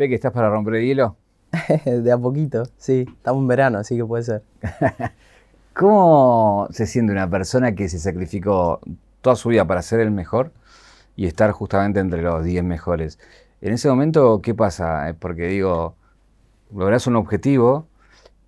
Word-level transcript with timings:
¿Ve 0.00 0.08
que 0.08 0.14
estás 0.14 0.32
para 0.32 0.48
romper 0.48 0.76
el 0.76 0.86
hielo? 0.86 1.16
de 1.84 2.10
a 2.10 2.16
poquito, 2.16 2.62
sí. 2.78 3.04
Estamos 3.06 3.42
en 3.42 3.48
verano, 3.48 3.78
así 3.80 3.98
que 3.98 4.04
puede 4.06 4.22
ser. 4.22 4.42
¿Cómo 5.74 6.68
se 6.70 6.86
siente 6.86 7.12
una 7.12 7.28
persona 7.28 7.74
que 7.74 7.86
se 7.90 7.98
sacrificó 7.98 8.80
toda 9.20 9.36
su 9.36 9.50
vida 9.50 9.66
para 9.66 9.82
ser 9.82 10.00
el 10.00 10.10
mejor 10.10 10.52
y 11.16 11.26
estar 11.26 11.50
justamente 11.50 12.00
entre 12.00 12.22
los 12.22 12.42
10 12.42 12.64
mejores? 12.64 13.18
En 13.60 13.74
ese 13.74 13.90
momento, 13.90 14.40
¿qué 14.40 14.54
pasa? 14.54 15.14
Porque 15.18 15.48
digo, 15.48 15.96
lográs 16.74 17.06
un 17.06 17.16
objetivo, 17.16 17.86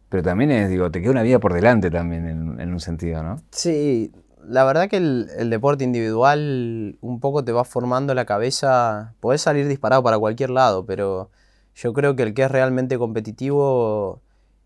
pero 0.09 0.23
también 0.23 0.53
es, 0.53 0.71
digo, 0.71 0.91
te 0.91 1.03
queda 1.03 1.11
una 1.11 1.23
vida 1.23 1.39
por 1.39 1.53
delante 1.53 1.91
también 1.91 2.27
en, 2.59 2.73
un 2.73 2.81
sentido, 2.81 3.23
¿no? 3.23 3.43
Sí, 3.51 4.11
la 4.43 4.65
verdad 4.65 4.89
que 4.89 4.97
el, 4.97 5.29
el, 5.37 5.51
deporte 5.51 5.85
individual 5.85 6.97
un 7.03 7.21
poco 7.21 7.45
te 7.45 7.53
va 7.53 7.65
formando 7.65 8.15
la 8.15 8.25
cabeza. 8.25 9.13
Podés 9.21 9.43
salir 9.43 9.69
disparado 9.69 10.03
para 10.03 10.19
cualquier 10.19 10.49
lado, 10.49 10.87
pero 10.87 11.29
yo 11.75 11.93
creo 11.93 12.17
que 12.17 12.23
el 12.23 12.35
que 12.35 12.43
es 12.43 12.51
realmente 12.51 12.99
competitivo 12.99 14.23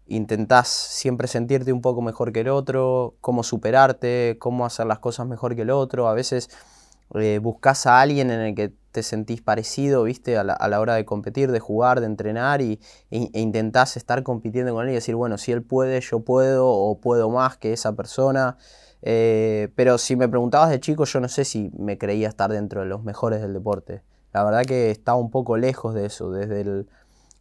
intentás 0.09 0.69
siempre 0.69 1.29
sentirte 1.29 1.73
un 1.73 1.81
poco 1.83 2.01
mejor 2.03 2.33
que 2.33 2.41
el 2.41 2.49
otro, 2.49 3.17
cómo 3.21 3.43
superarte, 3.43 4.37
cómo 4.39 4.65
hacer 4.65 4.87
las 4.87 5.01
cosas 5.01 5.27
mejor 5.27 5.57
que 5.57 5.63
el 5.63 5.71
otro. 5.71 6.09
A 6.09 6.15
veces 6.15 6.49
eh, 7.15 7.39
buscas 7.43 7.87
a 7.87 8.01
alguien 8.01 8.31
en 8.31 8.41
el 8.41 8.55
que 8.55 8.73
te 8.93 9.03
sentís 9.03 9.43
parecido, 9.43 10.05
viste, 10.05 10.39
a 10.39 10.45
la, 10.45 10.81
hora 10.81 10.95
de 10.95 11.05
competir, 11.05 11.53
de 11.53 11.61
jugar, 11.61 12.01
de 12.01 12.07
entrenar 12.07 12.63
y, 12.63 12.81
e, 13.11 13.31
e, 13.33 13.41
intentás 13.41 13.97
estar 13.97 14.23
compitiendo 14.23 14.73
con 14.73 14.85
él 14.85 14.93
y 14.93 14.95
decir, 14.95 15.15
bueno, 15.15 15.39
si 15.39 15.53
él 15.53 15.63
puede, 15.63 16.01
yo 16.01 16.21
puedo 16.21 16.69
o 16.69 16.99
puedo 17.01 17.31
más 17.31 17.57
que 17.59 17.73
esa 17.73 17.95
persona. 17.95 18.57
Eh, 19.03 19.69
pero 19.77 19.99
si 19.99 20.17
me 20.17 20.29
preguntabas 20.29 20.71
de 20.71 20.81
chico, 20.81 21.05
yo 21.05 21.21
no 21.21 21.29
sé 21.29 21.45
si 21.45 21.71
me 21.79 21.99
creía 21.99 22.29
estar 22.29 22.51
dentro 22.51 22.81
de 22.81 22.87
los 22.87 23.05
mejores 23.05 23.43
del 23.43 23.53
deporte. 23.53 24.03
La 24.33 24.45
verdad 24.45 24.63
que 24.65 24.91
estaba 24.91 25.19
un 25.19 25.31
poco 25.31 25.57
lejos 25.57 25.95
de 25.95 26.07
eso, 26.07 26.31
desde 26.31 26.63
el, 26.63 26.89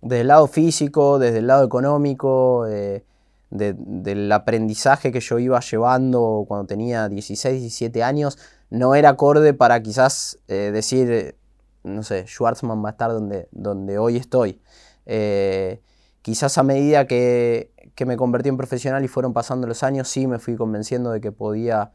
lado 0.10 0.48
físico, 0.48 1.20
desde 1.20 1.40
el 1.40 1.48
lado 1.48 1.66
económico, 1.66 2.68
eh, 2.68 3.04
del 3.50 4.32
aprendizaje 4.32 5.12
que 5.12 5.20
yo 5.20 5.40
iba 5.40 5.60
llevando 5.60 6.46
cuando 6.48 6.68
tenía 6.68 7.08
16, 7.08 7.62
17 7.62 8.04
años, 8.04 8.38
no 8.70 8.96
era 8.96 9.10
acorde 9.10 9.54
para 9.54 9.82
quizás 9.82 10.40
eh, 10.48 10.72
decir, 10.74 11.36
no 11.84 12.04
sé, 12.04 12.26
Schwartzman 12.28 12.84
va 12.84 12.90
a 12.90 12.92
estar 12.92 13.12
donde, 13.12 13.48
donde 13.52 13.98
hoy 13.98 14.18
estoy. 14.18 14.60
Eh, 15.06 15.82
quizás 16.22 16.58
a 16.58 16.64
medida 16.64 17.08
que, 17.08 17.72
que 17.94 18.06
me 18.06 18.18
convertí 18.18 18.50
en 18.50 18.58
profesional 18.58 19.06
y 19.06 19.08
fueron 19.08 19.32
pasando 19.32 19.68
los 19.68 19.84
años, 19.84 20.10
sí 20.10 20.28
me 20.28 20.40
fui 20.40 20.56
convenciendo 20.56 21.12
de 21.12 21.22
que 21.22 21.32
podía 21.32 21.92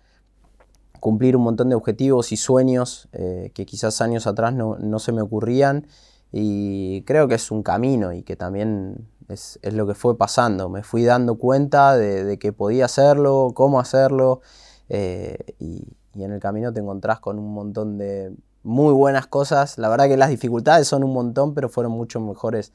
cumplir 1.00 1.36
un 1.36 1.42
montón 1.42 1.69
de 1.69 1.74
objetivos 1.74 2.30
y 2.30 2.36
sueños 2.36 3.08
que 3.12 3.64
quizás 3.64 4.02
años 4.02 4.27
atrás 4.27 4.52
no, 4.52 4.98
se 4.98 5.12
me 5.12 5.22
ocurrían 5.22 5.86
y 6.33 7.03
creo 7.03 7.28
que 7.28 7.34
es 7.34 7.50
un 7.50 7.62
camino 7.62 8.12
y 8.12 8.23
que 8.23 8.36
también 8.36 9.09
es, 9.28 9.59
lo 9.62 9.86
que 9.86 9.95
fue 9.95 10.17
pasando. 10.17 10.69
Me 10.69 10.83
fui 10.83 11.05
dando 11.05 11.36
cuenta 11.36 11.97
de, 11.97 12.39
que 12.39 12.53
podía 12.53 12.84
hacerlo, 12.84 13.53
cómo 13.55 13.81
hacerlo 13.81 14.41
eh, 14.89 15.39
y, 15.58 15.97
en 16.14 16.33
el 16.33 16.41
camino 16.41 16.73
te 16.73 16.81
encontrás 16.81 17.20
con 17.20 17.39
un 17.39 17.55
montón 17.55 17.97
de 17.97 18.33
muy 18.62 18.92
buenas 18.92 19.27
cosas. 19.27 19.78
La 19.78 19.89
verdad 19.89 20.08
que 20.08 20.17
las 20.17 20.28
dificultades 20.28 20.86
son 20.86 21.05
un 21.05 21.12
montón, 21.12 21.55
pero 21.55 21.69
fueron 21.69 21.92
mucho 21.92 22.20
mejores 22.20 22.73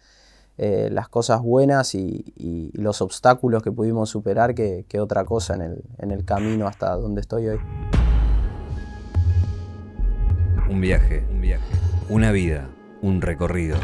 eh, 0.58 0.90
las 0.92 1.10
cosas 1.10 1.42
buenas 1.42 1.96
y, 1.96 2.72
los 2.74 3.02
obstáculos 3.02 3.62
que 3.62 3.72
pudimos 3.72 4.10
superar 4.10 4.56
que, 4.56 4.86
otra 5.00 5.26
cosa 5.26 5.54
en 5.56 5.62
el, 5.62 5.84
en 6.00 6.12
el 6.12 6.26
camino 6.26 6.68
hasta 6.68 6.96
donde 6.96 7.22
estoy 7.22 7.48
hoy. 7.50 7.60
Un 10.70 10.82
viaje, 10.82 11.28
un 11.30 11.42
viaje. 11.42 11.64
Una 12.10 12.32
vida, 12.32 12.70
un 13.06 13.22
recorrido. 13.22 13.78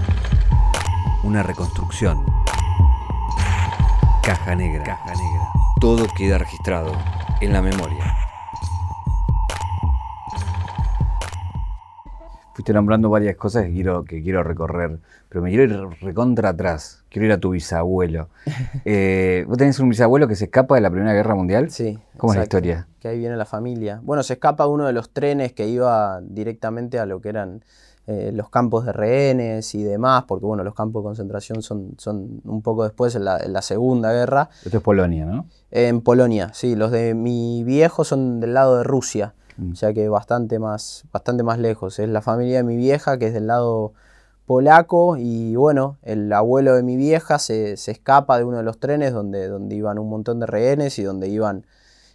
Una 1.23 1.43
reconstrucción. 1.43 2.25
Caja 4.23 4.55
negra. 4.55 4.83
Caja 4.83 5.11
negra. 5.11 5.47
Todo 5.79 6.07
queda 6.17 6.39
registrado 6.39 6.91
en 7.39 7.53
la 7.53 7.61
memoria. 7.61 8.15
Fuiste 12.55 12.73
nombrando 12.73 13.11
varias 13.11 13.35
cosas 13.35 13.65
que 13.65 13.71
quiero, 13.71 14.03
que 14.05 14.23
quiero 14.23 14.41
recorrer, 14.43 14.99
pero 15.29 15.43
me 15.43 15.51
quiero 15.51 15.65
ir 15.65 15.99
recontra 16.01 16.49
atrás. 16.49 17.03
Quiero 17.09 17.27
ir 17.27 17.31
a 17.31 17.39
tu 17.39 17.51
bisabuelo. 17.51 18.29
Eh, 18.85 19.45
¿Vos 19.47 19.59
tenés 19.59 19.79
un 19.79 19.89
bisabuelo 19.89 20.27
que 20.27 20.35
se 20.35 20.45
escapa 20.45 20.73
de 20.73 20.81
la 20.81 20.89
Primera 20.89 21.13
Guerra 21.13 21.35
Mundial? 21.35 21.69
Sí. 21.69 21.99
¿Cómo 22.17 22.33
es 22.33 22.37
la 22.37 22.43
historia? 22.43 22.87
Que 22.99 23.09
ahí 23.09 23.19
viene 23.19 23.37
la 23.37 23.45
familia. 23.45 23.99
Bueno, 24.01 24.23
se 24.23 24.33
escapa 24.33 24.65
uno 24.65 24.87
de 24.87 24.93
los 24.93 25.11
trenes 25.11 25.53
que 25.53 25.67
iba 25.67 26.19
directamente 26.21 26.97
a 26.97 27.05
lo 27.05 27.21
que 27.21 27.29
eran 27.29 27.63
eh, 28.07 28.31
los 28.33 28.49
campos 28.49 28.85
de 28.85 28.93
rehenes 28.93 29.75
y 29.75 29.83
demás, 29.83 30.25
porque 30.27 30.45
bueno, 30.45 30.63
los 30.63 30.73
campos 30.73 31.03
de 31.03 31.07
concentración 31.07 31.61
son, 31.61 31.93
son 31.97 32.41
un 32.45 32.61
poco 32.61 32.83
después, 32.83 33.15
en 33.15 33.25
la, 33.25 33.61
Segunda 33.61 34.11
Guerra. 34.11 34.49
Esto 34.65 34.77
es 34.77 34.83
Polonia, 34.83 35.25
¿no? 35.25 35.45
En 35.69 36.01
Polonia, 36.01 36.51
sí. 36.53 36.75
Los 36.75 36.91
de 36.91 37.13
mi 37.13 37.63
viejo 37.63 38.03
son 38.03 38.39
del 38.39 38.53
lado 38.53 38.77
de 38.77 38.83
Rusia, 38.83 39.35
mm. 39.57 39.73
o 39.73 39.75
sea 39.75 39.93
que 39.93 40.09
bastante 40.09 40.59
más, 40.59 41.05
bastante 41.11 41.43
más 41.43 41.59
lejos. 41.59 41.99
Es 41.99 42.09
la 42.09 42.21
familia 42.21 42.57
de 42.57 42.63
mi 42.63 42.75
vieja, 42.75 43.17
que 43.17 43.27
es 43.27 43.33
del 43.33 43.47
lado 43.47 43.93
polaco 44.45 45.15
y 45.17 45.55
bueno, 45.55 45.97
el 46.01 46.33
abuelo 46.33 46.75
de 46.75 46.83
mi 46.83 46.97
vieja 46.97 47.39
se, 47.39 47.73
escapa 47.73 48.37
de 48.37 48.43
uno 48.43 48.57
de 48.57 48.63
los 48.63 48.79
trenes 48.79 49.13
donde, 49.13 49.47
donde 49.47 49.75
iban 49.75 49.97
un 49.97 50.09
montón 50.09 50.41
de 50.41 50.45
rehenes 50.45 50.99
y 50.99 51.03
donde 51.03 51.29
iban 51.29 51.65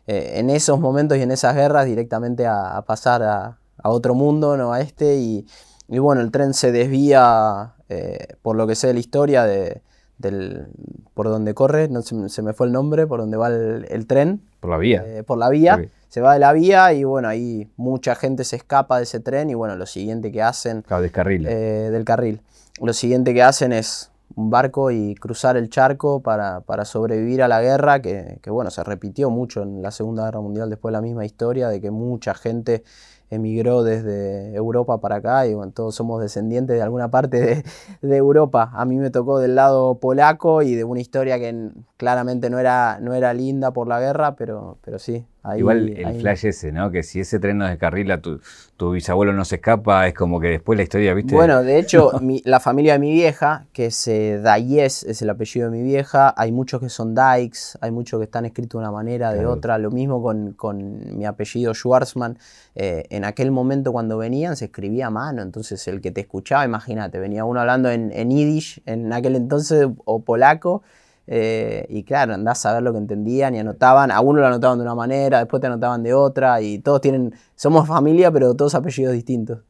eh, 0.07 0.33
en 0.35 0.51
esos 0.51 0.79
momentos 0.79 1.17
y 1.17 1.23
en 1.23 1.31
esas 1.31 1.55
guerras 1.55 1.87
directamente 1.87 2.47
a, 2.47 2.83
pasar 2.87 3.23
a, 3.23 3.59
otro 3.85 4.15
mundo, 4.15 4.57
no 4.57 4.73
a 4.73 4.81
este, 4.81 5.17
y, 5.17 5.47
bueno, 5.89 6.21
el 6.21 6.31
tren 6.31 6.55
se 6.55 6.73
desvía, 6.73 7.75
eh, 7.89 8.35
por 8.43 8.57
lo 8.57 8.67
que 8.67 8.75
sé 8.75 8.89
de 8.89 8.95
la 8.95 9.01
historia, 9.01 9.45
de, 9.45 9.83
del, 10.19 10.67
por 11.15 11.29
donde 11.29 11.55
corre, 11.55 11.89
no 11.89 12.03
se, 12.03 12.43
me 12.43 12.53
fue 12.53 12.67
el 12.67 12.73
nombre, 12.73 13.07
por 13.07 13.21
donde 13.21 13.37
va 13.37 13.49
el, 13.49 14.07
tren. 14.07 14.43
Por 14.61 14.71
la 14.71 14.79
vía. 14.79 15.05
Eh, 15.07 15.23
por 15.23 15.39
la 15.39 15.49
vía 15.49 15.89
se 16.09 16.23
va 16.23 16.33
de 16.33 16.39
la 16.39 16.55
vía 16.55 16.95
y 16.95 17.05
bueno, 17.05 17.29
ahí 17.29 17.69
mucha 17.77 18.15
gente 18.15 18.45
se 18.45 18.57
escapa 18.57 18.97
de 18.97 19.03
ese 19.03 19.21
tren 19.21 19.51
y 19.51 19.55
bueno, 19.55 19.77
lo 19.77 19.85
siguiente 19.85 20.33
que 20.33 20.41
hacen... 20.41 20.83
del 20.89 21.11
carril. 21.11 21.47
Eh, 21.47 21.91
del 21.91 22.05
carril. 22.07 22.41
Lo 22.81 22.93
siguiente 22.93 23.35
que 23.35 23.43
hacen 23.43 23.73
es 23.73 24.11
un 24.35 24.49
barco 24.49 24.91
y 24.91 25.15
cruzar 25.15 25.59
el 25.59 25.69
charco 25.69 26.21
para, 26.21 26.63
sobrevivir 26.85 27.43
a 27.43 27.49
la 27.49 27.61
guerra, 27.61 28.01
que, 28.01 28.39
que, 28.41 28.51
bueno, 28.51 28.71
se 28.71 28.83
repitió 28.83 29.31
mucho 29.31 29.63
en 29.63 29.83
la 29.83 29.91
Segunda 29.91 30.25
Guerra 30.25 30.41
Mundial 30.41 30.71
después 30.71 30.93
la 30.93 31.03
misma 31.03 31.25
historia 31.27 31.69
de 31.69 31.81
que 31.83 31.91
mucha 31.91 32.35
gente 32.35 32.83
emigró 33.31 33.83
desde 33.83 34.55
Europa 34.55 34.99
para 34.99 35.17
acá 35.17 35.47
y 35.47 35.55
bueno, 35.55 35.73
todos 35.73 35.95
somos 35.95 36.21
descendientes 36.21 36.77
de 36.77 36.83
alguna 36.83 37.11
parte 37.11 37.65
de, 38.03 38.17
Europa. 38.17 38.71
A 38.73 38.85
mí 38.85 38.97
me 38.97 39.11
tocó 39.11 39.39
del 39.39 39.55
lado 39.55 39.97
polaco 39.99 40.63
y 40.63 40.75
de 40.75 40.85
una 40.85 41.01
historia 41.01 41.39
que 41.39 41.71
claramente 41.97 42.51
no 42.51 42.59
era, 42.59 42.99
no 43.01 43.15
era 43.15 43.35
linda 43.35 43.73
por 43.73 43.89
la 43.89 44.01
guerra, 44.01 44.37
pero, 44.37 44.79
pero 44.83 44.99
sí, 44.99 45.27
Igual 45.55 45.91
el 45.91 46.21
flash 46.21 46.47
ese, 46.47 46.73
¿no? 46.73 46.91
Que 46.91 47.03
si 47.03 47.21
ese 47.21 47.39
tren 47.39 47.59
no 47.59 47.67
descarrila, 47.67 48.21
tu, 48.21 48.41
tu, 48.77 48.91
bisabuelo 48.91 49.33
no 49.33 49.45
se 49.45 49.57
escapa, 49.57 50.09
es 50.09 50.15
como 50.15 50.41
que 50.41 50.49
después 50.49 50.77
la 50.77 50.83
historia, 50.83 51.15
¿viste? 51.15 51.35
Bueno, 51.35 51.63
de 51.63 51.79
hecho, 51.79 52.11
la 52.45 52.59
familia 52.59 52.95
de 52.95 52.99
mi 52.99 53.13
vieja, 53.13 53.67
que 53.73 53.87
es 53.87 54.09
eh, 54.09 54.41
Dayes, 54.43 55.05
es 55.05 55.23
el 55.23 55.31
apellido 55.31 55.71
de 55.71 55.77
mi 55.77 55.85
vieja, 55.85 56.35
hay 56.37 56.51
muchos 56.51 56.81
que 56.81 56.89
son 56.89 57.15
Dykes, 57.15 57.79
hay 57.81 57.93
muchos 57.93 58.19
que 58.19 58.25
están 58.25 58.45
escritos 58.45 58.81
de 58.81 58.87
una 58.87 58.91
manera, 58.91 59.33
de 59.33 59.47
otra, 59.47 59.79
lo 59.79 59.91
mismo 59.91 60.21
con, 60.57 61.17
mi 61.17 61.25
apellido 61.25 61.75
Schwarzman. 61.75 62.39
Eh, 62.75 63.07
en 63.17 63.25
aquel 63.25 63.51
momento 63.51 63.93
cuando 63.93 64.19
venían 64.19 64.57
se 64.57 64.67
escribía 64.67 65.09
a 65.09 65.11
mano, 65.11 65.43
entonces 65.43 65.87
el 65.89 66.01
que 66.01 66.11
te 66.11 66.21
escuchaba, 66.23 66.65
imagínate, 66.65 67.19
venía 67.19 67.45
uno 67.45 67.61
hablando 67.61 67.91
en, 67.91 68.13
en 68.13 68.31
Yiddish 68.31 68.83
en 68.87 69.13
aquel 69.13 69.37
entonces 69.37 69.89
o 70.05 70.21
polaco 70.21 70.83
eh, 71.29 71.87
y 71.89 72.05
claro, 72.05 72.35
andás 72.35 72.65
a 72.67 72.75
ver 72.75 72.83
lo 72.83 72.93
que 72.93 72.99
entendían 72.99 73.55
y 73.55 73.59
anotaban. 73.59 74.11
A 74.11 74.21
uno 74.21 74.41
lo 74.41 74.47
anotaban 74.47 74.79
de 74.79 74.85
una 74.85 74.95
manera, 74.95 75.41
después 75.41 75.61
te 75.61 75.67
anotaban 75.67 76.03
de 76.03 76.15
otra. 76.15 76.61
Y 76.61 76.79
todos 76.79 77.01
tienen. 77.01 77.35
Somos 77.55 77.87
familia, 77.87 78.31
pero 78.31 78.55
todos 78.55 78.75
apellidos 78.75 79.13
distintos. 79.13 79.61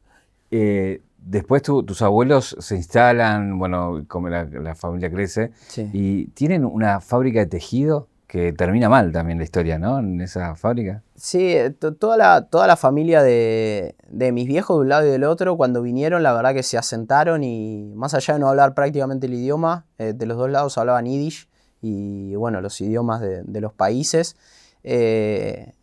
Eh, 0.51 1.01
después 1.17 1.61
tus 1.61 2.01
abuelos 2.01 2.55
se 2.59 2.75
instalan, 2.75 3.57
bueno, 3.59 4.05
como 4.07 4.29
la, 4.29 4.75
familia 4.75 5.11
crece, 5.11 5.51
y 5.93 6.27
tienen 6.27 6.63
una 6.63 7.01
fábrica 7.01 7.39
de 7.39 7.47
tejido 7.47 8.07
que 8.27 8.51
termina 8.51 8.89
mal 8.89 9.13
también 9.13 9.37
la 9.37 9.45
historia, 9.45 9.79
¿no? 9.79 9.99
En 9.99 10.19
esa 10.19 10.55
fábrica. 10.55 11.01
Sí, 11.15 11.55
eh, 11.55 11.71
toda 11.71 12.17
la, 12.17 12.41
toda 12.49 12.67
la 12.67 12.75
familia 12.75 13.23
de, 13.23 13.95
mis 14.11 14.45
viejos 14.45 14.77
de 14.77 14.81
un 14.81 14.89
lado 14.89 15.07
y 15.07 15.09
del 15.09 15.23
otro, 15.23 15.55
cuando 15.55 15.81
vinieron, 15.81 16.23
la 16.23 16.33
verdad 16.33 16.53
que 16.53 16.61
se 16.61 16.77
asentaron 16.77 17.43
y 17.43 17.93
más 17.95 18.13
allá 18.13 18.33
de 18.33 18.41
no 18.41 18.49
hablar 18.49 18.73
prácticamente 18.73 19.27
el 19.27 19.33
idioma, 19.33 19.85
eh, 19.97 20.11
de 20.13 20.25
los 20.25 20.37
dos 20.37 20.49
lados 20.49 20.77
hablaban 20.77 21.05
yiddish 21.05 21.47
y 21.81 22.35
bueno, 22.35 22.59
los 22.59 22.79
idiomas 22.81 23.21
de, 23.21 23.61
los 23.61 23.73
países. 23.73 24.35
Eh, 24.83 25.73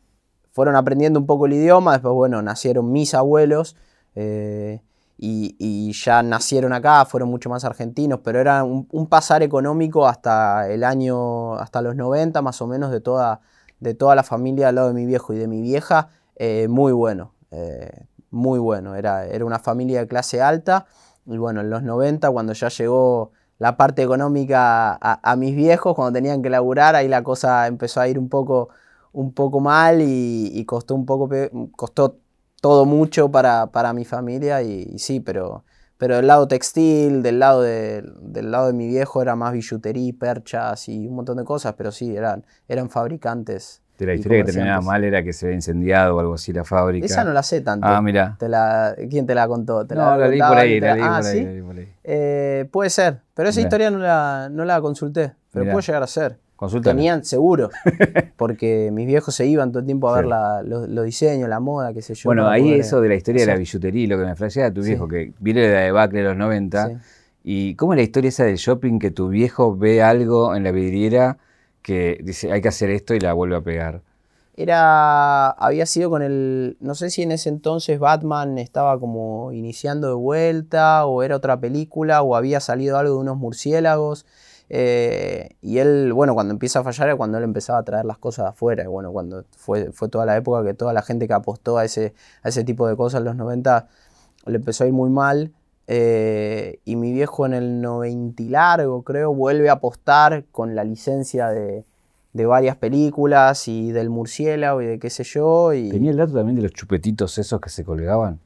fueron 0.53 0.77
aprendiendo 0.77 1.19
un 1.19 1.27
poco 1.27 1.47
el 1.47 1.55
idioma, 1.55 1.93
después 1.93 2.15
bueno, 2.15 2.43
nacieron 2.43 2.93
mis 2.93 3.15
abuelos 3.15 3.77
y, 5.27 5.93
ya 5.93 6.23
nacieron 6.23 6.73
acá, 6.73 7.05
fueron 7.05 7.31
mucho 7.31 7.49
más 7.49 7.65
argentinos, 7.65 8.21
pero 8.23 8.41
era 8.41 8.65
un, 8.65 9.07
pasar 9.09 9.43
económico 9.43 10.07
hasta 10.07 10.69
el 10.69 10.85
año, 10.85 11.55
hasta 11.55 11.83
los 11.83 11.97
90 11.97 12.43
más 12.43 12.61
o 12.61 12.67
menos 12.67 12.91
de 12.91 13.01
toda, 13.01 13.41
de 13.81 13.95
toda 13.95 14.15
la 14.15 14.23
familia 14.23 14.69
al 14.69 14.77
lado 14.77 14.89
de 14.89 14.95
mi 14.95 15.07
viejo 15.07 15.33
y 15.33 15.39
de 15.39 15.47
mi 15.49 15.63
vieja, 15.63 16.09
eh, 16.37 16.69
muy 16.69 16.93
bueno, 16.93 17.33
eh, 17.51 18.07
muy 18.31 18.59
bueno, 18.59 18.97
era, 18.97 19.27
era 19.27 19.45
una 19.45 19.59
familia 19.59 20.01
de 20.01 20.09
clase 20.09 20.43
alta 20.43 20.87
Y 21.27 21.39
bueno, 21.39 21.61
en 21.61 21.71
los 21.71 21.83
90, 21.83 22.31
cuando 22.31 22.53
ya 22.53 22.69
llegó 22.69 23.33
la 23.59 23.77
parte 23.77 24.03
económica 24.03 24.99
a, 25.01 25.37
mis 25.37 25.55
viejos, 25.55 25.95
cuando 25.95 26.13
tenían 26.13 26.43
que 26.43 26.51
laburar, 26.51 26.97
ahí 26.97 27.09
la 27.09 27.23
cosa 27.23 27.67
empezó 27.67 28.01
a 28.01 28.09
ir 28.09 28.19
un 28.19 28.29
poco, 28.29 28.69
un 29.13 29.33
poco 29.33 29.61
mal 29.61 30.01
y, 30.03 30.65
costó 30.67 30.95
un 30.95 31.07
poco, 31.07 31.31
costó 31.77 32.19
todo 32.65 32.87
mucho 32.87 33.31
para, 33.31 33.93
mi 33.93 34.07
familia 34.07 34.63
y, 34.63 34.99
sí, 34.99 35.21
pero, 35.21 35.65
pero 35.99 36.17
del 36.17 36.27
lado 36.27 36.49
textil, 36.49 37.23
del 37.23 37.39
lado 37.39 37.61
de, 37.61 38.03
del 38.23 38.51
lado 38.51 38.69
de 38.69 38.73
mi 38.73 38.89
viejo 38.89 39.21
era 39.21 39.37
más 39.37 39.53
billutería, 39.53 40.15
perchas 40.19 40.89
y 40.89 41.07
un 41.07 41.15
montón 41.15 41.37
de 41.37 41.45
cosas, 41.45 41.75
pero 41.77 41.93
sí, 41.93 42.17
eran, 42.17 42.43
eran 42.67 42.89
fabricantes 42.89 43.83
de 43.99 44.07
la 44.07 44.15
historia 44.15 44.39
que 44.39 44.53
terminaba 44.53 44.81
mal 44.81 45.05
era 45.05 45.23
que 45.23 45.35
se 45.35 45.45
había 45.45 45.57
incendiado 45.57 46.17
o 46.17 46.21
algo 46.21 46.35
así 46.35 46.55
la 46.55 46.65
fábrica. 46.65 47.05
Esa 47.05 47.23
no 47.23 47.35
la 47.35 47.43
sé 47.43 47.61
tanto. 47.61 47.87
Ah, 47.87 48.01
mira. 48.01 48.39
¿Quién 49.11 49.27
te 49.27 49.35
la 49.35 49.47
contó? 49.47 49.87
¿Te 49.87 49.95
no, 49.95 50.17
la, 50.17 50.27
leí 50.27 50.41
por 50.41 50.57
ahí, 50.57 50.81
la 50.81 50.95
leí 50.95 51.05
ah, 51.05 51.19
por, 51.19 51.27
ahí, 51.27 51.85
¿sí? 51.85 51.89
Eh, 52.03 52.67
puede 52.73 52.89
ser, 52.89 53.21
pero 53.35 53.51
esa 53.51 53.61
historia 53.61 53.91
no 53.91 53.99
la, 53.99 54.49
no 54.51 54.65
la 54.65 54.81
consulté, 54.81 55.35
pero 55.53 55.71
puede 55.71 55.83
llegar 55.83 56.03
a 56.03 56.07
ser. 56.07 56.39
Tenían 56.83 57.25
seguro, 57.25 57.71
porque 58.37 58.91
mis 58.93 59.07
viejos 59.07 59.35
se 59.35 59.47
iban 59.47 59.71
todo 59.71 59.81
el 59.81 59.87
tiempo 59.87 60.09
a 60.09 60.17
ver 60.21 60.27
los, 60.65 61.05
diseños, 61.05 61.49
la 61.49 61.61
moda, 61.61 61.93
qué 61.93 62.01
sé 62.01 62.15
yo. 62.15 62.29
Bueno, 62.29 62.49
ahí 62.49 62.73
eso 62.73 63.01
de 63.01 63.09
la 63.09 63.17
historia 63.17 63.45
de 63.45 63.53
la 63.53 63.57
billutería, 63.57 64.09
lo 64.09 64.19
que 64.19 64.25
me 64.25 64.37
flashea 64.37 64.73
tu 64.73 64.83
viejo, 64.83 65.09
que 65.09 65.33
viene 65.41 65.63
de 65.63 65.75
la 65.75 65.81
debacle 65.81 66.21
de 66.21 66.25
los 66.27 66.37
90, 66.37 67.01
y 67.43 67.75
cómo 67.75 67.93
es 67.93 67.99
la 67.99 68.03
historia 68.03 68.29
esa 68.29 68.45
del 68.45 68.57
shopping 68.57 68.99
que 68.99 69.11
tu 69.11 69.29
viejo 69.29 69.77
ve 69.77 70.03
algo 70.03 70.55
en 70.55 70.65
la 70.65 70.71
vidriera 70.71 71.39
que 71.83 72.19
dice 72.23 72.51
hay 72.51 72.63
que 72.63 72.69
hacer 72.69 72.89
esto 72.91 73.15
y 73.15 73.21
la 73.21 73.35
vuelve 73.35 73.57
a 73.57 73.61
pegar. 73.61 74.01
Era, 74.57 75.51
había 75.51 75.85
sido 75.85 76.09
con 76.11 76.23
el, 76.23 76.77
no 76.81 76.95
sé 76.95 77.11
si 77.11 77.23
en 77.23 77.33
ese 77.33 77.49
entonces 77.49 77.99
Batman 77.99 78.57
estaba 78.59 78.99
como 79.01 79.53
iniciando 79.53 80.07
de 80.07 80.15
vuelta 80.15 81.05
o 81.07 81.25
era 81.25 81.37
otra 81.37 81.59
película 81.59 82.23
o 82.23 82.37
había 82.37 82.61
salido 82.61 82.97
algo 82.97 83.15
de 83.15 83.21
unos 83.21 83.37
murciélagos. 83.37 84.25
Eh, 84.71 85.51
y 85.61 85.79
él, 85.79 86.13
bueno, 86.13 86.35
cuando 86.35 86.53
empieza 86.53 86.81
a 86.81 86.85
fallar 86.85 87.11
es 87.11 87.17
cuando 87.17 87.39
él 87.39 87.45
empezaba 87.45 87.79
a 87.79 87.83
traer 87.83 88.05
las 88.05 88.19
cosas 88.19 88.47
afuera. 88.47 88.85
Y 88.85 88.87
bueno, 88.87 89.13
cuando 89.13 89.45
fue, 89.57 89.93
fue 89.93 90.09
toda 90.09 90.27
la 90.27 90.37
época 90.37 90.65
que 90.65 90.75
toda 90.75 90.93
la 90.93 91.03
gente 91.03 91.27
que 91.27 91.35
apostó 91.35 91.79
a 91.79 91.85
ese, 91.85 92.15
a 92.43 92.49
ese 92.49 92.65
tipo 92.65 92.89
de 92.89 92.97
cosas 92.97 93.19
en 93.19 93.25
los 93.25 93.37
90 93.37 93.89
le 94.47 94.57
empezó 94.57 94.85
a 94.85 94.87
ir 94.87 94.93
muy 94.93 95.11
mal. 95.11 95.53
Eh, 95.87 96.81
y 96.87 96.97
mi 96.97 97.13
viejo 97.13 97.45
en 97.45 97.53
el 97.53 97.83
90 97.83 98.43
largo, 98.45 99.03
creo, 99.03 99.35
vuelve 99.35 99.69
a 99.69 99.75
apostar 99.75 100.45
con 100.51 100.75
la 100.75 100.83
licencia 100.83 101.49
de, 101.49 101.85
de 102.33 102.47
varias 102.47 102.77
películas 102.77 103.69
y 103.69 103.93
del 103.93 104.11
murciélago 104.11 104.83
y 104.83 104.87
de 104.87 104.99
qué 104.99 105.11
sé 105.11 105.25
yo. 105.25 105.73
Y... 105.73 105.91
¿Tenía 105.91 106.11
el 106.11 106.17
dato 106.17 106.33
también 106.35 106.57
de 106.57 106.63
los 106.63 106.73
chupetitos 106.73 107.39
esos 107.39 107.61
que 107.61 107.71
se 107.71 107.85
colgaban? 107.85 108.41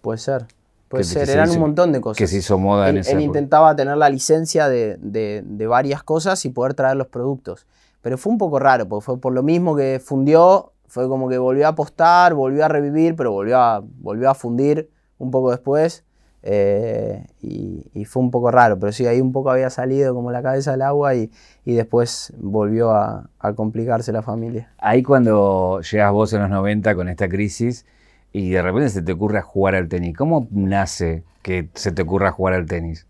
Puede 0.00 0.18
ser. 0.18 0.46
Puede 0.94 1.04
ser, 1.04 1.28
eran 1.28 1.50
un 1.50 1.58
montón 1.58 1.92
de 1.92 2.00
cosas. 2.00 2.18
Que 2.18 2.26
se 2.26 2.38
hizo 2.38 2.58
moda 2.58 2.88
él, 2.88 2.96
en 2.96 3.00
esa 3.00 3.10
Él 3.12 3.20
intentaba 3.20 3.74
tener 3.74 3.96
la 3.96 4.08
licencia 4.08 4.68
de, 4.68 4.96
de, 5.00 5.66
varias 5.66 6.02
cosas 6.02 6.44
y 6.44 6.50
poder 6.50 6.74
traer 6.74 6.96
los 6.96 7.08
productos. 7.08 7.66
Pero 8.00 8.18
fue 8.18 8.32
un 8.32 8.38
poco 8.38 8.58
raro, 8.58 8.88
porque 8.88 9.04
fue 9.04 9.18
por 9.18 9.32
lo 9.32 9.42
mismo 9.42 9.74
que 9.74 10.00
fundió, 10.04 10.72
fue 10.86 11.08
como 11.08 11.28
que 11.28 11.38
volvió 11.38 11.66
a 11.66 11.70
apostar, 11.70 12.34
volvió 12.34 12.64
a 12.64 12.68
revivir, 12.68 13.16
pero 13.16 13.32
volvió 13.32 13.58
a, 13.58 13.82
volvió 14.00 14.30
a 14.30 14.34
fundir 14.34 14.90
un 15.18 15.30
poco 15.30 15.50
después. 15.50 16.04
Eh, 16.46 17.24
y, 17.40 18.04
fue 18.04 18.22
un 18.22 18.30
poco 18.30 18.50
raro, 18.50 18.78
pero 18.78 18.92
sí, 18.92 19.06
ahí 19.06 19.18
un 19.18 19.32
poco 19.32 19.50
había 19.50 19.70
salido 19.70 20.14
como 20.14 20.30
la 20.30 20.42
cabeza 20.42 20.72
del 20.72 20.82
agua 20.82 21.14
y, 21.14 21.30
después 21.64 22.34
volvió 22.36 22.90
a, 22.90 23.30
complicarse 23.56 24.12
la 24.12 24.20
familia. 24.20 24.70
Ahí 24.76 25.02
cuando 25.02 25.80
llegas 25.80 26.12
vos 26.12 26.34
en 26.34 26.42
los 26.42 26.50
90 26.50 26.94
con 26.94 27.08
esta 27.08 27.30
crisis 27.30 27.86
y 28.34 28.50
de 28.50 28.62
repente 28.62 28.90
se 28.90 29.00
te 29.00 29.12
ocurre 29.12 29.40
jugar 29.42 29.76
al 29.76 29.88
tenis, 29.88 30.16
¿cómo 30.16 30.48
nace 30.50 31.22
que 31.40 31.70
se 31.74 31.92
te 31.92 32.02
ocurra 32.02 32.32
jugar 32.32 32.54
al 32.54 32.66
tenis? 32.66 33.06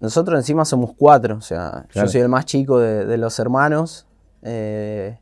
Nosotros 0.00 0.36
encima 0.40 0.64
somos 0.64 0.90
cuatro, 0.98 1.36
o 1.36 1.40
sea, 1.40 1.86
yo 1.94 2.08
soy 2.08 2.20
el 2.20 2.28
más 2.28 2.46
chico 2.46 2.80
de, 2.80 3.16
los 3.16 3.38
hermanos. 3.38 4.06
Eh, 4.42 5.18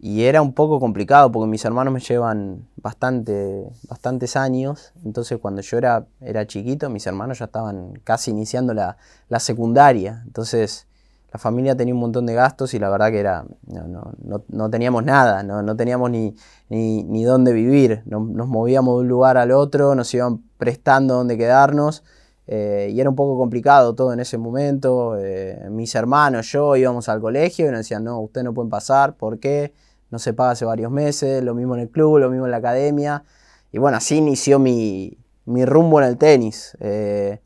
y 0.00 0.24
era 0.24 0.42
un 0.42 0.52
poco 0.52 0.80
complicado 0.80 1.30
porque 1.30 1.48
mis 1.48 1.64
hermanos 1.64 1.94
me 1.94 2.00
llevan 2.00 2.66
bastante, 2.74 3.68
bastantes 3.88 4.34
años. 4.34 4.92
Entonces 5.04 5.38
cuando 5.38 5.62
yo 5.62 5.78
era, 5.78 6.06
era 6.20 6.44
chiquito, 6.44 6.90
mis 6.90 7.06
hermanos 7.06 7.38
ya 7.38 7.44
estaban 7.44 8.00
casi 8.02 8.32
iniciando 8.32 8.74
la, 8.74 8.96
secundaria. 9.38 10.22
Entonces 10.26 10.88
la 11.32 11.38
familia 11.38 11.76
tenía 11.76 11.94
un 11.94 12.00
montón 12.00 12.26
de 12.26 12.34
gastos 12.34 12.74
y 12.74 12.78
la 12.78 12.90
verdad 12.90 13.10
que 13.10 13.20
era, 13.20 13.44
no, 13.66 14.70
teníamos 14.70 15.04
nada, 15.04 15.42
no, 15.42 15.76
teníamos 15.76 16.10
ni, 16.10 16.34
ni, 16.68 17.24
dónde 17.24 17.52
vivir. 17.52 18.02
Nos, 18.04 18.46
movíamos 18.46 18.96
de 18.96 19.00
un 19.02 19.08
lugar 19.08 19.38
al 19.38 19.50
otro, 19.50 19.94
nos 19.94 20.12
iban 20.12 20.42
prestando 20.58 21.14
dónde 21.14 21.38
quedarnos. 21.38 22.04
Eh, 22.48 22.90
y 22.92 23.00
era 23.00 23.08
un 23.08 23.16
poco 23.16 23.38
complicado 23.38 23.94
todo 23.94 24.12
en 24.12 24.20
ese 24.20 24.36
momento. 24.36 25.16
Eh, 25.18 25.68
mis 25.70 25.94
hermanos, 25.94 26.52
yo 26.52 26.76
íbamos 26.76 27.08
al 27.08 27.20
colegio 27.20 27.66
y 27.66 27.70
nos 27.70 27.78
decían, 27.78 28.04
no, 28.04 28.20
ustedes 28.20 28.44
no 28.44 28.52
pueden 28.52 28.68
pasar, 28.68 29.16
¿por 29.16 29.38
qué? 29.38 29.72
no 30.12 30.18
se 30.18 30.34
paga 30.34 30.50
hace 30.50 30.66
varios 30.66 30.92
meses, 30.92 31.42
lo 31.42 31.54
mismo 31.54 31.74
en 31.74 31.80
el 31.80 31.88
club, 31.88 32.18
lo 32.18 32.28
mismo 32.30 32.44
en 32.44 32.50
la 32.50 32.58
academia. 32.58 33.24
Y 33.72 33.78
bueno, 33.78 33.96
así 33.96 34.18
inició 34.18 34.58
mi, 34.58 35.18
rumbo 35.46 36.00
en 36.02 36.06
el 36.06 36.18
tenis. 36.18 36.76
Eh, 36.80 37.40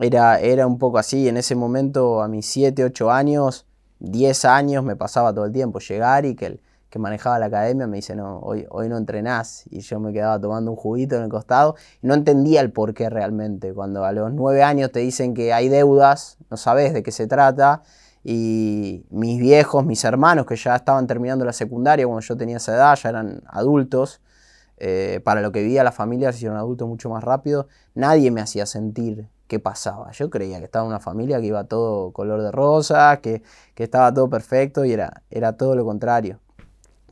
era, 0.00 0.40
era 0.40 0.66
un 0.66 0.78
poco 0.78 0.98
así, 0.98 1.28
en 1.28 1.36
ese 1.36 1.54
momento 1.54 2.22
a 2.22 2.28
mis 2.28 2.46
7, 2.46 2.84
8 2.84 3.10
años, 3.10 3.66
10 4.00 4.44
años 4.46 4.84
me 4.84 4.96
pasaba 4.96 5.32
todo 5.32 5.44
el 5.44 5.52
tiempo 5.52 5.78
llegar 5.78 6.24
y 6.24 6.34
que 6.34 6.46
el 6.46 6.60
que 6.90 6.98
manejaba 6.98 7.38
la 7.38 7.46
academia 7.46 7.86
me 7.86 7.98
dice, 7.98 8.16
no, 8.16 8.40
hoy, 8.40 8.66
hoy 8.68 8.88
no 8.88 8.98
entrenás. 8.98 9.64
Y 9.70 9.80
yo 9.80 10.00
me 10.00 10.12
quedaba 10.12 10.40
tomando 10.40 10.72
un 10.72 10.76
juguito 10.76 11.16
en 11.16 11.22
el 11.22 11.28
costado 11.28 11.76
y 12.02 12.06
no 12.06 12.14
entendía 12.14 12.60
el 12.60 12.72
por 12.72 12.94
qué 12.94 13.08
realmente. 13.08 13.72
Cuando 13.72 14.04
a 14.04 14.12
los 14.12 14.32
9 14.32 14.62
años 14.64 14.90
te 14.90 14.98
dicen 14.98 15.32
que 15.32 15.52
hay 15.52 15.68
deudas, 15.68 16.36
no 16.50 16.56
sabes 16.56 16.92
de 16.92 17.04
qué 17.04 17.12
se 17.12 17.28
trata 17.28 17.82
y 18.24 19.06
mis 19.10 19.40
viejos, 19.40 19.86
mis 19.86 20.04
hermanos 20.04 20.46
que 20.46 20.56
ya 20.56 20.76
estaban 20.76 21.06
terminando 21.06 21.44
la 21.44 21.52
secundaria 21.52 22.06
cuando 22.06 22.22
yo 22.22 22.36
tenía 22.36 22.56
esa 22.56 22.74
edad, 22.74 22.98
ya 23.00 23.08
eran 23.08 23.40
adultos, 23.46 24.20
eh, 24.76 25.20
para 25.24 25.40
lo 25.40 25.52
que 25.52 25.62
vivía 25.62 25.84
la 25.84 25.92
familia 25.92 26.32
se 26.32 26.38
hicieron 26.38 26.58
adultos 26.58 26.88
mucho 26.88 27.08
más 27.08 27.22
rápido, 27.22 27.68
nadie 27.94 28.30
me 28.30 28.40
hacía 28.40 28.66
sentir 28.66 29.28
qué 29.50 29.58
pasaba. 29.58 30.10
Yo 30.12 30.30
creía 30.30 30.60
que 30.60 30.64
estaba 30.64 30.86
en 30.86 30.90
una 30.90 31.00
familia 31.00 31.40
que 31.40 31.48
iba 31.48 31.64
todo 31.64 32.12
color 32.12 32.40
de 32.40 32.50
rosa, 32.50 33.20
que, 33.20 33.42
estaba 33.76 34.14
todo 34.14 34.30
perfecto 34.30 34.84
y 34.84 34.92
era, 34.92 35.22
era 35.30 35.58
todo 35.58 35.74
lo 35.74 35.84
contrario. 35.84 36.38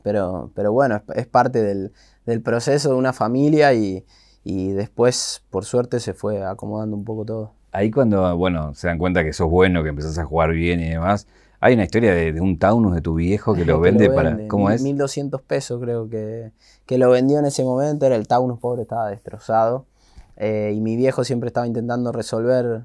Pero, 0.01 0.51
pero 0.55 0.71
bueno, 0.71 1.03
es, 1.13 1.27
parte 1.27 1.61
del, 1.61 1.91
proceso 2.41 2.89
de 2.89 2.95
una 2.95 3.13
familia 3.13 3.73
y 3.73 4.03
después, 4.71 5.43
por 5.51 5.65
suerte, 5.65 5.99
se 5.99 6.13
fue 6.13 6.43
acomodando 6.43 6.95
un 6.95 7.03
poco 7.03 7.25
todo 7.25 7.59
ahí 7.71 7.91
cuando, 7.91 8.35
bueno, 8.37 8.73
se 8.73 8.87
dan 8.87 8.97
cuenta 8.97 9.23
que 9.23 9.33
sos 9.33 9.49
bueno, 9.49 9.83
que 9.83 9.89
empezás 9.89 10.17
a 10.17 10.25
jugar 10.25 10.51
bien 10.51 10.79
y 10.79 10.89
demás, 10.89 11.27
hay 11.59 11.73
una 11.73 11.83
historia 11.83 12.13
de, 12.13 12.39
un 12.39 12.57
Taunus 12.57 12.95
de 12.95 13.01
tu 13.01 13.15
viejo 13.15 13.53
que 13.53 13.65
lo 13.65 13.79
vende, 13.79 14.09
para... 14.09 14.47
¿Cómo 14.47 14.69
es? 14.69 14.81
1200 14.81 15.41
pesos 15.41 15.81
creo 15.81 16.09
que, 16.09 16.51
que 16.85 16.97
lo 16.97 17.09
vendió 17.09 17.39
en 17.39 17.45
ese 17.45 17.63
momento, 17.63 18.05
era 18.05 18.15
el 18.15 18.27
Taunus 18.27 18.59
pobre, 18.59 18.83
estaba 18.83 19.09
destrozado. 19.09 19.85
Eh, 20.39 20.73
y 20.75 20.81
mi 20.81 20.95
viejo 20.95 21.23
siempre 21.23 21.47
estaba 21.47 21.67
intentando 21.67 22.11
resolver 22.11 22.83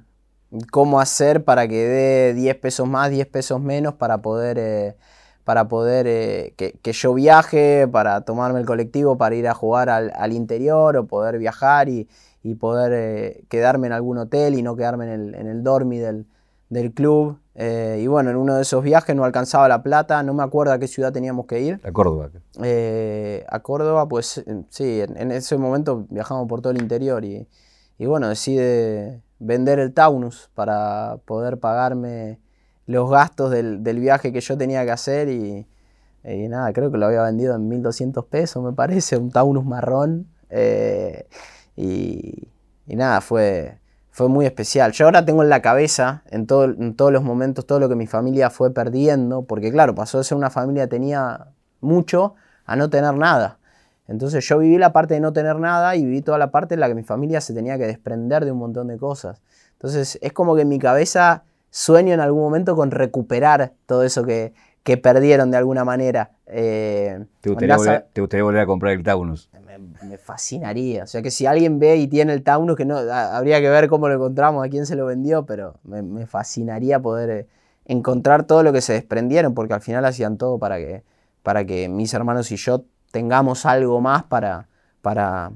cómo 0.70 1.00
hacer 1.00 1.44
para 1.44 1.66
que 1.68 1.86
dé 1.86 2.34
10 2.34 2.56
pesos 2.56 2.88
más, 2.88 3.10
10 3.10 3.26
pesos 3.28 3.60
menos 3.60 3.94
para 3.94 4.18
poder... 4.22 4.58
Eh, 4.58 4.96
para 5.44 5.68
poder 5.68 6.06
eh, 6.08 6.54
que, 6.56 6.92
yo 6.94 7.12
viaje, 7.12 7.86
para 7.86 8.22
tomarme 8.22 8.60
el 8.60 8.64
colectivo, 8.64 9.18
para 9.18 9.34
ir 9.34 9.46
a 9.46 9.52
jugar 9.52 9.90
al, 9.90 10.10
al 10.16 10.32
interior 10.32 10.96
o 10.96 11.06
poder 11.06 11.38
viajar 11.38 11.90
y, 11.90 12.08
y 12.44 12.54
poder 12.54 13.42
quedarme 13.48 13.88
en 13.88 13.94
algún 13.94 14.18
hotel 14.18 14.54
y 14.54 14.62
no 14.62 14.76
quedarme 14.76 15.06
en 15.06 15.10
el, 15.10 15.34
en 15.34 15.46
el 15.48 15.64
dormi 15.64 15.98
del, 15.98 16.26
club. 16.94 17.38
Eh, 17.56 18.00
y 18.02 18.06
bueno, 18.08 18.30
en 18.30 18.36
uno 18.36 18.56
de 18.56 18.62
esos 18.62 18.82
viajes 18.82 19.14
no 19.14 19.24
alcanzaba 19.24 19.68
la 19.68 19.82
plata, 19.82 20.22
no 20.22 20.34
me 20.34 20.42
acuerdo 20.42 20.72
a 20.72 20.78
qué 20.78 20.88
ciudad 20.88 21.12
teníamos 21.12 21.46
que 21.46 21.60
ir. 21.60 21.80
A 21.84 21.92
Córdoba. 21.92 22.30
Eh, 22.62 23.44
a 23.48 23.60
Córdoba, 23.60 24.08
pues 24.08 24.44
sí, 24.70 25.00
en, 25.00 25.30
ese 25.30 25.56
momento 25.56 26.06
viajamos 26.10 26.48
por 26.48 26.60
todo 26.60 26.72
el 26.72 26.80
interior 26.80 27.24
y, 27.24 27.46
bueno, 28.00 28.28
decide 28.28 29.22
vender 29.38 29.78
el 29.78 29.92
Taunus 29.92 30.50
para 30.54 31.18
poder 31.24 31.58
pagarme 31.58 32.40
los 32.86 33.08
gastos 33.08 33.50
del, 33.50 33.78
viaje 33.80 34.32
que 34.32 34.40
yo 34.40 34.58
tenía 34.58 34.84
que 34.84 34.90
hacer 34.90 35.28
y, 35.28 35.66
nada, 36.48 36.72
creo 36.72 36.90
que 36.90 36.98
lo 36.98 37.06
había 37.06 37.22
vendido 37.22 37.54
en 37.54 37.68
1200 37.68 38.24
pesos, 38.26 38.64
me 38.64 38.72
parece, 38.72 39.16
un 39.16 39.30
Taunus 39.30 39.64
marrón. 39.64 40.26
Y, 41.76 42.48
nada, 42.86 43.20
fue, 43.20 43.78
fue 44.14 44.28
muy 44.28 44.46
especial. 44.46 44.92
Yo 44.92 45.06
ahora 45.06 45.24
tengo 45.24 45.42
en 45.42 45.48
la 45.48 45.60
cabeza, 45.60 46.22
en, 46.30 46.46
todos 46.46 47.12
los 47.12 47.22
momentos, 47.24 47.66
todo 47.66 47.80
lo 47.80 47.88
que 47.88 47.96
mi 47.96 48.06
familia 48.06 48.48
fue 48.48 48.72
perdiendo, 48.72 49.42
porque 49.42 49.72
claro, 49.72 49.96
pasó 49.96 50.18
de 50.18 50.24
ser 50.24 50.38
una 50.38 50.50
familia 50.50 50.84
que 50.84 50.90
tenía 50.90 51.48
mucho 51.80 52.36
a 52.64 52.76
no 52.76 52.88
tener 52.88 53.14
nada. 53.14 53.58
Entonces 54.06 54.46
yo 54.46 54.58
viví 54.58 54.78
la 54.78 54.92
parte 54.92 55.14
de 55.14 55.20
no 55.20 55.32
tener 55.32 55.58
nada 55.58 55.96
y 55.96 56.04
viví 56.04 56.22
toda 56.22 56.38
la 56.38 56.52
parte 56.52 56.74
en 56.74 56.80
la 56.80 56.86
que 56.86 56.94
mi 56.94 57.02
familia 57.02 57.40
se 57.40 57.54
tenía 57.54 57.76
que 57.76 57.88
desprender 57.88 58.44
de 58.44 58.52
un 58.52 58.58
montón 58.58 58.86
de 58.86 58.98
cosas. 58.98 59.42
Entonces 59.72 60.16
es 60.22 60.32
como 60.32 60.54
que 60.54 60.62
en 60.62 60.68
mi 60.68 60.78
cabeza 60.78 61.42
sueño 61.70 62.14
en 62.14 62.20
algún 62.20 62.40
momento 62.40 62.76
con 62.76 62.92
recuperar 62.92 63.72
todo 63.86 64.04
eso 64.04 64.22
que, 64.22 64.54
que 64.84 64.96
perdieron 64.96 65.50
de 65.50 65.56
alguna 65.56 65.84
manera. 65.84 66.30
¿Te, 67.40 67.50
gustaría 67.50 67.76
volver, 68.44 68.60
a 68.60 68.66
comprar 68.66 68.92
el 68.92 69.02
Taunus? 69.02 69.50
Me, 69.78 70.18
fascinaría. 70.18 71.04
O 71.04 71.06
sea 71.06 71.22
que 71.22 71.30
si 71.30 71.46
alguien 71.46 71.78
ve 71.78 71.96
y 71.96 72.06
tiene 72.06 72.32
el 72.32 72.42
Taunus, 72.42 72.76
que 72.76 72.84
no, 72.84 72.96
habría 72.96 73.60
que 73.60 73.68
ver 73.68 73.88
cómo 73.88 74.08
lo 74.08 74.14
encontramos, 74.14 74.64
a 74.64 74.68
quién 74.68 74.86
se 74.86 74.96
lo 74.96 75.06
vendió, 75.06 75.46
pero 75.46 75.74
me, 75.84 76.26
fascinaría 76.26 77.00
poder 77.00 77.48
encontrar 77.84 78.44
todo 78.44 78.62
lo 78.62 78.72
que 78.72 78.80
se 78.80 78.92
desprendieron, 78.92 79.54
porque 79.54 79.74
al 79.74 79.80
final 79.80 80.04
hacían 80.04 80.36
todo 80.38 80.58
para 80.58 80.78
que, 80.78 81.02
para 81.42 81.64
que 81.64 81.88
mis 81.88 82.14
hermanos 82.14 82.50
y 82.52 82.56
yo 82.56 82.84
tengamos 83.10 83.66
algo 83.66 84.00
más 84.00 84.24
para, 84.24 84.68
para, 85.02 85.52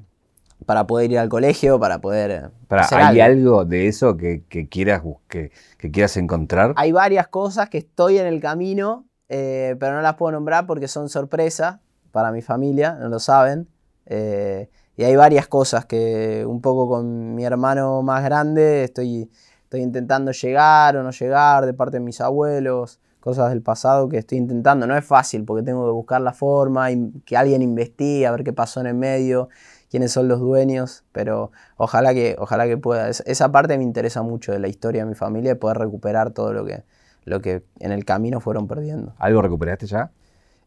para 0.66 0.86
poder 0.86 1.10
ir 1.10 1.18
al 1.18 1.28
colegio, 1.28 1.80
para 1.80 2.00
poder... 2.00 2.50
Para, 2.68 2.86
¿Hay 2.92 3.20
algo. 3.20 3.64
de 3.64 3.88
eso 3.88 4.16
que, 4.16 4.44
quieras, 4.70 5.02
que, 5.28 5.50
quieras 5.90 6.16
encontrar? 6.16 6.74
Hay 6.76 6.92
varias 6.92 7.28
cosas 7.28 7.68
que 7.68 7.78
estoy 7.78 8.18
en 8.18 8.26
el 8.26 8.40
camino, 8.40 9.06
eh, 9.28 9.76
pero 9.80 9.94
no 9.94 10.02
las 10.02 10.14
puedo 10.14 10.32
nombrar 10.32 10.66
porque 10.66 10.88
son 10.88 11.08
sorpresa 11.08 11.80
para 12.12 12.32
mi 12.32 12.42
familia, 12.42 12.94
no 12.94 13.08
lo 13.08 13.18
saben. 13.18 13.68
Eh, 14.08 14.68
y 14.96 15.04
hay 15.04 15.14
varias 15.14 15.46
cosas 15.46 15.86
que 15.86 16.44
un 16.46 16.60
poco 16.60 16.88
con 16.88 17.34
mi 17.34 17.44
hermano 17.44 18.02
más 18.02 18.24
grande 18.24 18.82
estoy, 18.84 19.30
estoy 19.62 19.82
intentando 19.82 20.32
llegar 20.32 20.96
o 20.96 21.04
no 21.04 21.12
llegar 21.12 21.66
de 21.66 21.74
parte 21.74 21.98
de 21.98 22.00
mis 22.00 22.20
abuelos, 22.20 22.98
cosas 23.20 23.50
del 23.50 23.62
pasado 23.62 24.08
que 24.08 24.18
estoy 24.18 24.38
intentando. 24.38 24.86
No 24.86 24.96
es 24.96 25.04
fácil 25.04 25.44
porque 25.44 25.62
tengo 25.62 25.86
que 25.86 25.92
buscar 25.92 26.20
la 26.20 26.32
forma 26.32 26.90
y 26.90 27.12
que 27.24 27.36
alguien 27.36 27.62
investigue, 27.62 28.26
a 28.26 28.32
ver 28.32 28.42
qué 28.42 28.52
pasó 28.52 28.80
en 28.80 28.88
el 28.88 28.94
medio 28.94 29.48
quiénes 29.90 30.12
son 30.12 30.28
los 30.28 30.40
dueños, 30.40 31.04
pero 31.12 31.50
ojalá 31.76 32.12
que, 32.14 32.36
ojalá 32.38 32.66
que 32.66 32.76
pueda. 32.76 33.08
esa 33.08 33.52
parte 33.52 33.76
me 33.78 33.84
interesa 33.84 34.22
mucho 34.22 34.52
de 34.52 34.58
la 34.58 34.68
historia 34.68 35.02
de 35.02 35.08
mi 35.08 35.14
familia, 35.14 35.50
de 35.50 35.56
poder 35.56 35.78
recuperar 35.78 36.30
todo 36.32 36.52
lo 36.52 36.64
que, 36.64 36.82
lo 37.24 37.40
que 37.40 37.64
en 37.80 37.92
el 37.92 38.04
camino 38.04 38.40
fueron 38.40 38.68
perdiendo. 38.68 39.14
¿Algo 39.18 39.42
recuperaste 39.42 39.86
ya? 39.86 40.10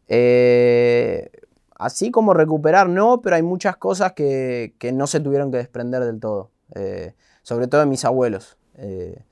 Eh, 0.08 1.32
así 1.86 2.12
como 2.12 2.34
recuperar, 2.34 2.90
no, 2.90 3.22
pero 3.22 3.36
hay 3.36 3.44
muchas 3.44 3.78
cosas 3.78 4.14
que, 4.14 4.74
no 4.94 5.08
se 5.08 5.20
tuvieron 5.20 5.52
que 5.52 5.58
desprender 5.58 6.06
del 6.06 6.20
todo. 6.20 6.52
Eh, 6.76 7.14
sobre 7.44 7.68
todo 7.68 7.82
de 7.82 7.88
mis 7.88 8.06
abuelos. 8.06 8.58
Eh, 8.76 9.24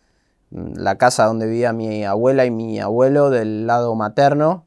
la 0.50 0.98
casa 0.98 1.26
donde 1.26 1.48
vivía 1.48 1.74
mi 1.74 2.04
abuela 2.06 2.46
y 2.46 2.52
mi 2.52 2.80
abuelo 2.80 3.30
del 3.30 3.68
lado 3.68 3.94
materno, 3.96 4.66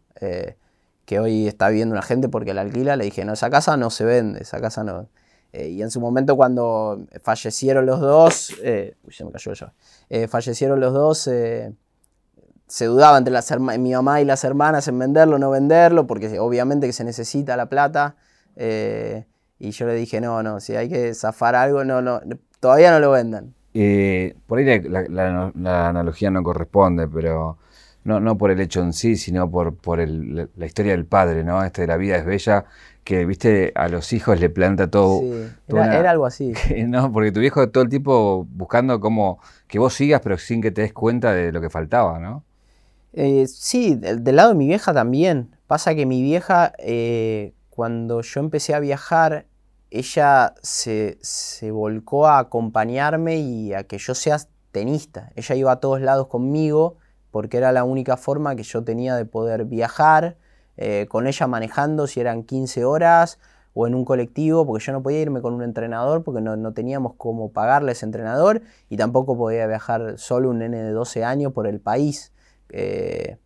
que 1.05 1.19
hoy 1.19 1.49
está 1.49 1.69
viviendo 1.69 1.93
una 1.93 2.03
gente 2.03 2.29
porque 2.29 2.55
la 2.55 2.61
alquila, 2.61 2.97
le 2.97 3.05
dije, 3.05 3.25
no, 3.25 3.33
esa 3.33 3.51
casa 3.51 3.77
no 3.77 3.91
se 3.91 4.05
vende, 4.05 4.41
esa 4.41 4.61
casa 4.61 4.85
no. 4.85 5.09
Eh, 5.53 5.69
y 5.69 5.83
en 5.83 5.91
su 5.91 6.01
momento 6.01 6.37
cuando 6.37 7.05
fallecieron 7.23 7.85
los 7.85 8.01
dos, 8.01 8.55
eh, 8.63 8.97
uy, 9.05 9.13
se 9.13 9.25
me 9.25 9.31
cayó 9.31 9.53
ya, 9.53 9.75
eh, 10.09 10.27
fallecieron 10.27 10.81
los 10.81 10.95
dos, 10.95 11.29
se 12.73 12.87
dudaba 12.87 13.19
entre 13.19 13.35
las 13.35 13.55
mi 13.61 13.93
mamá 13.93 14.23
y 14.23 14.25
las 14.25 14.45
hermanas 14.45 14.89
en 14.89 14.99
venderlo 14.99 15.37
o 15.37 15.39
no 15.39 15.51
venderlo, 15.51 16.07
porque 16.07 16.39
obviamente 16.39 16.87
que 16.87 16.95
se 16.95 17.05
necesita 17.05 17.55
la 17.55 17.67
plata. 17.67 18.17
y 18.57 19.71
yo 19.71 19.87
le 19.87 19.95
dije, 19.95 20.23
no, 20.23 20.43
no, 20.43 20.59
si 20.59 20.75
hay 20.75 20.89
que 20.89 21.13
zafar 21.13 21.55
algo, 21.55 21.85
no, 21.85 22.01
no, 22.01 22.23
todavía 22.61 22.91
no 22.91 22.99
lo 22.99 23.11
vendan. 23.11 23.53
por 24.47 24.59
ahí 24.59 24.89
la 24.89 25.89
analogía 25.91 26.31
no 26.31 26.43
corresponde, 26.43 27.09
pero 27.09 27.59
no, 28.05 28.21
no 28.21 28.39
por 28.39 28.51
el 28.51 28.59
hecho 28.59 28.81
en 28.81 28.95
sí, 28.95 29.17
sino 29.17 29.51
por, 29.51 29.77
por 29.77 30.01
el, 30.01 30.49
la 30.57 30.65
historia 30.67 30.93
del 30.93 31.05
padre, 31.05 31.45
¿no? 31.45 31.63
Este 31.63 31.83
de 31.83 31.89
la 31.89 31.99
vida 31.99 32.17
es 32.17 32.25
bella, 32.25 32.65
que, 33.05 33.27
viste, 33.27 33.73
a 33.75 33.89
los 33.89 34.15
hijos 34.15 34.41
le 34.41 34.49
planta 34.49 34.91
todo. 34.91 35.21
Sí, 35.21 35.53
era, 35.69 36.11
algo 36.11 36.25
así. 36.25 36.55
no, 36.87 37.13
porque 37.13 37.33
tu 37.33 37.41
viejo 37.41 37.69
todo 37.69 37.85
el 37.85 37.91
tiempo 37.91 38.47
buscando 38.51 38.99
cómo 38.99 39.41
que 39.67 39.79
vos 39.79 39.93
sigas, 39.93 40.23
pero 40.23 40.39
sin 40.39 40.63
que 40.63 40.71
te 40.71 40.81
des 40.81 40.95
cuenta 40.95 41.35
de 41.35 41.53
lo 41.53 41.61
que 41.61 41.69
faltaba, 41.69 42.19
¿no? 42.19 42.45
Eh, 43.13 43.47
sí, 43.47 43.95
del, 43.95 44.25
lado 44.37 44.51
de 44.51 44.55
mi 44.55 44.67
vieja 44.67 44.93
también. 44.95 45.57
Pasa 45.67 45.95
que 45.95 46.07
mi 46.07 46.23
vieja, 46.23 46.73
eh, 46.79 47.55
cuando 47.71 48.23
yo 48.23 48.41
empecé 48.41 48.75
a 48.75 48.81
viajar, 48.81 49.47
ella 49.91 50.55
se, 50.63 51.19
se 51.21 51.71
volcó 51.71 52.27
a 52.27 52.39
acompañarme 52.39 53.37
y 53.37 53.75
a 53.75 53.85
que 53.85 53.99
yo 53.99 54.15
sea 54.15 54.39
tenista. 54.71 55.31
Ella 55.37 55.55
iba 55.55 55.73
a 55.73 55.81
todos 55.81 56.01
lados 56.01 56.29
conmigo 56.29 56.97
porque 57.31 57.59
era 57.59 57.73
la 57.73 57.85
única 57.85 58.17
forma 58.17 58.57
que 58.57 58.63
yo 58.63 58.85
tenía 58.85 59.17
de 59.17 59.25
poder 59.25 59.65
viajar 59.65 60.37
eh, 60.77 61.07
con 61.09 61.27
ella 61.27 61.47
manejando 61.47 62.07
si 62.07 62.21
eran 62.21 62.45
15 62.45 62.85
horas 62.85 63.39
o 63.75 63.87
en 63.87 63.95
un 63.95 64.05
colectivo, 64.05 64.67
porque 64.67 64.85
yo 64.85 64.93
no 64.93 65.03
podía 65.03 65.21
irme 65.21 65.41
con 65.41 65.55
un 65.55 65.63
entrenador 65.63 66.25
porque 66.25 66.41
no, 66.41 66.73
teníamos 66.73 67.15
cómo 67.17 67.53
pagarle 67.53 67.93
ese 67.93 68.05
entrenador 68.05 68.63
y 68.89 68.97
tampoco 68.97 69.37
podía 69.37 69.67
viajar 69.67 70.19
solo 70.19 70.51
un 70.51 70.59
nene 70.59 70.83
de 70.83 70.91
12 70.91 71.25
años 71.25 71.53
por 71.53 71.67
el 71.67 71.81
país. 71.81 72.32
Eh, 72.73 73.37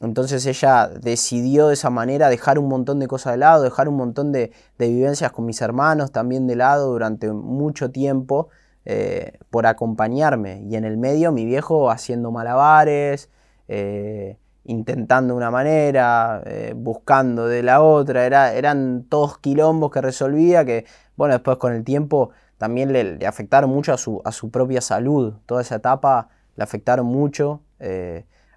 entonces 0.00 0.46
ella 0.46 0.88
decidió 0.88 1.68
de 1.68 1.74
esa 1.74 1.90
manera 1.90 2.28
dejar 2.28 2.58
un 2.58 2.68
montón 2.68 3.00
de 3.00 3.08
cosas 3.08 3.32
de 3.32 3.38
lado, 3.38 3.64
dejar 3.64 3.88
un 3.88 3.96
montón 3.96 4.30
de, 4.30 4.52
vivencias 4.78 5.32
con 5.32 5.44
mis 5.44 5.60
hermanos 5.60 6.12
también 6.12 6.46
de 6.46 6.54
lado 6.54 6.92
durante 6.92 7.32
mucho 7.32 7.90
tiempo 7.90 8.48
eh, 8.84 9.38
por 9.50 9.66
acompañarme. 9.66 10.62
Y 10.62 10.76
en 10.76 10.84
el 10.84 10.96
medio 10.96 11.32
mi 11.32 11.44
viejo 11.44 11.90
haciendo 11.90 12.30
malabares, 12.30 13.28
eh, 13.66 14.38
intentando 14.64 15.34
una 15.34 15.50
manera, 15.50 16.44
buscando 16.76 17.48
de 17.48 17.62
la 17.62 17.82
otra. 17.82 18.24
Era, 18.24 18.54
eran 18.54 19.04
todos 19.08 19.38
quilombos 19.38 19.90
que 19.90 20.00
resolvía 20.00 20.64
que, 20.64 20.84
bueno, 21.16 21.34
después 21.34 21.56
con 21.56 21.72
el 21.72 21.84
tiempo 21.84 22.30
también 22.58 22.92
le, 22.92 23.26
afectaron 23.26 23.70
mucho 23.70 23.92
a 23.92 23.98
su, 23.98 24.20
a 24.24 24.30
su, 24.30 24.50
propia 24.50 24.80
salud. 24.80 25.34
Toda 25.46 25.62
esa 25.62 25.76
etapa 25.76 26.28
le 26.54 26.62
afectaron 26.62 27.06
mucho 27.06 27.62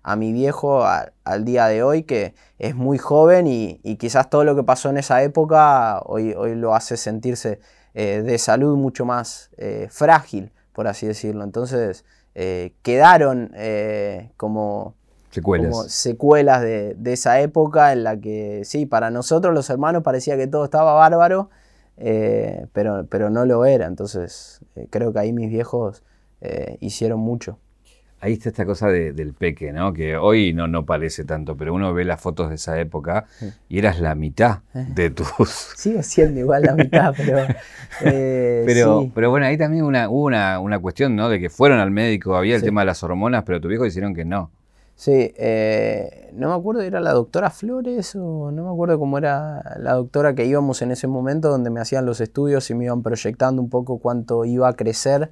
a 0.04 0.16
mi 0.16 0.34
viejo 0.34 0.84
al 0.84 1.46
día 1.46 1.68
de 1.68 1.84
hoy, 1.84 2.04
que 2.04 2.34
es 2.60 2.76
muy 2.76 2.98
joven 2.98 3.48
y, 3.48 3.80
y, 3.84 3.98
quizás 3.98 4.30
todo 4.30 4.44
lo 4.44 4.56
que 4.56 4.64
pasó 4.64 4.90
en 4.90 4.98
esa 4.98 5.22
época 5.24 6.02
hoy, 6.06 6.34
hoy 6.34 6.56
lo 6.56 6.74
hace 6.76 6.98
sentirse 6.98 7.60
eh, 7.94 8.22
de 8.22 8.38
salud 8.38 8.78
mucho 8.78 9.04
más 9.04 9.50
eh, 9.58 9.88
frágil, 9.90 10.52
por 10.74 10.88
así 10.88 11.08
decirlo. 11.08 11.44
Entonces 11.44 12.06
eh, 12.36 12.74
quedaron 12.84 13.52
como 14.38 14.96
secuelas, 15.30 16.62
de, 16.62 16.96
esa 17.06 17.42
época 17.42 17.92
en 17.92 18.04
la 18.04 18.18
que, 18.20 18.62
sí, 18.64 18.86
para 18.86 19.10
nosotros 19.12 19.54
los 19.54 19.70
hermanos 19.70 20.04
parecía 20.04 20.38
que 20.38 20.48
todo 20.48 20.64
estaba 20.64 20.94
bárbaro, 20.94 21.50
pero, 21.98 23.06
pero 23.10 23.30
no 23.30 23.46
lo 23.46 23.66
era. 23.66 23.88
Entonces 23.88 24.62
creo 24.90 25.12
que 25.12 25.20
ahí 25.20 25.34
mis 25.34 25.50
viejos 25.50 26.04
hicieron 26.80 27.20
mucho 27.20 27.60
ahí 28.22 28.34
está 28.34 28.50
esta 28.50 28.66
cosa 28.66 28.88
del 28.88 29.34
peque, 29.34 29.74
¿no? 29.74 29.94
Que 29.94 30.16
hoy 30.16 30.54
no, 30.54 30.68
no 30.68 30.86
parece 30.86 31.26
tanto, 31.26 31.58
pero 31.58 31.74
uno 31.74 31.92
ve 31.94 32.06
las 32.06 32.22
fotos 32.22 32.50
de 32.50 32.56
esa 32.56 32.80
época 32.80 33.26
y 33.68 33.80
eras 33.80 34.00
la 34.00 34.14
mitad 34.14 34.60
eh. 34.76 34.86
de 34.94 35.10
tus... 35.10 35.28
Sigo 35.76 36.04
siendo 36.04 36.40
igual 36.40 36.62
la 36.64 36.76
mitad, 36.76 37.14
pero... 37.18 37.40
Eh, 38.04 38.64
pero, 38.66 39.12
pero 39.14 39.30
bueno, 39.30 39.48
ahí 39.48 39.58
también 39.58 39.84
una, 39.84 40.08
hubo 40.10 40.28
una, 40.28 40.80
cuestión, 40.80 41.16
¿no? 41.16 41.30
De 41.30 41.40
que 41.40 41.50
fueron 41.50 41.80
al 41.80 41.92
médico, 41.92 42.36
había 42.36 42.56
el 42.56 42.62
tema 42.62 42.82
de 42.82 42.86
las 42.86 43.04
hormonas, 43.04 43.44
pero 43.44 43.60
tu 43.60 43.68
viejo 43.68 43.84
dijeron 43.84 44.14
que 44.14 44.24
no. 44.24 44.52
Sí, 44.96 45.34
eh, 45.36 46.30
no 46.34 46.50
me 46.50 46.56
acuerdo, 46.56 46.82
era 46.82 47.00
la 47.00 47.12
doctora 47.12 47.50
Flores 47.50 48.16
o 48.16 48.52
no 48.52 48.64
me 48.64 48.72
acuerdo 48.72 49.00
cómo 49.00 49.18
era 49.18 49.78
la 49.80 49.94
doctora 49.94 50.36
que 50.36 50.46
íbamos 50.46 50.82
en 50.84 50.92
ese 50.92 51.08
momento 51.08 51.50
donde 51.50 51.72
me 51.72 51.82
hacían 51.82 52.06
los 52.06 52.22
estudios 52.22 52.70
y 52.70 52.76
me 52.76 52.86
iban 52.86 53.02
proyectando 53.02 53.62
un 53.62 53.70
poco 53.70 53.98
cuánto 53.98 54.46
iba 54.46 54.70
a 54.70 54.74
crecer 54.74 55.32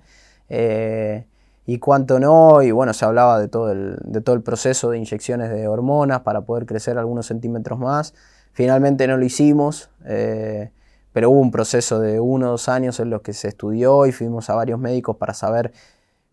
y 1.71 1.77
cuánto 1.77 2.19
no, 2.19 2.63
y 2.63 2.71
bueno, 2.71 2.95
se 2.95 3.05
hablaba 3.05 3.39
de 3.39 3.47
todo, 3.47 3.71
el, 3.71 3.95
de 4.03 4.21
todo 4.21 4.35
el 4.35 4.41
proceso 4.41 4.89
de 4.89 4.97
inyecciones 4.97 5.51
de 5.51 5.67
hormonas 5.67 6.21
para 6.21 6.41
poder 6.41 6.65
crecer 6.65 6.97
algunos 6.97 7.27
centímetros 7.27 7.77
más. 7.77 8.15
Finalmente 8.53 9.07
no 9.07 9.17
lo 9.17 9.23
hicimos, 9.23 9.91
eh, 10.03 10.71
pero 11.13 11.29
hubo 11.29 11.39
un 11.39 11.51
proceso 11.51 11.99
de 11.99 12.19
uno 12.19 12.47
o 12.47 12.49
dos 12.53 12.69
años 12.69 12.99
en 12.99 13.11
los 13.11 13.21
que 13.21 13.33
se 13.33 13.49
estudió 13.49 14.07
y 14.07 14.11
fuimos 14.11 14.49
a 14.49 14.55
varios 14.55 14.79
médicos 14.79 15.17
para 15.17 15.35
saber 15.35 15.71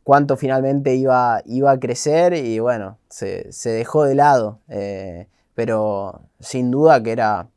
cuánto 0.04 0.38
finalmente 0.38 0.94
iba, 0.94 1.42
iba 1.44 1.70
a 1.70 1.78
crecer 1.78 2.32
y 2.32 2.58
bueno, 2.58 2.96
se, 3.10 3.50
dejó 3.62 4.04
de 4.04 4.14
lado, 4.14 4.60
eh, 4.68 5.28
pero 5.54 6.22
sin 6.40 6.70
duda 6.70 7.02
que 7.02 7.12
era, 7.12 7.48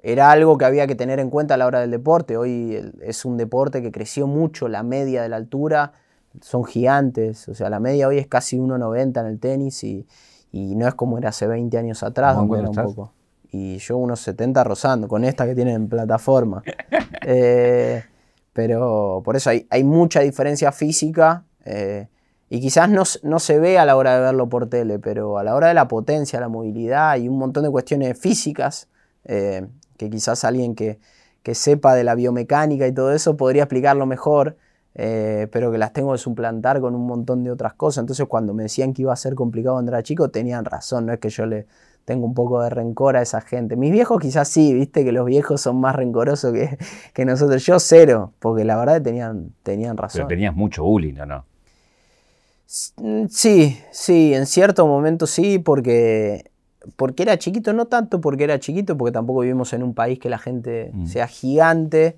era 0.00 0.30
algo 0.30 0.56
que 0.58 0.64
había 0.64 0.86
que 0.86 0.94
tener 0.94 1.18
en 1.18 1.30
cuenta 1.30 1.54
a 1.54 1.56
la 1.56 1.66
hora 1.66 1.80
del 1.80 1.90
deporte. 1.90 2.36
Hoy 2.36 2.92
es 3.02 3.24
un 3.24 3.36
deporte 3.36 3.82
que 3.82 3.90
creció 3.90 4.28
mucho 4.28 4.68
la 4.68 4.84
media 4.84 5.22
de 5.22 5.28
la 5.28 5.34
altura 5.34 5.92
son 6.40 6.64
gigantes, 6.64 7.48
o 7.48 7.54
sea, 7.54 7.70
la 7.70 7.80
media 7.80 8.08
hoy 8.08 8.18
es 8.18 8.26
casi 8.26 8.58
1,90 8.58 9.20
en 9.20 9.26
el 9.26 9.38
tenis 9.40 9.82
y, 9.84 10.06
no 10.52 10.88
es 10.88 10.94
como 10.94 11.18
era 11.18 11.28
hace 11.28 11.46
20 11.46 11.76
años 11.78 12.02
atrás, 12.02 12.36
donde 12.36 12.58
era 12.58 12.68
un 12.70 12.74
poco. 12.76 13.12
Y 13.52 13.78
yo 13.78 13.96
unos 13.96 14.20
70 14.20 14.64
rozando, 14.64 15.08
con 15.08 15.24
esta 15.24 15.46
que 15.46 15.54
tienen 15.54 15.74
en 15.74 15.88
plataforma. 15.88 16.62
Eh, 17.22 18.02
pero 18.54 19.20
por 19.24 19.36
eso 19.36 19.50
hay, 19.50 19.84
mucha 19.84 20.20
diferencia 20.20 20.72
física 20.72 21.44
eh, 21.66 22.08
y 22.48 22.60
quizás 22.60 22.88
no, 22.88 23.02
no, 23.22 23.38
se 23.38 23.58
ve 23.58 23.78
a 23.78 23.84
la 23.84 23.94
hora 23.96 24.14
de 24.14 24.20
verlo 24.20 24.48
por 24.48 24.68
tele, 24.68 24.98
pero 24.98 25.38
a 25.38 25.44
la 25.44 25.54
hora 25.54 25.68
de 25.68 25.74
la 25.74 25.86
potencia, 25.86 26.40
la 26.40 26.48
movilidad 26.48 27.16
y 27.18 27.28
un 27.28 27.38
montón 27.38 27.64
de 27.64 27.70
cuestiones 27.70 28.18
físicas, 28.18 28.88
eh, 29.24 29.66
que 29.98 30.08
quizás 30.08 30.44
alguien 30.44 30.74
que, 30.74 30.98
que 31.42 31.54
sepa 31.54 31.94
de 31.94 32.04
la 32.04 32.14
biomecánica 32.14 32.86
y 32.86 32.92
todo 32.92 33.12
eso 33.12 33.36
podría 33.36 33.64
explicarlo 33.64 34.06
mejor. 34.06 34.56
Eh, 34.94 35.48
pero 35.52 35.70
que 35.70 35.78
las 35.78 35.92
tengo 35.92 36.12
que 36.12 36.18
suplantar 36.18 36.80
con 36.80 36.94
un 36.94 37.06
montón 37.06 37.44
de 37.44 37.50
otras 37.50 37.74
cosas. 37.74 38.02
Entonces 38.02 38.26
cuando 38.26 38.54
me 38.54 38.64
decían 38.64 38.92
que 38.92 39.02
iba 39.02 39.12
a 39.12 39.16
ser 39.16 39.34
complicado 39.34 39.76
cuando 39.76 39.92
era 39.92 40.02
chico, 40.02 40.30
tenían 40.30 40.64
razón, 40.64 41.06
no 41.06 41.12
es 41.12 41.20
que 41.20 41.30
yo 41.30 41.46
le 41.46 41.66
tengo 42.04 42.26
un 42.26 42.34
poco 42.34 42.62
de 42.62 42.70
rencor 42.70 43.16
a 43.16 43.22
esa 43.22 43.40
gente. 43.40 43.76
Mis 43.76 43.92
viejos 43.92 44.20
quizás 44.20 44.48
sí, 44.48 44.74
viste 44.74 45.04
que 45.04 45.12
los 45.12 45.26
viejos 45.26 45.60
son 45.60 45.80
más 45.80 45.94
rencorosos 45.94 46.52
que, 46.52 46.76
que 47.14 47.24
nosotros. 47.24 47.64
Yo 47.64 47.78
cero, 47.78 48.32
porque 48.38 48.64
la 48.64 48.76
verdad 48.76 49.00
tenían, 49.00 49.52
tenían 49.62 49.96
razón. 49.96 50.20
Pero 50.20 50.28
tenías 50.28 50.54
mucho 50.54 50.82
bullying, 50.82 51.18
¿o 51.20 51.26
no? 51.26 51.44
Mm, 52.96 53.26
sí, 53.28 53.78
sí, 53.90 54.34
en 54.34 54.46
cierto 54.46 54.86
momento 54.86 55.26
sí, 55.26 55.58
porque, 55.58 56.50
porque 56.96 57.24
era 57.24 57.36
chiquito, 57.38 57.72
no 57.72 57.86
tanto 57.86 58.20
porque 58.20 58.44
era 58.44 58.58
chiquito, 58.58 58.96
porque 58.96 59.12
tampoco 59.12 59.40
vivimos 59.40 59.72
en 59.72 59.82
un 59.82 59.94
país 59.94 60.18
que 60.18 60.30
la 60.30 60.38
gente 60.38 60.90
mm. 60.92 61.06
sea 61.06 61.26
gigante, 61.26 62.16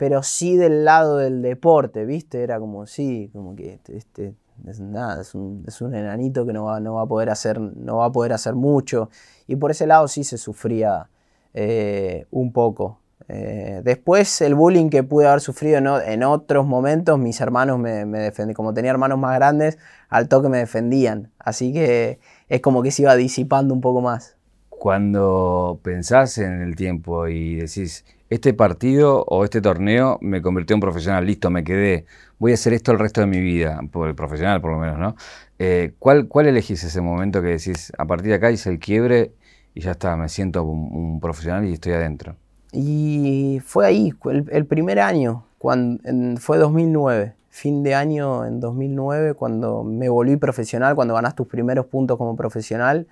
pero 0.00 0.22
sí 0.22 0.56
del 0.56 0.86
lado 0.86 1.18
del 1.18 1.42
deporte, 1.42 2.06
¿viste? 2.06 2.42
Era 2.42 2.58
como, 2.58 2.86
sí, 2.86 3.28
como 3.34 3.54
que 3.54 3.74
este, 3.74 3.98
este 3.98 4.34
es 4.66 4.80
nada, 4.80 5.20
es 5.20 5.34
un, 5.34 5.66
enanito 5.94 6.46
que 6.46 6.54
no 6.54 6.64
va, 6.64 6.80
no 6.80 6.94
va, 6.94 7.02
a 7.02 7.06
poder 7.06 7.28
hacer, 7.28 7.60
no 7.60 7.98
va 7.98 8.06
a 8.06 8.10
poder 8.10 8.32
hacer 8.32 8.54
mucho. 8.54 9.10
Y 9.46 9.56
por 9.56 9.72
ese 9.72 9.86
lado 9.86 10.08
sí 10.08 10.24
se 10.24 10.38
sufría 10.38 11.10
eh, 11.52 12.24
un 12.30 12.50
poco. 12.50 12.98
Eh, 13.28 13.82
después 13.84 14.40
el 14.40 14.54
bullying 14.54 14.88
que 14.88 15.02
pude 15.02 15.26
haber 15.26 15.42
sufrido 15.42 15.76
en, 16.00 16.22
otros 16.22 16.66
momentos, 16.66 17.18
mis 17.18 17.38
hermanos 17.42 17.78
me, 17.78 18.06
me 18.06 18.20
defendían, 18.20 18.54
como 18.54 18.72
tenía 18.72 18.92
hermanos 18.92 19.18
más 19.18 19.36
grandes, 19.36 19.76
al 20.08 20.28
toque 20.28 20.48
me 20.48 20.56
defendían. 20.56 21.30
Así 21.38 21.74
que 21.74 22.20
es 22.48 22.62
como 22.62 22.82
que 22.82 22.90
se 22.90 23.02
iba 23.02 23.14
disipando 23.16 23.74
un 23.74 23.82
poco 23.82 24.00
más. 24.00 24.38
Cuando 24.70 25.78
pensás 25.82 26.38
en 26.38 26.62
el 26.62 26.74
tiempo 26.74 27.28
y 27.28 27.56
decís, 27.56 28.06
este 28.30 28.54
partido 28.54 29.24
o 29.28 29.44
este 29.44 29.60
torneo 29.60 30.18
me 30.22 30.40
convirtió 30.40 30.74
en 30.74 30.80
profesional, 30.80 31.26
listo, 31.26 31.50
me 31.50 31.64
quedé, 31.64 32.06
voy 32.38 32.52
a 32.52 32.54
hacer 32.54 32.72
esto 32.72 32.92
el 32.92 32.98
resto 32.98 33.20
de 33.20 33.26
mi 33.26 33.40
vida, 33.40 33.80
por 33.92 34.08
el 34.08 34.14
profesional 34.14 34.60
por 34.60 34.72
lo 34.72 34.78
menos, 34.78 34.98
¿no? 34.98 35.16
Eh, 35.58 35.92
¿cuál, 35.98 36.28
¿Cuál 36.28 36.46
elegís 36.46 36.82
ese 36.84 37.00
momento 37.00 37.42
que 37.42 37.48
decís, 37.48 37.92
a 37.98 38.06
partir 38.06 38.28
de 38.28 38.34
acá 38.36 38.50
hice 38.50 38.70
el 38.70 38.78
quiebre 38.78 39.32
y 39.74 39.82
ya 39.82 39.90
está, 39.90 40.16
me 40.16 40.28
siento 40.28 40.62
un 40.64 41.20
profesional 41.20 41.66
y 41.66 41.74
estoy 41.74 41.92
adentro? 41.92 42.36
Y 42.72 43.60
fue 43.64 43.86
ahí, 43.86 44.12
el, 44.50 44.66
primer 44.66 45.00
año, 45.00 45.44
cuando, 45.58 46.02
fue 46.40 46.58
2009, 46.58 47.34
fin 47.48 47.82
de 47.82 47.94
año 47.94 48.46
en 48.46 48.60
2009, 48.60 49.34
cuando 49.34 49.82
me 49.82 50.08
volví 50.08 50.36
profesional, 50.36 50.94
cuando 50.94 51.14
ganas 51.14 51.34
tus 51.34 51.48
primeros 51.48 51.86
puntos 51.86 52.16
como 52.16 52.36
profesional. 52.36 53.08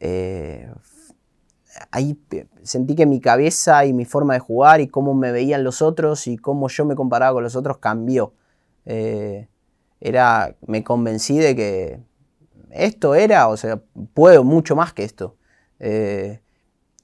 Eh, 0.00 0.68
ahí 1.90 2.18
sentí 2.62 2.94
que 2.94 3.06
mi 3.06 3.20
cabeza 3.20 3.84
y 3.84 3.92
mi 3.92 4.04
forma 4.04 4.34
de 4.34 4.40
jugar 4.40 4.80
y 4.80 4.88
cómo 4.88 5.14
me 5.14 5.32
veían 5.32 5.64
los 5.64 5.82
otros 5.82 6.26
y 6.26 6.36
cómo 6.36 6.68
yo 6.68 6.84
me 6.84 6.94
comparaba 6.94 7.34
con 7.34 7.42
los 7.44 7.56
otros 7.56 7.78
cambió. 7.78 8.34
Eh, 8.84 9.48
era, 10.00 10.56
me 10.66 10.84
convencí 10.84 11.38
de 11.38 11.56
que 11.56 12.00
esto 12.70 13.14
era, 13.14 13.48
o 13.48 13.56
sea, 13.56 13.80
puedo 14.14 14.44
mucho 14.44 14.76
más 14.76 14.92
que 14.92 15.04
esto. 15.04 15.36
Eh, 15.78 16.40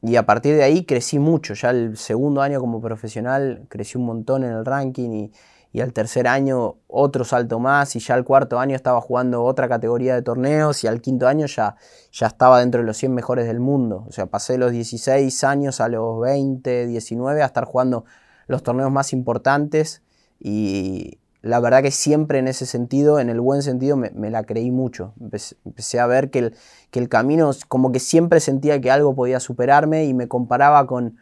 y 0.03 0.17
a 0.17 0.27
partir 0.27 0.57
de 0.57 0.65
ahí 0.65 0.85
crecí 0.85 1.19
mucho. 1.19 1.55
Ya 1.55 1.71
el 1.71 1.97
segundo 1.97 2.43
año 2.43 2.61
como 2.61 2.81
profesional 2.81 3.67
crecí 3.69 3.97
un 3.97 4.07
montón 4.07 4.45
en 4.45 4.53
el 4.53 4.65
ranking 4.65 5.11
y, 5.11 5.33
y 5.73 5.81
al 5.81 5.93
tercer 5.93 6.29
año 6.29 6.77
otro 6.87 7.25
salto 7.25 7.59
más 7.59 7.97
y 7.97 8.01
ya 8.01 8.15
al 8.15 8.25
cuarto 8.25 8.59
año 8.59 8.77
estaba 8.77 9.01
jugando 9.01 9.43
otra 9.43 9.69
categoría 9.69 10.15
de 10.15 10.23
torneos 10.23 10.85
y 10.85 10.87
al 10.87 11.01
quinto 11.01 11.27
año 11.27 11.47
ya, 11.47 11.77
ya 12.13 12.27
estaba 12.27 12.61
dentro 12.61 12.83
de 12.83 12.87
los 12.87 12.97
100 12.99 13.15
mejores 13.15 13.47
del 13.47 13.61
mundo. 13.61 14.05
O 14.09 14.13
sea, 14.13 14.27
pasé 14.27 14.59
los 14.59 14.73
16 14.73 15.45
años 15.45 15.81
a 15.81 15.89
los 15.89 16.21
20, 16.21 16.87
19 16.87 17.43
a 17.43 17.47
estar 17.47 17.65
jugando 17.65 18.05
los 18.47 18.63
torneos 18.63 18.93
más 18.93 19.13
importantes 19.13 20.03
y, 20.39 21.19
la 21.43 21.59
verdad 21.59 21.83
que 21.83 21.91
siempre 21.91 22.39
en 22.39 22.47
ese 22.47 22.67
sentido, 22.67 23.19
en 23.19 23.29
el 23.29 23.41
buen 23.41 23.63
sentido, 23.63 23.97
me, 23.97 24.31
la 24.31 24.45
creí 24.45 24.71
mucho. 24.71 25.13
Empecé, 25.21 25.99
a 25.99 26.07
ver 26.07 26.31
que 26.31 26.39
el, 26.39 26.55
que 26.93 27.01
el, 27.01 27.09
camino, 27.09 27.51
como 27.67 27.91
que 27.91 27.99
siempre 27.99 28.39
sentía 28.39 28.81
que 28.81 28.93
algo 28.93 29.17
podía 29.17 29.41
superarme 29.41 30.05
y 30.05 30.15
me 30.15 30.29
comparaba 30.29 30.87
con 30.87 31.17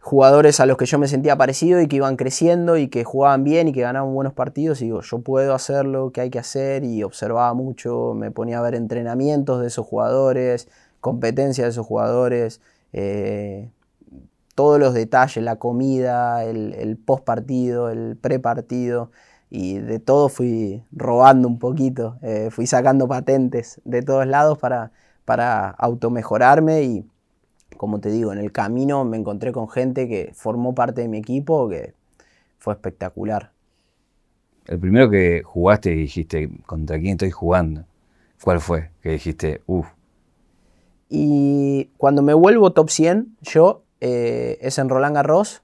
jugadores 0.00 0.60
a 0.60 0.66
los 0.66 0.76
que 0.76 0.86
yo 0.86 0.98
me 0.98 1.08
sentía 1.08 1.36
parecido 1.36 1.80
y 1.80 1.88
que 1.88 1.96
iban 1.96 2.16
creciendo 2.16 2.76
y 2.76 2.88
que 2.88 3.04
jugaban 3.04 3.44
bien 3.44 3.68
y 3.68 3.72
que 3.72 3.82
ganaban 3.82 4.12
buenos 4.14 4.32
partidos. 4.32 4.80
Y 4.82 4.86
digo, 4.86 5.02
yo 5.02 5.20
puedo 5.20 5.54
hacer 5.54 5.86
lo 5.86 6.10
que 6.12 6.22
hay 6.22 6.30
que 6.30 6.38
hacer 6.38 6.84
y 6.84 7.02
observaba 7.02 7.52
mucho, 7.54 8.14
me 8.14 8.30
ponía 8.30 8.58
a 8.58 8.62
ver 8.62 8.74
entrenamientos 8.74 9.60
de 9.60 9.68
esos 9.68 9.86
jugadores, 9.86 10.68
competencias 11.00 11.66
de 11.66 11.70
esos 11.70 11.86
jugadores. 11.86 12.60
Eh, 12.92 13.70
todos 14.54 14.78
los 14.78 14.94
detalles, 14.94 15.42
la 15.42 15.56
comida, 15.56 16.44
el, 16.44 16.98
post 16.98 17.24
partido, 17.24 17.88
el 17.88 18.16
pre 18.16 18.38
partido, 18.38 19.10
y 19.48 19.78
de 19.78 19.98
todo 19.98 20.28
fui 20.28 20.84
robando 20.92 21.48
un 21.48 21.58
poquito, 21.58 22.18
eh, 22.22 22.50
fui 22.50 22.66
sacando 22.66 23.08
patentes 23.08 23.80
de 23.84 24.02
todos 24.02 24.26
lados 24.26 24.58
para, 24.58 24.92
para 25.24 25.70
automejorarme 25.70 26.82
y 26.82 27.09
como 27.76 28.00
te 28.00 28.10
digo, 28.10 28.32
en 28.32 28.38
el 28.38 28.52
camino 28.52 29.04
me 29.04 29.16
encontré 29.16 29.52
con 29.52 29.68
gente 29.68 30.08
que 30.08 30.30
formó 30.34 30.74
parte 30.74 31.02
de 31.02 31.08
mi 31.08 31.18
equipo 31.18 31.68
que 31.68 31.94
fue 32.58 32.74
espectacular. 32.74 33.52
El 34.66 34.78
primero 34.78 35.10
que 35.10 35.42
jugaste 35.44 35.92
y 35.92 35.96
dijiste, 35.96 36.50
¿contra 36.66 36.98
quién 36.98 37.12
estoy 37.12 37.30
jugando? 37.30 37.84
¿Cuál 38.42 38.60
fue? 38.60 38.90
Que 39.02 39.10
dijiste, 39.10 39.62
uff. 39.66 39.88
Y 41.08 41.90
cuando 41.96 42.22
me 42.22 42.34
vuelvo 42.34 42.72
top 42.72 42.88
100, 42.88 43.36
yo 43.42 43.82
eh, 44.00 44.58
es 44.60 44.78
en 44.78 44.88
Roland 44.88 45.16
Garros 45.16 45.62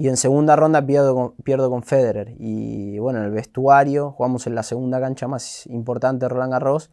y 0.00 0.08
en 0.08 0.16
segunda 0.16 0.56
ronda 0.56 0.84
pierdo 0.84 1.14
con, 1.14 1.32
pierdo 1.44 1.70
con 1.70 1.82
Federer. 1.82 2.34
Y 2.38 2.98
bueno, 2.98 3.20
en 3.20 3.26
el 3.26 3.30
vestuario 3.30 4.12
jugamos 4.12 4.46
en 4.46 4.54
la 4.54 4.62
segunda 4.62 4.98
cancha 4.98 5.28
más 5.28 5.66
importante 5.66 6.24
de 6.24 6.30
Roland 6.30 6.52
Garros, 6.52 6.90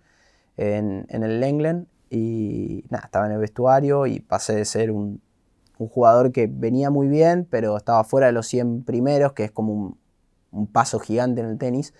en, 0.57 1.05
el 1.09 1.39
Lenglen. 1.39 1.87
Y 2.09 2.85
nada, 2.89 3.05
estaba 3.05 3.25
en 3.25 3.33
el 3.33 3.39
vestuario 3.39 4.05
y 4.05 4.19
pasé 4.19 4.55
de 4.55 4.65
ser 4.65 4.91
un, 4.91 5.21
jugador 5.77 6.31
que 6.31 6.47
venía 6.51 6.89
muy 6.89 7.07
bien, 7.07 7.47
pero 7.49 7.77
estaba 7.77 8.03
fuera 8.03 8.27
de 8.27 8.33
los 8.33 8.47
100 8.47 8.83
primeros, 8.83 9.33
que 9.33 9.43
es 9.43 9.51
como 9.51 9.97
un, 10.51 10.67
paso 10.67 10.99
gigante 10.99 11.41
en 11.41 11.47
el 11.47 11.57
tenis. 11.57 11.93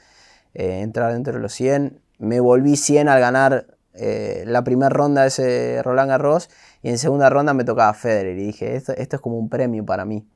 Eh, 0.54 0.82
entrar 0.82 1.14
dentro 1.14 1.34
de 1.34 1.40
los 1.40 1.54
100. 1.54 2.02
Me 2.18 2.40
volví 2.40 2.76
100 2.76 3.08
al 3.08 3.20
ganar 3.20 3.68
eh, 3.94 4.44
la 4.48 4.64
primera 4.64 4.90
ronda 4.90 5.22
de 5.24 5.28
ese 5.28 5.82
Roland 5.84 6.10
Garros 6.10 6.50
y 6.84 6.90
en 6.90 6.98
segunda 6.98 7.30
ronda 7.30 7.54
me 7.54 7.64
tocaba 7.64 7.94
Federer 7.94 8.38
y 8.38 8.46
dije, 8.46 8.76
esto, 8.76 8.94
esto 8.94 9.16
es 9.18 9.22
como 9.22 9.38
un 9.38 9.50
premio 9.50 9.86
para 9.86 10.06
mí. 10.06 10.28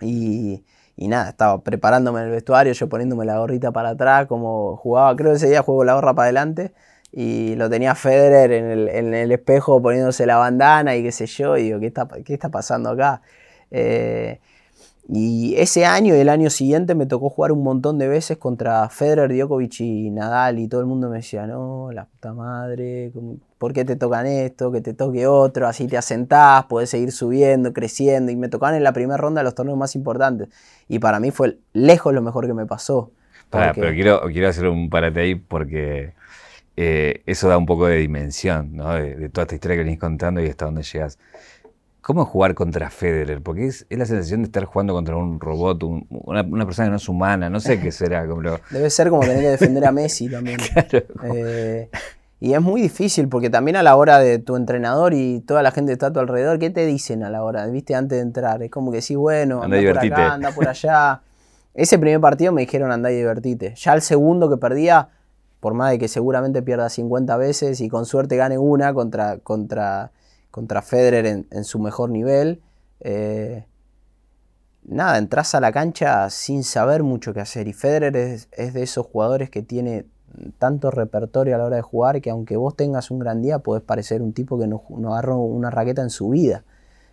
Y, 0.00 0.64
y, 0.96 1.08
nada, 1.08 1.30
estaba 1.30 1.62
preparándome 1.62 2.20
en 2.20 2.26
el 2.26 2.32
vestuario, 2.32 2.72
yo 2.72 2.88
poniéndome 2.88 3.24
la 3.24 3.38
gorrita 3.38 3.72
para 3.72 3.90
atrás, 3.90 4.26
como 4.26 4.76
jugaba, 4.76 5.16
creo 5.16 5.32
que 5.32 5.36
ese 5.36 5.48
día 5.48 5.62
juego 5.62 5.84
la 5.84 5.94
gorra 5.94 6.14
para 6.14 6.24
adelante 6.24 6.74
y 7.18 7.56
lo 7.56 7.70
tenía 7.70 7.94
Federer 7.94 8.52
en 8.52 8.70
el, 8.70 8.88
en 8.90 9.14
el 9.14 9.32
espejo 9.32 9.80
poniéndose 9.80 10.26
la 10.26 10.36
bandana 10.36 10.96
y 10.96 11.02
qué 11.02 11.10
sé 11.10 11.24
yo, 11.24 11.56
y 11.56 11.62
digo, 11.62 11.80
¿qué 11.80 11.86
está, 11.86 12.06
qué 12.22 12.34
está 12.34 12.50
pasando 12.50 12.90
acá? 12.90 13.22
Eh, 13.70 14.38
y 15.08 15.54
ese 15.56 15.86
año 15.86 16.14
y 16.14 16.18
el 16.18 16.28
año 16.28 16.50
siguiente 16.50 16.94
me 16.94 17.06
tocó 17.06 17.30
jugar 17.30 17.52
un 17.52 17.62
montón 17.62 17.96
de 17.96 18.06
veces 18.06 18.36
contra 18.36 18.86
Federer, 18.90 19.34
Djokovic 19.34 19.80
y 19.80 20.10
Nadal 20.10 20.58
y 20.58 20.68
todo 20.68 20.82
el 20.82 20.86
mundo 20.86 21.08
me 21.08 21.16
decía, 21.16 21.46
no, 21.46 21.90
la 21.90 22.04
puta 22.04 22.34
madre, 22.34 23.10
¿por 23.56 23.72
qué 23.72 23.86
te 23.86 23.96
tocan 23.96 24.26
esto? 24.26 24.70
Que 24.70 24.82
te 24.82 24.92
toque 24.92 25.26
otro, 25.26 25.68
así 25.68 25.86
te 25.86 25.96
asentás, 25.96 26.66
podés 26.66 26.90
seguir 26.90 27.12
subiendo, 27.12 27.72
creciendo. 27.72 28.30
Y 28.30 28.36
me 28.36 28.50
tocaban 28.50 28.74
en 28.74 28.84
la 28.84 28.92
primera 28.92 29.16
ronda 29.16 29.42
los 29.42 29.54
torneos 29.54 29.78
más 29.78 29.94
importantes. 29.94 30.48
Y 30.86 30.98
para 30.98 31.18
mí 31.18 31.30
fue 31.30 31.56
lejos 31.72 32.12
lo 32.12 32.20
mejor 32.20 32.46
que 32.46 32.52
me 32.52 32.66
pasó. 32.66 33.10
pero 33.48 33.72
quiero, 33.72 34.20
quiero 34.30 34.48
hacer 34.48 34.66
un 34.66 34.90
parate 34.90 35.20
ahí 35.20 35.34
porque 35.36 36.12
eh, 36.76 37.22
eso 37.26 37.48
da 37.48 37.56
un 37.58 37.66
poco 37.66 37.86
de 37.86 37.96
dimensión, 37.96 38.76
¿no? 38.76 38.94
De, 38.94 39.14
de, 39.14 39.28
toda 39.28 39.44
esta 39.44 39.54
historia 39.54 39.76
que 39.76 39.84
venís 39.84 39.98
contando 39.98 40.42
y 40.42 40.48
hasta 40.48 40.66
dónde 40.66 40.82
llegas. 40.82 41.18
¿Cómo 42.06 42.24
jugar 42.24 42.54
contra 42.54 42.88
Federer? 42.88 43.42
Porque 43.42 43.66
es, 43.66 43.84
la 43.90 44.06
sensación 44.06 44.42
de 44.42 44.46
estar 44.46 44.64
jugando 44.64 44.94
contra 44.94 45.16
un 45.16 45.40
robot, 45.40 45.82
una, 45.82 46.44
persona 46.64 46.86
que 46.86 46.90
no 46.90 46.98
es 46.98 47.08
humana, 47.08 47.50
no 47.50 47.58
sé 47.58 47.80
qué 47.80 47.90
será. 47.92 48.28
Como 48.28 48.42
Debe 48.70 48.90
ser 48.90 49.10
como 49.10 49.22
tener 49.22 49.40
que 49.40 49.48
defender 49.48 49.84
a 49.84 49.90
Messi 49.90 50.28
también. 50.30 50.58
Eh, 51.24 51.90
y 52.38 52.54
es 52.54 52.60
muy 52.60 52.80
difícil 52.80 53.28
porque 53.28 53.50
también 53.50 53.76
a 53.76 53.82
la 53.82 53.96
hora 53.96 54.20
de 54.20 54.38
tu 54.38 54.54
entrenador 54.54 55.14
y 55.14 55.40
toda 55.40 55.64
la 55.64 55.72
gente 55.72 55.90
que 55.90 55.94
está 55.94 56.06
a 56.06 56.12
tu 56.12 56.20
alrededor, 56.20 56.60
¿qué 56.60 56.70
te 56.70 56.86
dicen 56.86 57.24
a 57.24 57.28
la 57.28 57.42
hora? 57.42 57.66
¿Viste? 57.66 57.96
Antes 57.96 58.18
de 58.18 58.22
entrar. 58.22 58.62
Es 58.62 58.70
como 58.70 58.92
que 58.92 59.02
sí, 59.02 59.16
bueno, 59.16 59.64
anda, 59.64 59.76
por 59.76 59.98
acá, 59.98 60.34
anda 60.34 60.52
por 60.52 60.68
allá. 60.68 61.22
Ese 61.74 61.98
primer 61.98 62.20
partido 62.20 62.52
me 62.52 62.60
dijeron 62.60 62.92
anda 62.92 63.10
y 63.10 63.16
divertite. 63.16 63.74
Ya 63.74 63.94
el 63.94 64.02
segundo 64.02 64.48
que 64.48 64.58
perdía, 64.58 65.08
por 65.66 65.74
más 65.74 65.90
de 65.90 65.98
que 65.98 66.06
seguramente 66.06 66.62
pierda 66.62 66.88
50 66.88 67.36
veces 67.38 67.80
y 67.80 67.88
con 67.88 68.06
suerte 68.06 68.36
gane 68.36 68.56
una 68.56 68.94
contra, 68.94 69.38
contra 69.38 70.12
contra 70.56 70.80
Federer 70.80 71.26
en, 71.50 71.64
su 71.64 71.78
mejor 71.78 72.08
nivel. 72.08 72.62
Eh, 73.00 73.66
nada, 74.84 75.18
entras 75.18 75.56
a 75.56 75.60
la 75.60 75.70
cancha 75.70 76.30
sin 76.30 76.64
saber 76.64 77.02
mucho 77.02 77.34
qué 77.34 77.40
hacer. 77.40 77.68
Y 77.68 77.74
Federer 77.74 78.16
es, 78.16 78.48
de 78.50 78.82
esos 78.82 79.04
jugadores 79.04 79.50
que 79.50 79.62
tiene 79.62 80.06
tanto 80.58 80.90
repertorio 80.90 81.54
a 81.56 81.58
la 81.58 81.64
hora 81.66 81.76
de 81.76 81.82
jugar 81.82 82.22
que 82.22 82.30
aunque 82.30 82.56
vos 82.56 82.74
tengas 82.74 83.10
un 83.10 83.18
gran 83.18 83.42
día, 83.42 83.58
podés 83.58 83.82
parecer 83.82 84.22
un 84.22 84.32
tipo 84.32 84.58
que 84.58 84.66
no, 84.66 84.82
agarró 85.12 85.40
una 85.40 85.68
raqueta 85.68 86.00
en 86.00 86.08
su 86.08 86.30
vida. 86.30 86.64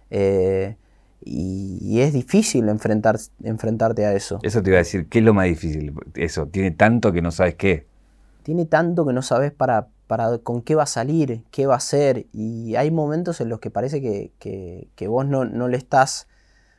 Eh, 0.09 0.77
y, 1.25 1.99
es 1.99 2.13
difícil 2.13 2.69
enfrentar, 2.69 3.17
enfrentarte 3.43 4.05
a 4.05 4.13
eso. 4.13 4.39
Eso 4.41 4.63
te 4.63 4.69
iba 4.69 4.77
a 4.77 4.83
decir, 4.85 5.09
¿qué 5.09 5.19
es 5.19 5.25
lo 5.25 5.33
más 5.33 5.47
difícil? 5.47 5.93
Eso, 6.15 6.47
tiene 6.47 6.71
tanto 6.71 7.11
que 7.11 7.21
no 7.21 7.31
sabes 7.31 7.55
qué. 7.55 7.87
Tiene 8.43 8.65
tanto 8.65 9.05
que 9.05 9.13
no 9.13 9.21
sabes 9.21 9.51
para, 9.51 9.87
para 10.07 10.37
con 10.39 10.61
qué 10.61 10.75
va 10.75 10.83
a 10.83 10.87
salir, 10.87 11.43
qué 11.51 11.65
va 11.65 11.75
a 11.75 11.77
hacer. 11.77 12.27
Y 12.33 12.75
hay 12.75 12.91
momentos 12.91 13.41
en 13.41 13.49
los 13.49 13.59
que 13.59 13.71
parece 13.71 14.01
que, 14.01 15.07
vos 15.07 15.25
no, 15.25 15.45
no, 15.45 15.67
le 15.67 15.77
estás 15.77 16.27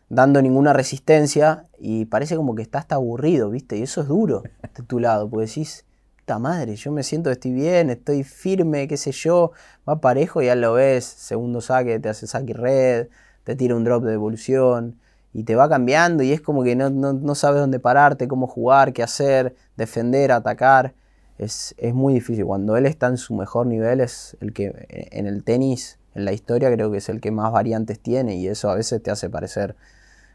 dando 0.08 0.42
ninguna 0.42 0.72
resistencia 0.72 1.66
y 1.78 2.04
parece 2.04 2.36
como 2.36 2.54
que 2.54 2.62
estás 2.62 2.82
hasta 2.82 2.96
aburrido, 2.96 3.50
¿viste? 3.50 3.76
Y 3.78 3.82
eso 3.82 4.02
es 4.02 4.08
duro 4.08 4.42
de 4.42 4.82
tu 4.84 5.00
lado, 5.00 5.28
porque 5.28 5.46
decís, 5.46 5.84
puta 6.18 6.38
madre, 6.38 6.76
yo 6.76 6.92
me 6.92 7.02
siento 7.02 7.30
que 7.30 7.34
estoy 7.34 7.52
bien, 7.52 7.90
estoy 7.90 8.24
firme, 8.24 8.86
qué 8.86 8.96
sé 8.96 9.12
yo, 9.12 9.52
va 9.88 10.00
parejo 10.00 10.42
y 10.42 10.46
ya 10.46 10.54
lo 10.54 10.74
ves, 10.74 11.04
segundo 11.04 11.60
saque, 11.60 11.98
te 11.98 12.08
hace 12.08 12.26
saque 12.26 12.52
red, 12.52 13.08
te 13.44 13.56
tira 13.56 13.76
un 13.76 13.84
drop 13.84 14.04
de 14.04 14.14
evolución 14.14 14.98
y 15.34 15.44
te 15.44 15.54
va 15.56 15.68
cambiando 15.68 16.22
y 16.22 16.32
es 16.32 16.40
como 16.40 16.62
que 16.62 16.76
no, 16.76 17.34
sabes 17.34 17.60
dónde 17.60 17.80
pararte, 17.80 18.28
cómo 18.28 18.46
jugar, 18.46 18.92
qué 18.92 19.02
hacer, 19.02 19.54
defender, 19.76 20.32
atacar. 20.32 20.94
Es, 21.38 21.74
muy 21.92 22.14
difícil. 22.14 22.44
Cuando 22.44 22.76
él 22.76 22.86
está 22.86 23.08
en 23.08 23.16
su 23.16 23.34
mejor 23.34 23.66
nivel 23.66 24.00
es 24.00 24.36
el 24.40 24.52
que 24.52 24.86
en 24.88 25.26
el 25.26 25.42
tenis, 25.44 25.98
en 26.14 26.24
la 26.24 26.32
historia, 26.32 26.72
creo 26.72 26.90
que 26.90 26.98
es 26.98 27.08
el 27.08 27.20
que 27.20 27.30
más 27.30 27.50
variantes 27.52 27.98
tiene 27.98 28.36
y 28.36 28.46
eso 28.46 28.70
a 28.70 28.76
veces 28.76 29.02
te 29.02 29.10
hace 29.10 29.28
parecer 29.28 29.74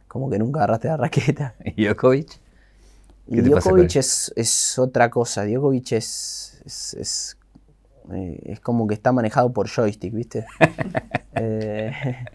como 0.07 0.29
que 0.29 0.39
nunca 0.39 0.59
agarraste 0.59 0.89
la 0.89 0.97
raqueta. 0.97 1.55
¿Y 1.63 1.85
Djokovic? 1.85 2.39
Y 3.27 3.41
Djokovic 3.41 3.95
es, 3.95 4.33
es, 4.35 4.77
otra 4.79 5.09
cosa. 5.09 5.45
Djokovic 5.45 5.93
es, 5.93 6.61
es, 6.65 7.37
eh, 8.11 8.41
es, 8.43 8.59
como 8.59 8.87
que 8.87 8.95
está 8.95 9.11
manejado 9.11 9.53
por 9.53 9.69
joystick, 9.69 10.13
¿viste? 10.13 10.45
eh, 11.35 11.91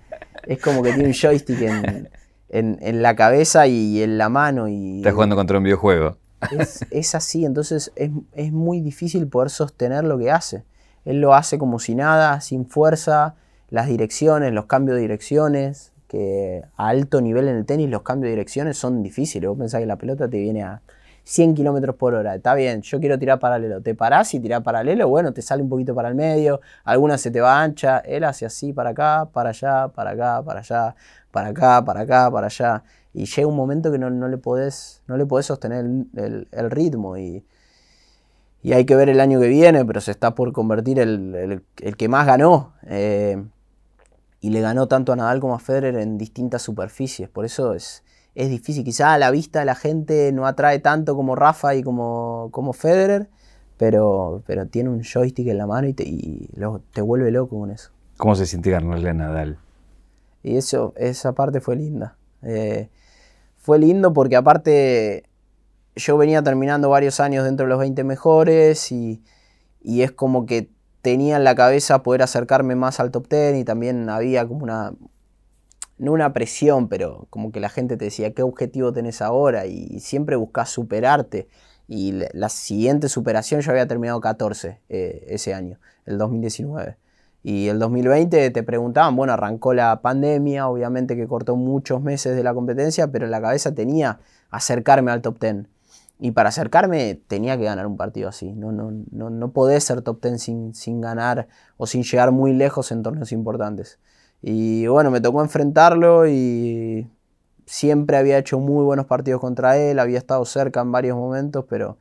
es 0.46 0.60
como 0.60 0.82
que 0.82 0.92
tiene 0.92 1.08
un 1.08 1.14
joystick 1.14 1.60
en, 1.60 3.02
la 3.02 3.16
cabeza 3.16 3.66
y 3.66 4.02
en 4.02 4.16
la 4.16 4.28
mano. 4.28 4.68
Y, 4.68 4.98
Estás 4.98 5.14
jugando 5.14 5.36
contra 5.36 5.58
un 5.58 5.64
videojuego. 5.64 6.16
Es, 6.90 7.14
así, 7.14 7.44
entonces 7.44 7.92
es, 7.96 8.52
muy 8.52 8.80
difícil 8.80 9.26
poder 9.28 9.50
sostener 9.50 10.04
lo 10.04 10.18
que 10.18 10.30
hace. 10.30 10.64
Él 11.04 11.20
lo 11.20 11.34
hace 11.34 11.58
como 11.58 11.78
si 11.78 11.94
nada, 11.94 12.40
sin 12.40 12.66
fuerza, 12.66 13.34
las 13.70 13.88
direcciones, 13.88 14.52
los 14.52 14.66
cambios 14.66 14.96
de 14.96 15.02
direcciones, 15.02 15.92
que 16.08 16.62
a 16.76 16.88
alto 16.88 17.20
nivel 17.20 17.48
en 17.48 17.56
el 17.56 17.66
tenis 17.66 17.90
los 17.90 18.02
cambios 18.02 18.28
de 18.28 18.30
direcciones 18.30 18.78
son 18.78 19.02
difíciles. 19.02 19.48
Vos 19.48 19.58
pensás 19.58 19.80
que 19.80 19.86
la 19.86 19.96
pelota 19.96 20.28
te 20.28 20.38
viene 20.38 20.62
a 20.62 20.80
100 21.24 21.54
kilómetros 21.54 21.96
por 21.96 22.14
hora. 22.14 22.34
Está 22.34 22.54
bien, 22.54 22.82
yo 22.82 23.00
quiero 23.00 23.18
tirar 23.18 23.38
paralelo. 23.38 23.80
Te 23.80 23.94
parás 23.94 24.32
y 24.34 24.40
tirás 24.40 24.62
paralelo, 24.62 25.08
bueno, 25.08 25.32
te 25.32 25.42
sale 25.42 25.62
un 25.62 25.68
poquito 25.68 25.94
para 25.94 26.08
el 26.08 26.14
medio, 26.14 26.60
alguna 26.84 27.18
se 27.18 27.30
te 27.30 27.40
va 27.40 27.60
ancha. 27.62 27.98
Él 27.98 28.24
hace 28.24 28.46
así 28.46 28.72
para 28.72 28.90
acá, 28.90 29.28
para 29.32 29.50
allá, 29.50 29.88
para 29.88 30.10
acá, 30.10 30.42
para 30.42 30.60
allá, 30.60 30.94
para 31.30 31.48
acá, 31.48 31.84
para 31.84 32.00
acá, 32.00 32.30
para 32.30 32.46
allá. 32.46 32.82
Y 33.14 33.26
llega 33.26 33.46
un 33.46 33.56
momento 33.56 33.92
que 33.92 33.98
no, 33.98 34.10
le, 34.10 34.38
podés, 34.38 35.00
no 35.06 35.16
le 35.16 35.24
podés 35.24 35.46
sostener 35.46 35.86
el, 36.14 36.70
ritmo. 36.70 37.16
Y, 37.16 37.44
y, 38.60 38.72
hay 38.72 38.84
que 38.84 38.96
ver 38.96 39.08
el 39.08 39.20
año 39.20 39.40
que 39.40 39.46
viene, 39.46 39.84
pero 39.84 40.00
se 40.00 40.10
está 40.10 40.34
por 40.34 40.52
convertir 40.52 40.98
el, 40.98 41.62
que 41.96 42.08
más 42.08 42.26
ganó. 42.26 42.74
Eh, 42.86 43.42
y 44.40 44.50
le 44.50 44.60
ganó 44.60 44.88
tanto 44.88 45.12
a 45.12 45.16
Nadal 45.16 45.40
como 45.40 45.54
a 45.54 45.60
Federer 45.60 45.96
en 45.96 46.18
distintas 46.18 46.62
superficies. 46.62 47.28
Por 47.28 47.44
eso 47.44 47.72
es, 47.72 48.02
es 48.34 48.50
difícil. 48.50 48.82
Quizá 48.82 49.14
a 49.14 49.18
la 49.18 49.30
vista 49.30 49.60
de 49.60 49.64
la 49.64 49.76
gente 49.76 50.32
no 50.32 50.44
atrae 50.46 50.80
tanto 50.80 51.14
como 51.14 51.36
Rafa 51.36 51.76
y 51.76 51.84
como, 51.84 52.48
como 52.50 52.72
Federer, 52.72 53.30
pero, 53.76 54.42
pero 54.44 54.66
tiene 54.66 54.90
un 54.90 55.02
joystick 55.04 55.46
en 55.46 55.58
la 55.58 55.68
mano 55.68 55.86
y, 55.86 55.94
te, 55.94 56.04
te 56.92 57.00
vuelve 57.00 57.30
loco 57.30 57.60
con 57.60 57.70
eso. 57.70 57.90
¿Cómo 58.16 58.34
se 58.34 58.46
siente 58.46 58.70
ganarle 58.70 59.10
a 59.10 59.14
Nadal? 59.14 59.58
Y 60.42 60.56
eso, 60.56 60.92
esa 60.96 61.32
parte 61.32 61.60
fue 61.60 61.76
linda. 61.76 62.16
Eh, 62.42 62.90
fue 63.64 63.78
lindo 63.78 64.12
porque 64.12 64.36
aparte 64.36 65.24
yo 65.96 66.18
venía 66.18 66.42
terminando 66.42 66.90
varios 66.90 67.18
años 67.18 67.44
dentro 67.44 67.64
de 67.64 67.70
los 67.70 67.78
20 67.78 68.04
mejores 68.04 68.92
y, 68.92 69.22
y 69.80 70.02
es 70.02 70.12
como 70.12 70.44
que 70.44 70.68
tenía 71.00 71.36
en 71.36 71.44
la 71.44 71.54
cabeza 71.54 72.02
poder 72.02 72.20
acercarme 72.20 72.74
más 72.74 73.00
al 73.00 73.10
top 73.10 73.26
10 73.26 73.56
y 73.56 73.64
también 73.64 74.10
había 74.10 74.46
como 74.46 74.64
una, 74.64 74.92
no 75.96 76.12
una 76.12 76.34
presión, 76.34 76.90
pero 76.90 77.26
como 77.30 77.52
que 77.52 77.60
la 77.60 77.70
gente 77.70 77.96
te 77.96 78.04
decía, 78.04 78.34
¿qué 78.34 78.42
objetivo 78.42 78.92
tenés 78.92 79.22
ahora? 79.22 79.64
Y 79.64 79.98
siempre 80.00 80.36
buscas 80.36 80.68
superarte. 80.68 81.48
Y 81.88 82.12
la 82.34 82.50
siguiente 82.50 83.08
superación 83.08 83.62
yo 83.62 83.70
había 83.70 83.86
terminado 83.86 84.20
14 84.20 84.78
eh, 84.90 85.24
ese 85.28 85.54
año, 85.54 85.80
el 86.04 86.18
2019. 86.18 86.98
Y 87.46 87.68
el 87.68 87.78
2020 87.78 88.50
te 88.50 88.62
preguntaban, 88.62 89.14
bueno, 89.16 89.34
arrancó 89.34 89.74
la 89.74 90.00
pandemia, 90.00 90.66
obviamente 90.66 91.14
que 91.14 91.28
cortó 91.28 91.56
muchos 91.56 92.00
meses 92.00 92.34
de 92.34 92.42
la 92.42 92.54
competencia, 92.54 93.08
pero 93.12 93.26
en 93.26 93.30
la 93.30 93.42
cabeza 93.42 93.74
tenía 93.74 94.18
acercarme 94.50 95.10
al 95.12 95.20
top 95.20 95.38
10. 95.38 95.66
Y 96.18 96.30
para 96.30 96.48
acercarme 96.48 97.20
tenía 97.28 97.58
que 97.58 97.64
ganar 97.64 97.86
un 97.86 97.98
partido 97.98 98.30
así. 98.30 98.52
No, 98.54 98.72
no, 98.72 98.90
no, 99.10 99.28
no 99.28 99.52
podés 99.52 99.84
ser 99.84 100.00
top 100.00 100.22
10 100.22 100.42
sin, 100.42 100.74
sin 100.74 101.02
ganar 101.02 101.46
o 101.76 101.86
sin 101.86 102.02
llegar 102.02 102.32
muy 102.32 102.54
lejos 102.54 102.90
en 102.92 103.02
torneos 103.02 103.30
importantes. 103.30 103.98
Y 104.40 104.86
bueno, 104.86 105.10
me 105.10 105.20
tocó 105.20 105.42
enfrentarlo 105.42 106.26
y 106.26 107.06
siempre 107.66 108.16
había 108.16 108.38
hecho 108.38 108.58
muy 108.58 108.84
buenos 108.84 109.04
partidos 109.04 109.42
contra 109.42 109.76
él, 109.76 109.98
había 109.98 110.16
estado 110.16 110.46
cerca 110.46 110.80
en 110.80 110.92
varios 110.92 111.16
momentos, 111.18 111.66
pero, 111.68 111.98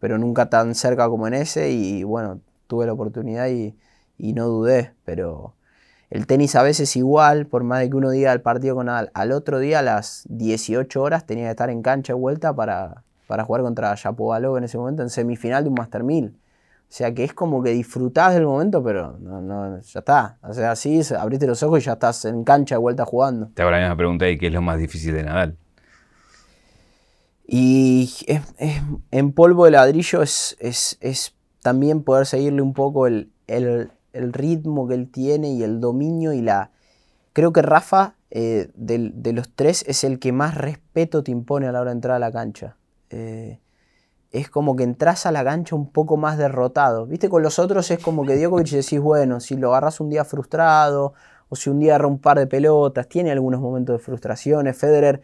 pero 0.00 0.16
nunca 0.16 0.48
tan 0.48 0.74
cerca 0.74 1.06
como 1.10 1.26
en 1.26 1.34
ese. 1.34 1.70
Y 1.70 2.02
bueno, 2.02 2.40
tuve 2.66 2.86
la 2.86 2.94
oportunidad 2.94 3.48
y, 3.48 3.76
no 4.18 4.46
dudé, 4.46 4.92
pero 5.04 5.54
el 6.10 6.26
tenis 6.26 6.54
a 6.54 6.62
veces 6.62 6.96
igual, 6.96 7.46
por 7.46 7.64
más 7.64 7.80
de 7.80 7.90
que 7.90 7.96
uno 7.96 8.10
diga 8.10 8.32
el 8.32 8.40
partido 8.40 8.74
con 8.74 8.86
Nadal, 8.86 9.10
al 9.14 9.32
otro 9.32 9.58
día 9.58 9.80
a 9.80 9.82
las 9.82 10.24
18 10.28 11.02
horas 11.02 11.26
tenía 11.26 11.44
que 11.46 11.50
estar 11.50 11.70
en 11.70 11.82
cancha 11.82 12.12
de 12.12 12.18
vuelta 12.18 12.54
para, 12.54 13.02
para 13.26 13.44
jugar 13.44 13.62
contra 13.62 13.94
Shapovalov 13.94 14.56
en 14.58 14.64
ese 14.64 14.78
momento 14.78 15.02
en 15.02 15.10
semifinal 15.10 15.64
de 15.64 15.70
un 15.70 15.74
Master 15.74 16.04
1000. 16.04 16.36
O 16.88 16.92
sea 16.96 17.12
que 17.12 17.24
es 17.24 17.34
como 17.34 17.62
que 17.64 17.70
disfrutás 17.70 18.34
del 18.34 18.44
momento, 18.44 18.82
pero 18.82 19.18
no, 19.18 19.42
no, 19.42 19.80
ya 19.80 19.98
está. 19.98 20.38
O 20.42 20.54
sea, 20.54 20.70
así 20.70 21.00
abriste 21.18 21.46
los 21.46 21.62
ojos 21.64 21.82
y 21.82 21.86
ya 21.86 21.94
estás 21.94 22.24
en 22.24 22.44
cancha 22.44 22.76
de 22.76 22.78
vuelta 22.78 23.04
jugando. 23.04 23.50
Te 23.54 23.62
hago 23.62 23.72
la 23.72 23.78
misma 23.78 23.96
pregunta 23.96 24.28
y 24.28 24.38
qué 24.38 24.46
es 24.46 24.52
lo 24.52 24.62
más 24.62 24.78
difícil 24.78 25.12
de 25.12 25.24
Nadal. 25.24 25.56
Y 27.46 28.10
en 29.10 29.32
polvo 29.32 29.64
de 29.66 29.72
ladrillo 29.72 30.22
es, 30.22 30.56
es, 30.60 31.34
también 31.62 32.02
poder 32.02 32.26
seguirle 32.26 32.62
un 32.62 32.72
poco 32.72 33.06
el, 33.06 33.30
ritmo 34.32 34.86
que 34.86 34.94
él 34.94 35.10
tiene 35.10 35.50
y 35.52 35.62
el 35.62 35.80
dominio 35.80 36.32
y 36.32 36.42
la... 36.42 36.70
Creo 37.32 37.52
que 37.52 37.62
Rafa, 37.62 38.14
eh, 38.30 38.70
de, 38.74 39.32
los 39.32 39.54
tres, 39.54 39.84
es 39.86 40.04
el 40.04 40.18
que 40.18 40.32
más 40.32 40.54
respeto 40.54 41.22
te 41.22 41.30
impone 41.30 41.66
a 41.66 41.72
la 41.72 41.80
hora 41.80 41.90
de 41.90 41.96
entrar 41.96 42.16
a 42.16 42.18
la 42.18 42.32
cancha. 42.32 42.76
Eh, 43.10 43.60
es 44.30 44.48
como 44.50 44.74
que 44.76 44.84
entras 44.84 45.26
a 45.26 45.32
la 45.32 45.44
cancha 45.44 45.76
un 45.76 45.90
poco 45.90 46.16
más 46.16 46.38
derrotado. 46.38 47.06
¿Viste? 47.06 47.28
Con 47.28 47.42
los 47.42 47.58
otros 47.58 47.90
es 47.90 47.98
como 47.98 48.24
que 48.24 48.36
Djokovic 48.36 48.68
decís, 48.68 49.00
bueno, 49.00 49.40
si 49.40 49.56
lo 49.56 49.68
agarras 49.68 50.00
un 50.00 50.08
día 50.08 50.24
frustrado, 50.24 51.14
o 51.48 51.56
si 51.56 51.70
un 51.70 51.78
día 51.78 51.92
agarra 51.92 52.08
un 52.08 52.18
par 52.18 52.38
de 52.38 52.46
pelotas, 52.46 53.08
tiene 53.08 53.30
algunos 53.30 53.60
momentos 53.60 53.94
de 53.94 53.98
frustraciones. 53.98 54.76
Federer, 54.76 55.22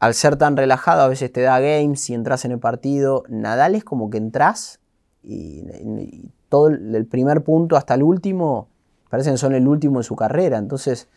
al 0.00 0.14
ser 0.14 0.36
tan 0.36 0.56
relajado, 0.56 1.02
a 1.02 1.08
veces 1.08 1.32
te 1.32 1.42
da 1.42 1.60
games 1.60 2.08
y 2.10 2.14
entras 2.14 2.44
en 2.44 2.52
el 2.52 2.58
partido. 2.58 3.24
Nadal 3.28 3.74
es 3.74 3.84
como 3.84 4.10
que 4.10 4.18
entras 4.18 4.80
y, 5.22 6.30
todo 6.48 6.68
el 6.68 7.06
primer 7.06 7.42
punto 7.42 7.76
hasta 7.76 7.94
el 7.94 8.02
último, 8.02 8.68
parecen 9.08 9.38
son 9.38 9.54
el 9.54 9.66
último 9.66 10.00
de 10.00 10.04
su 10.04 10.16
carrera. 10.16 10.58
Entonces 10.58 11.08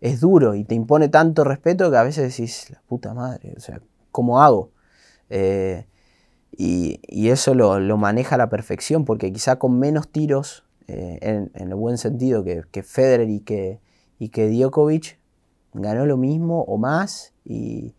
es 0.00 0.20
duro 0.20 0.56
y 0.56 0.64
te 0.64 0.74
impone 0.74 1.08
tanto 1.08 1.44
respeto 1.44 1.90
que 1.90 1.96
a 1.96 2.02
veces 2.02 2.36
decís, 2.36 2.70
la 2.70 2.82
puta 2.88 3.14
madre, 3.14 3.54
o 3.56 3.60
sea, 3.60 3.80
¿cómo 4.10 4.42
hago? 4.42 4.72
Eh, 5.28 5.86
y, 6.56 7.28
eso 7.28 7.54
lo, 7.54 7.96
maneja 7.96 8.34
a 8.34 8.38
la 8.38 8.48
perfección, 8.48 9.04
porque 9.04 9.32
quizá 9.32 9.56
con 9.56 9.78
menos 9.78 10.08
tiros, 10.08 10.64
eh, 10.88 11.18
en, 11.22 11.50
el 11.54 11.74
buen 11.76 11.96
sentido, 11.96 12.42
que, 12.42 12.62
que 12.72 12.82
Federer 12.82 13.30
y 13.30 13.40
que, 13.40 13.80
y 14.18 14.30
que 14.30 14.50
Djokovic, 14.50 15.20
ganó 15.72 16.06
lo 16.06 16.16
mismo 16.16 16.62
o 16.62 16.78
más 16.78 17.32
y, 17.44 17.94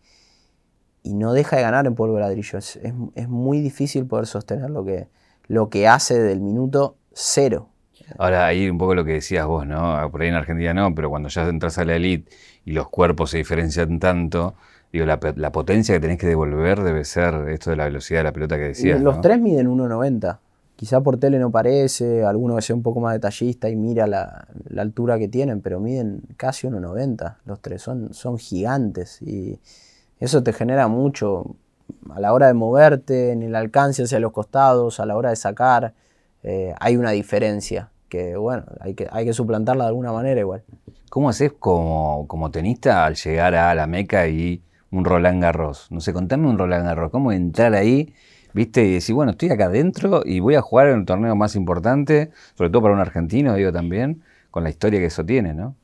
no 1.04 1.32
deja 1.32 1.56
de 1.56 1.62
ganar 1.62 1.86
en 1.86 1.94
polvo 1.94 2.18
ladrillo. 2.18 2.58
Es, 2.58 3.28
muy 3.28 3.60
difícil 3.60 4.06
poder 4.06 4.26
sostener 4.26 4.70
lo 4.70 4.84
que, 4.84 5.08
lo 5.48 5.68
que 5.68 5.88
hace 5.88 6.20
del 6.20 6.40
minuto 6.40 6.96
cero. 7.12 7.68
Ahora, 8.18 8.46
ahí 8.46 8.68
un 8.68 8.78
poco 8.78 8.94
lo 8.94 9.04
que 9.04 9.12
decías 9.12 9.46
vos, 9.46 9.66
¿no? 9.66 10.08
Por 10.10 10.22
ahí 10.22 10.28
en 10.28 10.34
Argentina 10.34 10.74
no, 10.74 10.94
pero 10.94 11.08
cuando 11.08 11.28
ya 11.28 11.48
entras 11.48 11.78
a 11.78 11.84
la 11.84 11.96
elite 11.96 12.30
y 12.64 12.72
los 12.72 12.88
cuerpos 12.88 13.30
se 13.30 13.38
diferencian 13.38 13.98
tanto, 13.98 14.54
Digo, 14.92 15.06
la, 15.06 15.18
potencia 15.52 15.94
que 15.94 16.00
tenés 16.00 16.18
que 16.18 16.26
devolver 16.26 16.82
debe 16.82 17.06
ser 17.06 17.48
esto 17.48 17.70
de 17.70 17.76
la 17.76 17.84
velocidad 17.84 18.20
de 18.20 18.24
la 18.24 18.32
pelota 18.32 18.56
que 18.56 18.64
decías. 18.64 19.00
Los 19.00 19.22
tres 19.22 19.40
miden 19.40 19.66
1,90. 19.68 20.38
Quizá 20.76 21.00
por 21.00 21.16
tele 21.16 21.38
no 21.38 21.50
parece, 21.50 22.24
alguno 22.24 22.56
que 22.56 22.62
sea 22.62 22.76
un 22.76 22.82
poco 22.82 23.00
más 23.00 23.14
detallista 23.14 23.70
y 23.70 23.76
mira 23.76 24.06
la, 24.06 24.46
altura 24.76 25.18
que 25.18 25.28
tienen, 25.28 25.62
pero 25.62 25.80
miden 25.80 26.22
casi 26.36 26.66
1,90. 26.66 27.36
Los 27.46 27.60
tres 27.60 27.80
son, 27.80 28.12
son 28.12 28.36
gigantes 28.36 29.22
y 29.22 29.58
eso 30.20 30.42
te 30.42 30.52
genera 30.52 30.88
mucho 30.88 31.56
a 32.10 32.20
la 32.20 32.32
hora 32.32 32.46
de 32.46 32.54
moverte, 32.54 33.32
en 33.32 33.42
el 33.42 33.54
alcance 33.54 34.02
hacia 34.02 34.20
los 34.20 34.32
costados, 34.32 35.00
a 35.00 35.06
la 35.06 35.16
hora 35.16 35.30
de 35.30 35.36
sacar. 35.36 35.94
Eh, 36.42 36.74
hay 36.80 36.96
una 36.96 37.10
diferencia 37.10 37.90
que 38.08 38.36
bueno, 38.36 38.64
hay 38.80 38.92
que, 38.92 39.08
hay 39.10 39.24
que 39.24 39.32
suplantarla 39.32 39.84
de 39.84 39.88
alguna 39.88 40.12
manera 40.12 40.38
igual. 40.38 40.62
¿Cómo 41.08 41.30
haces 41.30 41.52
como, 41.58 42.26
como 42.28 42.50
tenista 42.50 43.06
al 43.06 43.14
llegar 43.14 43.54
a 43.54 43.74
la 43.74 43.86
Meca 43.86 44.28
y 44.28 44.62
un 44.90 45.06
Roland 45.06 45.42
Garros? 45.42 45.86
No 45.90 46.00
sé, 46.00 46.12
contame 46.12 46.46
un 46.46 46.58
Roland 46.58 46.84
Garros, 46.84 47.10
¿cómo 47.10 47.32
entrar 47.32 47.74
ahí? 47.74 48.12
¿Viste? 48.52 48.84
Y 48.84 48.92
decir, 48.92 49.14
bueno, 49.14 49.32
estoy 49.32 49.48
acá 49.48 49.64
adentro 49.64 50.20
y 50.26 50.40
voy 50.40 50.56
a 50.56 50.60
jugar 50.60 50.88
en 50.88 51.00
el 51.00 51.04
torneo 51.06 51.34
más 51.34 51.56
importante, 51.56 52.30
sobre 52.54 52.68
todo 52.68 52.82
para 52.82 52.94
un 52.94 53.00
argentino, 53.00 53.54
digo 53.54 53.72
también, 53.72 54.22
con 54.50 54.62
la 54.62 54.68
historia 54.68 55.00
que 55.00 55.06
eso 55.06 55.24
tiene, 55.24 55.54
¿no? 55.54 55.74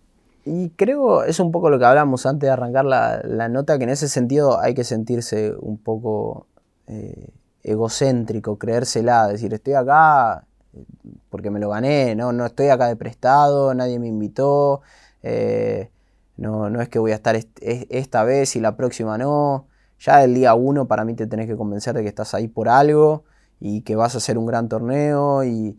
Y 0.50 0.70
creo, 0.70 1.24
es 1.24 1.40
un 1.40 1.52
poco 1.52 1.68
lo 1.68 1.78
que 1.78 1.84
hablamos 1.84 2.24
antes 2.24 2.46
de 2.46 2.50
arrancar 2.50 2.86
la, 2.86 3.48
nota, 3.50 3.76
que 3.76 3.84
en 3.84 3.90
ese 3.90 4.08
sentido 4.08 4.58
hay 4.58 4.72
que 4.72 4.82
sentirse 4.82 5.54
un 5.60 5.76
poco 5.76 6.46
eh, 6.86 7.28
egocéntrico, 7.62 8.58
creérsela, 8.58 9.26
decir, 9.28 9.52
estoy 9.52 9.74
acá 9.74 10.46
eh, 10.72 10.84
porque 11.28 11.50
me 11.50 11.60
lo 11.60 11.68
gané, 11.68 12.14
no, 12.16 12.32
no 12.32 12.46
estoy 12.46 12.68
acá 12.68 12.86
de 12.88 12.96
prestado, 12.96 13.74
nadie 13.74 13.98
me 13.98 14.08
invitó, 14.08 14.80
eh, 15.22 15.90
no, 16.38 16.70
no 16.70 16.80
es 16.80 16.88
que 16.88 16.98
voy 16.98 17.12
a 17.12 17.16
estar 17.16 17.36
esta 17.36 18.24
vez 18.24 18.56
y 18.56 18.60
la 18.60 18.74
próxima 18.76 19.18
no. 19.18 19.66
Ya 20.00 20.24
el 20.24 20.34
día 20.34 20.54
uno 20.54 20.88
para 20.88 21.04
mí 21.04 21.14
te 21.14 21.26
tenés 21.26 21.46
que 21.46 21.56
convencer 21.56 21.94
de 21.94 22.02
que 22.02 22.08
estás 22.08 22.32
ahí 22.32 22.48
por 22.48 22.70
algo 22.70 23.24
y 23.60 23.82
que 23.82 23.96
vas 23.96 24.14
a 24.14 24.18
hacer 24.18 24.38
un 24.38 24.46
gran 24.46 24.68
torneo 24.70 25.44
y, 25.44 25.78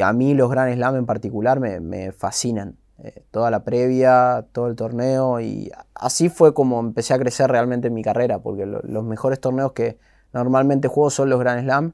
a 0.00 0.12
mí 0.12 0.34
los 0.34 0.50
Grand 0.50 0.72
Slam 0.74 0.96
en 0.96 1.06
particular 1.06 1.58
me 1.60 2.12
fascinan. 2.12 2.76
Eh, 2.98 3.24
toda 3.30 3.50
la 3.50 3.62
previa, 3.62 4.46
todo 4.52 4.68
el 4.68 4.76
torneo 4.76 5.38
y 5.40 5.70
así 5.94 6.30
fue 6.30 6.54
como 6.54 6.80
empecé 6.80 7.12
a 7.12 7.18
crecer 7.18 7.50
realmente 7.50 7.88
en 7.88 7.94
mi 7.94 8.02
carrera, 8.02 8.38
porque 8.38 8.64
los 8.64 9.04
mejores 9.04 9.38
torneos 9.38 9.72
que 9.72 9.98
normalmente 10.32 10.88
juego 10.88 11.10
son 11.10 11.28
los 11.28 11.38
Grand 11.38 11.62
Slam 11.62 11.92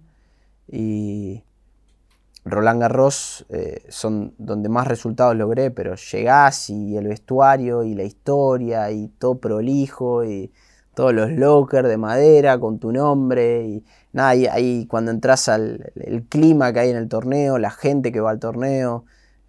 y 0.68 1.42
Roland 2.44 2.80
Garros 2.80 3.46
eh, 3.48 3.84
son 3.88 4.34
donde 4.38 4.68
más 4.68 4.86
resultados 4.86 5.34
logré, 5.36 5.72
pero 5.72 5.96
llegás 5.96 6.70
y 6.70 6.96
el 6.96 7.08
vestuario 7.08 7.82
y 7.82 7.94
la 7.94 8.04
historia 8.04 8.90
y 8.92 9.08
todo 9.08 9.38
prolijo 9.38 10.24
y 10.24 10.52
todos 10.94 11.12
los 11.12 11.30
lockers 11.32 11.88
de 11.88 11.96
madera 11.96 12.58
con 12.58 12.78
tu 12.78 12.92
nombre 12.92 13.64
y 13.66 13.84
nada, 14.12 14.30
ahí, 14.52 14.86
cuando 14.86 15.10
entras 15.10 15.48
al 15.48 15.92
el 15.96 16.24
clima 16.24 16.72
que 16.72 16.80
hay 16.80 16.90
en 16.90 16.96
el 16.96 17.08
torneo, 17.08 17.58
la 17.58 17.70
gente 17.70 18.12
que 18.12 18.20
va 18.20 18.30
al 18.30 18.38
torneo, 18.38 19.04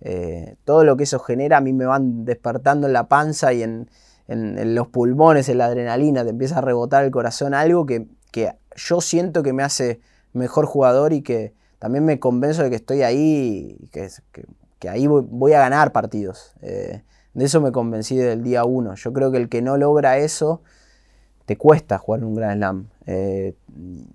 eh, 0.06 0.58
todo 0.66 0.84
lo 0.84 0.98
que 0.98 1.06
eso 1.06 1.18
genera 1.20 1.58
a 1.58 1.62
mí 1.62 1.72
me 1.72 1.86
van 1.86 2.26
despertando 2.26 2.88
en 2.88 2.94
la 2.94 3.08
panza 3.08 3.54
y 3.54 3.64
en, 3.64 3.88
los 4.28 4.88
pulmones, 4.90 5.48
en 5.48 5.60
la 5.60 5.66
adrenalina, 5.66 6.24
te 6.24 6.32
empieza 6.32 6.58
a 6.58 6.62
rebotar 6.62 7.06
el 7.06 7.12
corazón, 7.12 7.54
algo 7.54 7.86
que, 7.86 8.08
yo 8.76 9.02
siento 9.02 9.44
que 9.44 9.54
me 9.54 9.64
hace 9.64 10.02
mejor 10.34 10.66
jugador 10.66 11.14
y 11.14 11.22
que 11.22 11.54
también 11.80 12.04
me 12.04 12.20
convenzo 12.20 12.64
de 12.64 12.70
que 12.70 12.76
estoy 12.76 13.04
ahí, 13.04 13.78
que, 13.92 14.10
que, 14.80 14.90
ahí 14.90 15.08
voy, 15.08 15.54
a 15.54 15.60
ganar 15.60 15.92
partidos. 15.92 16.54
Eh, 16.62 17.04
de 17.34 17.46
eso 17.46 17.62
me 17.62 17.72
convencí 17.72 18.18
del 18.18 18.44
día 18.44 18.66
uno. 18.66 18.96
Yo 18.96 19.14
creo 19.14 19.32
que 19.32 19.38
el 19.38 19.50
que 19.50 19.62
no 19.62 19.78
logra 19.78 20.18
eso, 20.18 20.62
te 21.46 21.58
cuesta 21.58 21.98
jugar 21.98 22.22
en 22.22 22.26
un 22.26 22.36
Grand 22.36 22.58
Slam. 22.58 22.88
Eh, 23.06 23.56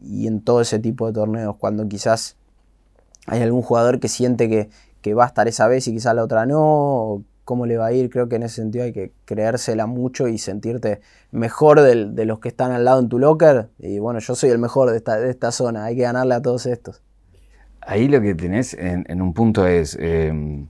y 0.02 0.26
en 0.26 0.40
todo 0.40 0.60
ese 0.60 0.78
tipo 0.78 1.06
de 1.06 1.12
torneos, 1.12 1.56
cuando 1.56 1.86
quizás 1.86 2.36
hay 3.26 3.42
algún 3.42 3.62
jugador 3.62 4.00
que 4.00 4.08
siente 4.08 4.48
que, 4.48 4.70
que 5.08 5.14
va 5.14 5.24
a 5.24 5.28
estar 5.28 5.48
esa 5.48 5.66
vez 5.68 5.88
y 5.88 5.92
quizás 5.92 6.14
la 6.14 6.22
otra 6.22 6.46
no, 6.46 7.24
cómo 7.48 7.64
le 7.64 7.78
va 7.78 7.86
a 7.86 7.92
ir, 7.92 8.10
creo 8.10 8.28
que 8.28 8.36
en 8.36 8.42
ese 8.42 8.56
sentido 8.56 8.84
hay 8.84 8.92
que 8.92 9.12
creérsela 9.24 9.86
mucho 9.86 10.28
y 10.28 10.36
sentirte 10.36 11.00
mejor 11.30 11.80
de 11.80 12.24
los 12.26 12.40
que 12.40 12.48
están 12.48 12.72
al 12.72 12.84
lado 12.84 13.00
en 13.00 13.08
tu 13.08 13.18
locker. 13.18 13.70
Y 13.78 13.98
bueno, 14.00 14.20
yo 14.20 14.34
soy 14.34 14.50
el 14.50 14.58
mejor 14.58 14.90
de 14.90 14.98
esta, 15.30 15.50
zona, 15.50 15.86
hay 15.86 15.96
que 15.96 16.02
ganarle 16.02 16.34
a 16.34 16.42
todos 16.42 16.66
estos. 16.66 17.02
Ahí 17.80 18.06
lo 18.06 18.20
que 18.20 18.34
tenés 18.34 18.74
en, 18.74 19.22
un 19.22 19.32
punto 19.32 19.66
es 19.66 19.96
em, 19.98 20.66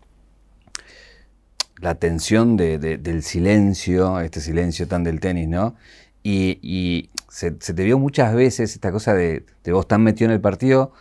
la 1.80 1.96
tensión 1.96 2.56
del 2.56 3.22
silencio, 3.24 4.20
este 4.20 4.40
silencio 4.40 4.86
tan 4.86 5.02
del 5.02 5.18
tenis, 5.18 5.48
¿no? 5.48 5.74
Y, 6.22 7.10
se, 7.28 7.50
te 7.50 7.84
vio 7.84 7.98
muchas 7.98 8.34
veces 8.34 8.74
esta 8.74 8.92
cosa 8.92 9.14
de, 9.14 9.44
de 9.64 9.72
vos 9.72 9.88
tan 9.88 10.02
metido 10.02 10.30
en 10.30 10.34
el 10.34 10.40
partido, 10.40 10.92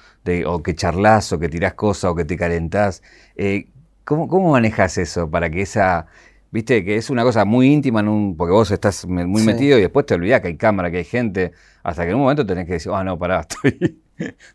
o 0.46 0.62
que 0.62 0.76
charlas, 0.76 1.32
o 1.34 1.40
que 1.40 1.50
tirás 1.50 1.74
cosas, 1.74 2.12
o 2.12 2.16
que 2.16 2.26
te 2.26 2.38
calentás. 2.38 3.02
Eh, 3.36 3.68
¿cómo, 4.04 4.28
¿Cómo 4.28 4.52
manejas 4.52 4.98
eso 4.98 5.30
para 5.30 5.50
que 5.50 5.62
esa... 5.62 6.08
Viste 6.50 6.86
que 6.86 6.96
es 6.96 7.10
una 7.10 7.24
cosa 7.24 7.44
muy 7.44 7.68
íntima, 7.68 8.00
en 8.00 8.08
un, 8.08 8.38
porque 8.38 8.54
vos 8.54 8.72
estás 8.72 9.06
muy 9.06 9.44
metido 9.44 9.78
y 9.78 9.82
después 9.82 10.06
te 10.06 10.14
olvidás 10.14 10.40
que 10.40 10.48
hay 10.48 10.56
cámara, 10.56 10.90
que 10.90 11.00
hay 11.00 11.04
gente, 11.04 11.52
hasta 11.84 12.04
que 12.04 12.10
en 12.12 12.16
un 12.16 12.22
momento 12.22 12.46
tenés 12.46 12.66
que 12.66 12.74
decir, 12.74 12.90
ah, 12.96 13.04
no, 13.04 13.20
pará, 13.20 13.42
estoy, 13.50 14.00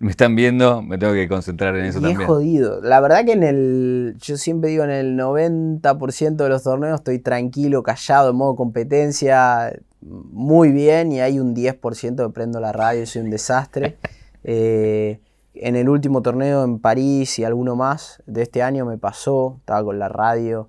me 0.01 0.11
están 0.11 0.35
viendo, 0.35 0.81
me 0.81 0.97
tengo 0.97 1.13
que 1.13 1.29
concentrar 1.29 1.77
en 1.77 1.85
eso 1.85 1.99
y 1.99 2.03
también. 2.03 2.23
Es 2.23 2.27
jodido. 2.27 2.81
La 2.81 3.01
verdad 3.01 3.27
que 3.27 3.33
en 3.33 3.43
el, 3.43 4.17
yo 4.21 4.39
siempre 4.39 4.71
digo, 4.71 4.85
en 4.85 4.91
el 4.91 5.19
90% 5.19 6.37
de 6.37 6.49
los 6.49 6.63
torneos 6.63 7.01
estoy 7.01 7.19
tranquilo, 7.19 7.83
callado, 7.83 8.31
en 8.31 8.37
modo 8.37 8.57
competencia, 8.57 9.79
muy 10.01 10.73
bien, 10.73 11.13
y 11.13 11.21
hay 11.21 11.39
un 11.39 11.55
10% 11.55 12.27
que 12.27 12.33
prendo 12.33 12.59
la 12.59 12.73
radio 12.73 13.03
y 13.03 13.07
soy 13.07 13.23
un 13.23 13.31
desastre. 13.31 13.99
Eh, 14.45 15.21
en 15.55 15.77
el 15.77 15.89
último 15.89 16.23
torneo 16.23 16.65
en 16.65 16.79
París 16.79 17.39
y 17.39 17.45
alguno 17.45 17.77
más 17.77 18.23
de 18.27 18.43
este 18.43 18.63
año 18.63 18.87
me 18.87 18.99
pasó, 18.99 19.57
estaba 19.61 19.85
con 19.85 19.99
la 19.99 20.09
radio. 20.09 20.69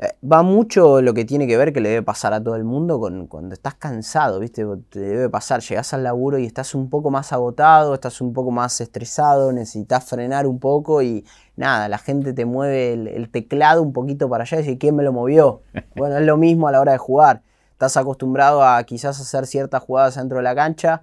Eh, 0.00 0.14
va 0.24 0.44
mucho 0.44 1.02
lo 1.02 1.12
que 1.12 1.24
tiene 1.24 1.48
que 1.48 1.56
ver 1.56 1.72
que 1.72 1.80
le 1.80 1.88
debe 1.88 2.02
pasar 2.02 2.32
a 2.32 2.42
todo 2.42 2.54
el 2.54 2.62
mundo 2.62 3.00
con, 3.00 3.26
cuando 3.26 3.54
estás 3.54 3.74
cansado, 3.74 4.38
¿viste? 4.38 4.64
Te 4.90 5.00
debe 5.00 5.28
pasar, 5.28 5.60
llegás 5.60 5.92
al 5.92 6.04
laburo 6.04 6.38
y 6.38 6.46
estás 6.46 6.74
un 6.74 6.88
poco 6.88 7.10
más 7.10 7.32
agotado, 7.32 7.94
estás 7.94 8.20
un 8.20 8.32
poco 8.32 8.52
más 8.52 8.80
estresado, 8.80 9.52
necesitas 9.52 10.04
frenar 10.04 10.46
un 10.46 10.60
poco 10.60 11.02
y 11.02 11.24
nada, 11.56 11.88
la 11.88 11.98
gente 11.98 12.32
te 12.32 12.44
mueve 12.44 12.92
el, 12.92 13.28
teclado 13.30 13.82
un 13.82 13.92
poquito 13.92 14.28
para 14.28 14.44
allá 14.44 14.58
y 14.58 14.62
dice, 14.62 14.78
¿quién 14.78 14.94
me 14.94 15.02
lo 15.02 15.12
movió? 15.12 15.62
Bueno, 15.96 16.16
es 16.16 16.24
lo 16.24 16.36
mismo 16.36 16.68
a 16.68 16.72
la 16.72 16.80
hora 16.80 16.92
de 16.92 16.98
jugar. 16.98 17.42
Estás 17.72 17.96
acostumbrado 17.96 18.62
a 18.62 18.82
quizás 18.84 19.20
hacer 19.20 19.46
ciertas 19.46 19.82
jugadas 19.82 20.14
dentro 20.14 20.36
de 20.38 20.44
la 20.44 20.54
cancha 20.54 21.02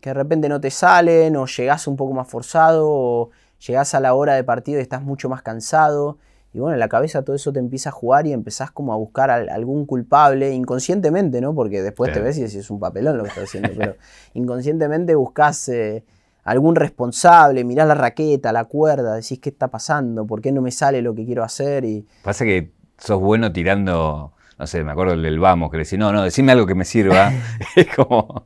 que 0.00 0.10
de 0.10 0.14
repente 0.14 0.48
no 0.48 0.60
te 0.60 0.70
salen 0.70 1.36
o 1.36 1.46
llegás 1.46 1.86
un 1.86 1.96
poco 1.96 2.14
más 2.14 2.28
forzado 2.28 2.88
o 2.88 3.30
llegás 3.66 3.94
a 3.94 4.00
la 4.00 4.14
hora 4.14 4.34
de 4.34 4.44
partido 4.44 4.78
y 4.78 4.82
estás 4.82 5.02
mucho 5.02 5.28
más 5.28 5.42
cansado. 5.42 6.18
Y 6.52 6.58
bueno, 6.58 6.74
en 6.74 6.80
la 6.80 6.88
cabeza 6.88 7.22
todo 7.22 7.36
eso 7.36 7.52
te 7.52 7.60
empieza 7.60 7.90
a 7.90 7.92
jugar 7.92 8.26
y 8.26 8.32
empezás 8.32 8.72
como 8.72 8.92
a 8.92 8.96
buscar 8.96 9.30
algún 9.30 9.86
culpable, 9.86 10.52
inconscientemente, 10.52 11.40
¿no? 11.40 11.54
Porque 11.54 11.80
después 11.80 12.12
te 12.12 12.20
ves 12.20 12.38
y 12.38 12.42
decís, 12.42 12.56
es 12.56 12.70
un 12.70 12.80
papelón 12.80 13.18
lo 13.18 13.22
que 13.22 13.28
estás 13.28 13.44
haciendo, 13.44 13.70
pero 13.76 13.94
inconscientemente 14.34 15.14
buscas 15.14 15.68
eh, 15.68 16.04
algún 16.42 16.74
responsable, 16.74 17.62
mirás 17.62 17.86
la 17.86 17.94
raqueta, 17.94 18.52
la 18.52 18.64
cuerda, 18.64 19.14
decís, 19.14 19.38
¿qué 19.38 19.50
está 19.50 19.68
pasando? 19.68 20.26
¿Por 20.26 20.40
qué 20.40 20.50
no 20.50 20.60
me 20.60 20.72
sale 20.72 21.02
lo 21.02 21.14
que 21.14 21.24
quiero 21.24 21.44
hacer? 21.44 21.84
Y... 21.84 22.04
Pasa 22.24 22.44
que 22.44 22.72
sos 22.98 23.20
bueno 23.20 23.52
tirando 23.52 24.32
no 24.60 24.66
sé, 24.66 24.84
me 24.84 24.92
acuerdo 24.92 25.16
del 25.16 25.40
vamos, 25.40 25.70
que 25.70 25.78
le 25.78 25.84
decía, 25.84 25.98
no, 25.98 26.12
no, 26.12 26.22
decime 26.22 26.52
algo 26.52 26.66
que 26.66 26.74
me 26.74 26.84
sirva. 26.84 27.32
es 27.76 27.86
como... 27.96 28.44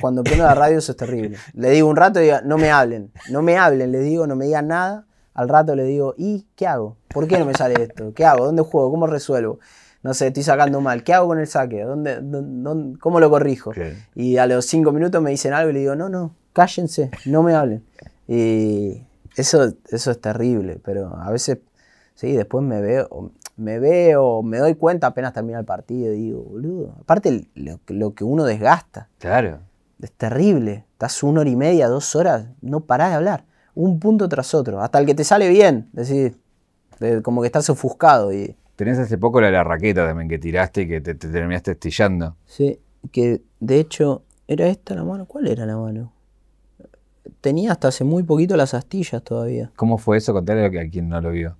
Cuando 0.00 0.22
prendo 0.22 0.44
la 0.44 0.54
radio 0.54 0.78
eso 0.78 0.92
es 0.92 0.96
terrible. 0.96 1.36
Le 1.54 1.70
digo 1.70 1.88
un 1.88 1.96
rato 1.96 2.20
y 2.20 2.26
digo, 2.26 2.36
no 2.44 2.58
me 2.58 2.70
hablen, 2.70 3.10
no 3.28 3.42
me 3.42 3.58
hablen, 3.58 3.90
le 3.90 3.98
digo, 3.98 4.28
no 4.28 4.36
me 4.36 4.44
digan 4.44 4.68
nada. 4.68 5.04
Al 5.34 5.48
rato 5.48 5.74
le 5.74 5.82
digo, 5.82 6.14
¿y 6.16 6.46
qué 6.54 6.68
hago? 6.68 6.96
¿Por 7.08 7.26
qué 7.26 7.40
no 7.40 7.44
me 7.44 7.54
sale 7.54 7.82
esto? 7.82 8.14
¿Qué 8.14 8.24
hago? 8.24 8.44
¿Dónde 8.44 8.62
juego? 8.62 8.92
¿Cómo 8.92 9.08
resuelvo? 9.08 9.58
No 10.04 10.14
sé, 10.14 10.28
estoy 10.28 10.44
sacando 10.44 10.80
mal. 10.80 11.02
¿Qué 11.02 11.12
hago 11.12 11.26
con 11.26 11.40
el 11.40 11.48
saque? 11.48 11.82
¿Dónde, 11.82 12.20
cómo 13.00 13.18
lo 13.18 13.28
corrijo? 13.28 13.72
Y 14.14 14.36
a 14.36 14.46
los 14.46 14.64
cinco 14.66 14.92
minutos 14.92 15.20
me 15.20 15.30
dicen 15.30 15.54
algo 15.54 15.70
y 15.70 15.72
le 15.72 15.80
digo, 15.80 15.96
no, 15.96 16.08
no, 16.08 16.36
cállense, 16.52 17.10
no 17.26 17.42
me 17.42 17.54
hablen. 17.54 17.84
Y 18.28 19.02
eso, 19.36 19.72
eso 19.90 20.10
es 20.12 20.20
terrible, 20.20 20.78
pero 20.84 21.16
a 21.16 21.32
veces, 21.32 21.58
sí, 22.14 22.30
después 22.32 22.64
me 22.64 22.80
veo, 22.80 23.32
me 23.56 23.78
veo, 23.78 24.42
me 24.42 24.58
doy 24.58 24.74
cuenta 24.74 25.08
apenas 25.08 25.32
termina 25.32 25.58
el 25.58 25.64
partido 25.64 26.12
y 26.12 26.18
digo, 26.18 26.42
boludo, 26.42 26.94
aparte 27.00 27.48
lo, 27.54 28.14
que 28.14 28.24
uno 28.24 28.44
desgasta. 28.44 29.08
Claro. 29.18 29.60
Es 30.00 30.12
terrible. 30.12 30.84
Estás 30.92 31.22
una 31.22 31.40
hora 31.40 31.50
y 31.50 31.56
media, 31.56 31.88
dos 31.88 32.16
horas, 32.16 32.46
no 32.60 32.80
parás 32.80 33.10
de 33.10 33.16
hablar. 33.16 33.44
Un 33.74 34.00
punto 34.00 34.28
tras 34.28 34.54
otro. 34.54 34.80
Hasta 34.80 34.98
el 34.98 35.06
que 35.06 35.14
te 35.14 35.24
sale 35.24 35.48
bien. 35.48 35.88
decir, 35.92 36.36
como 37.22 37.40
que 37.40 37.46
estás 37.46 37.68
ofuscado. 37.70 38.32
Y... 38.32 38.56
Tenés 38.76 38.98
hace 38.98 39.18
poco 39.18 39.40
la, 39.40 39.50
la 39.50 39.64
raqueta 39.64 40.06
también 40.06 40.28
que 40.28 40.38
tiraste 40.38 40.82
y 40.82 40.88
que 40.88 41.00
te, 41.00 41.14
terminaste 41.14 41.72
estillando. 41.72 42.36
Sí, 42.46 42.78
que 43.10 43.42
de 43.60 43.80
hecho, 43.80 44.22
¿era 44.48 44.66
esta 44.66 44.94
la 44.94 45.04
mano? 45.04 45.26
¿Cuál 45.26 45.48
era 45.48 45.66
la 45.66 45.76
mano? 45.76 46.12
Tenía 47.40 47.72
hasta 47.72 47.88
hace 47.88 48.04
muy 48.04 48.22
poquito 48.22 48.56
las 48.56 48.74
astillas 48.74 49.22
todavía. 49.22 49.70
¿Cómo 49.76 49.98
fue 49.98 50.18
eso? 50.18 50.32
Contale 50.32 50.66
a 50.66 50.90
quien 50.90 51.08
no 51.08 51.20
lo 51.20 51.30
vio. 51.30 51.56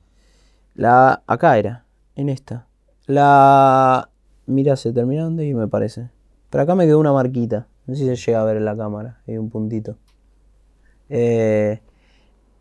La, 0.75 1.23
acá 1.27 1.59
era, 1.59 1.82
en 2.17 2.29
esta. 2.29 2.67
La, 3.07 4.11
mira, 4.47 4.77
se 4.77 4.93
terminaron 4.93 5.37
de 5.37 5.47
ir, 5.47 5.55
me 5.55 5.69
parece. 5.69 6.11
Pero 6.51 6.65
acá 6.65 6.75
me 6.75 6.87
quedó 6.87 6.99
una 6.99 7.13
marquita. 7.13 7.67
No 7.87 7.95
sé 7.95 8.03
si 8.03 8.17
se 8.17 8.27
llega 8.27 8.43
a 8.43 8.45
ver 8.45 8.57
en 8.57 8.65
la 8.65 8.77
cámara. 8.77 9.21
Hay 9.27 9.39
un 9.39 9.51
puntito. 9.51 9.97
Eh, 11.09 11.81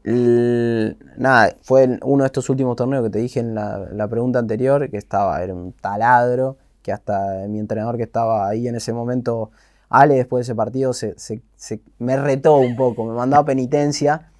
nada, 0.04 1.56
fue 1.62 2.00
uno 2.04 2.24
de 2.24 2.28
estos 2.28 2.50
últimos 2.50 2.76
torneos 2.76 3.04
que 3.04 3.10
te 3.10 3.20
dije 3.20 3.40
en 3.40 3.54
la, 3.56 4.08
pregunta 4.10 4.40
anterior, 4.40 4.90
que 4.90 4.98
estaba, 4.98 5.42
era 5.44 5.54
un 5.54 5.74
taladro, 5.74 6.58
que 6.82 6.92
hasta 6.92 7.46
mi 7.48 7.60
entrenador 7.60 7.98
que 7.98 8.04
estaba 8.04 8.48
ahí 8.48 8.68
en 8.68 8.76
ese 8.76 8.94
momento, 8.94 9.52
Ale, 9.90 10.16
después 10.16 10.40
de 10.40 10.52
ese 10.52 10.56
partido, 10.56 10.94
se, 10.94 11.16
me 12.00 12.18
retó 12.18 12.58
un 12.58 12.76
poco, 12.76 13.06
me 13.06 13.14
mandó 13.14 13.38
a 13.38 13.46
penitencia 13.46 14.32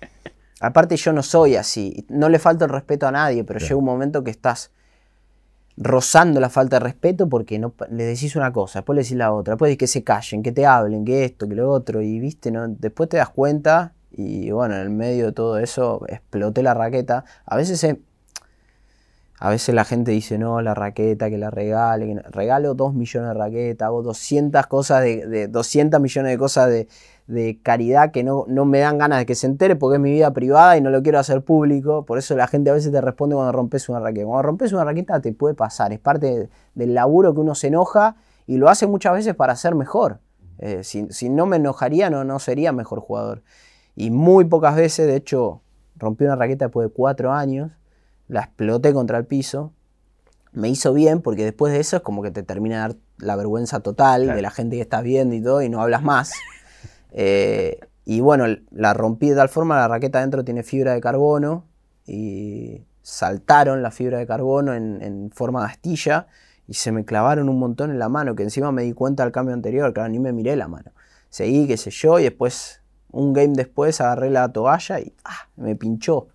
Aparte 0.62 0.96
yo 0.96 1.12
no 1.12 1.24
soy 1.24 1.56
así, 1.56 2.06
no 2.08 2.30
le 2.30 2.38
falta 2.38 2.66
el 2.66 2.72
respeto 2.72 3.08
a 3.08 3.12
nadie, 3.12 3.44
pero 3.44 3.60
llega 3.60 3.76
un 3.76 3.84
momento 3.84 4.24
que 4.24 4.30
estás 4.30 4.70
rozando 5.82 6.40
la 6.40 6.50
falta 6.50 6.78
de 6.78 6.82
respeto 6.82 7.28
porque 7.28 7.58
no, 7.58 7.74
le 7.90 8.04
decís 8.04 8.36
una 8.36 8.54
cosa, 8.54 8.80
después 8.80 8.96
le 8.96 9.02
decís 9.02 9.18
la 9.18 9.34
otra, 9.34 9.54
después 9.54 9.76
que 9.78 9.88
se 9.88 10.04
callen, 10.04 10.44
que 10.44 10.52
te 10.52 10.66
hablen, 10.66 11.04
que 11.04 11.26
esto, 11.26 11.48
que 11.48 11.56
lo 11.56 11.70
otro, 11.70 12.02
y 12.02 12.20
viste, 12.20 12.52
¿no? 12.52 12.68
después 12.68 13.10
te 13.10 13.18
das 13.18 13.30
cuenta 13.30 13.94
y 14.12 14.52
bueno, 14.52 14.76
en 14.76 14.82
el 14.82 14.90
medio 14.90 15.28
de 15.28 15.32
todo 15.32 15.58
eso 15.58 16.02
exploté 16.08 16.62
la 16.62 16.74
raqueta. 16.74 17.24
A 17.46 17.56
veces, 17.56 17.98
a 19.40 19.50
veces 19.50 19.74
la 19.74 19.86
gente 19.86 20.12
dice, 20.12 20.38
no, 20.38 20.62
la 20.62 20.74
raqueta, 20.74 21.30
que 21.30 21.38
la 21.38 21.50
regale, 21.50 22.22
regalo 22.30 22.74
2 22.74 22.94
millones 22.94 23.30
de 23.30 23.34
raquetas, 23.34 23.86
hago 23.88 24.04
200 24.04 24.68
cosas 24.68 25.02
de, 25.02 25.26
de 25.26 25.48
200 25.48 26.00
millones 26.02 26.32
de 26.32 26.38
cosas 26.38 26.70
de, 26.70 26.88
de 27.32 27.60
caridad 27.62 28.12
que 28.12 28.24
no, 28.24 28.46
no, 28.48 28.66
me 28.66 28.80
dan 28.80 28.98
ganas 28.98 29.20
de 29.20 29.26
que 29.26 29.36
se 29.36 29.48
entere 29.48 29.76
porque 29.76 29.96
es 29.96 30.02
mi 30.02 30.12
vida 30.12 30.32
privada 30.34 30.78
y 30.78 30.82
no 30.82 30.90
lo 30.90 31.02
quiero 31.02 31.18
hacer 31.18 31.42
público. 31.44 32.06
Por 32.06 32.18
eso 32.18 32.36
la 32.36 32.48
gente 32.48 32.70
a 32.70 32.74
veces 32.74 32.92
te 32.92 33.00
responde 33.00 33.36
cuando 33.36 33.52
rompes 33.54 33.88
una 33.90 34.00
raqueta. 34.00 34.26
Cuando 34.26 34.44
rompes 34.44 34.74
una 34.74 34.84
raqueta 34.84 35.20
te 35.22 35.32
puede 35.34 35.56
pasar, 35.56 35.94
es 35.94 36.00
parte 36.00 36.50
del 36.76 36.94
laburo 36.94 37.34
que 37.34 37.40
uno 37.40 37.56
se 37.56 37.68
enoja 37.68 38.18
y 38.48 38.58
lo 38.58 38.70
hace 38.70 38.86
muchas 38.86 39.14
veces 39.14 39.34
para 39.34 39.56
ser 39.56 39.76
mejor. 39.76 40.20
Eh, 40.60 40.84
si, 40.84 41.08
si, 41.10 41.30
no 41.30 41.46
me 41.46 41.56
enojaría, 41.56 42.10
no, 42.10 42.24
no 42.24 42.38
sería 42.40 42.74
mejor 42.74 43.00
jugador. 43.00 43.44
Y 43.96 44.12
muy 44.12 44.46
pocas 44.46 44.76
veces, 44.76 45.08
de 45.08 45.16
hecho, 45.16 45.62
rompí 45.96 46.26
una 46.26 46.36
raqueta 46.36 46.66
después 46.66 46.90
de 46.90 46.94
cuatro 46.94 47.32
años, 47.32 47.72
la 48.28 48.42
exploté 48.42 48.94
contra 48.94 49.18
el 49.18 49.26
piso. 49.26 49.72
Me 50.52 50.68
hizo 50.68 50.94
bien 50.94 51.22
porque 51.22 51.46
después 51.46 51.72
de 51.72 51.80
eso 51.80 51.96
es 51.96 52.04
como 52.04 52.22
que 52.22 52.32
te 52.32 52.44
termina 52.44 52.76
de 52.76 52.82
dar 52.82 52.96
la 53.20 53.38
vergüenza 53.38 53.80
total 53.80 54.28
de 54.28 54.42
la 54.42 54.52
gente 54.52 54.76
que 54.76 54.82
estás 54.82 55.02
viendo 55.02 55.34
y 55.34 55.42
todo 55.42 55.62
y 55.62 55.70
no 55.70 55.82
hablas 55.82 56.04
más. 56.04 56.34
Eh, 57.12 57.80
y 58.06 58.20
bueno, 58.20 58.46
la 58.72 58.94
rompí 58.94 59.30
de 59.30 59.36
tal 59.36 59.50
forma, 59.50 59.76
la 59.76 59.88
raqueta 59.88 60.20
adentro 60.20 60.44
tiene 60.44 60.64
fibra 60.64 60.94
de 60.94 61.02
carbono 61.02 61.66
y 62.06 62.82
saltaron 63.02 63.82
la 63.82 63.92
fibra 63.92 64.18
de 64.18 64.28
carbono 64.28 64.74
en, 64.74 65.32
forma 65.34 65.62
de 65.62 65.72
astilla 65.72 66.28
y 66.68 66.74
se 66.74 66.92
me 66.92 67.06
clavaron 67.06 67.50
un 67.50 67.60
montón 67.60 67.92
en 67.92 68.00
la 68.00 68.10
mano, 68.10 68.36
que 68.36 68.44
encima 68.44 68.72
me 68.72 68.84
di 68.84 68.94
cuenta 68.94 69.24
del 69.24 69.32
cambio 69.32 69.54
anterior, 69.54 69.94
claro, 69.94 70.10
ni 70.10 70.20
me 70.20 70.32
miré 70.32 70.56
la 70.56 70.68
mano. 70.68 70.92
Seguí, 71.30 71.68
qué 71.68 71.78
sé 71.78 71.92
yo, 71.92 72.20
y 72.20 72.24
después, 72.24 72.82
un 73.12 73.34
game 73.34 73.54
después, 73.56 74.00
agarré 74.02 74.30
la 74.30 74.52
toalla 74.52 75.00
y 75.00 75.14
ah, 75.26 75.50
me 75.58 75.76
pinchó. 75.76 76.28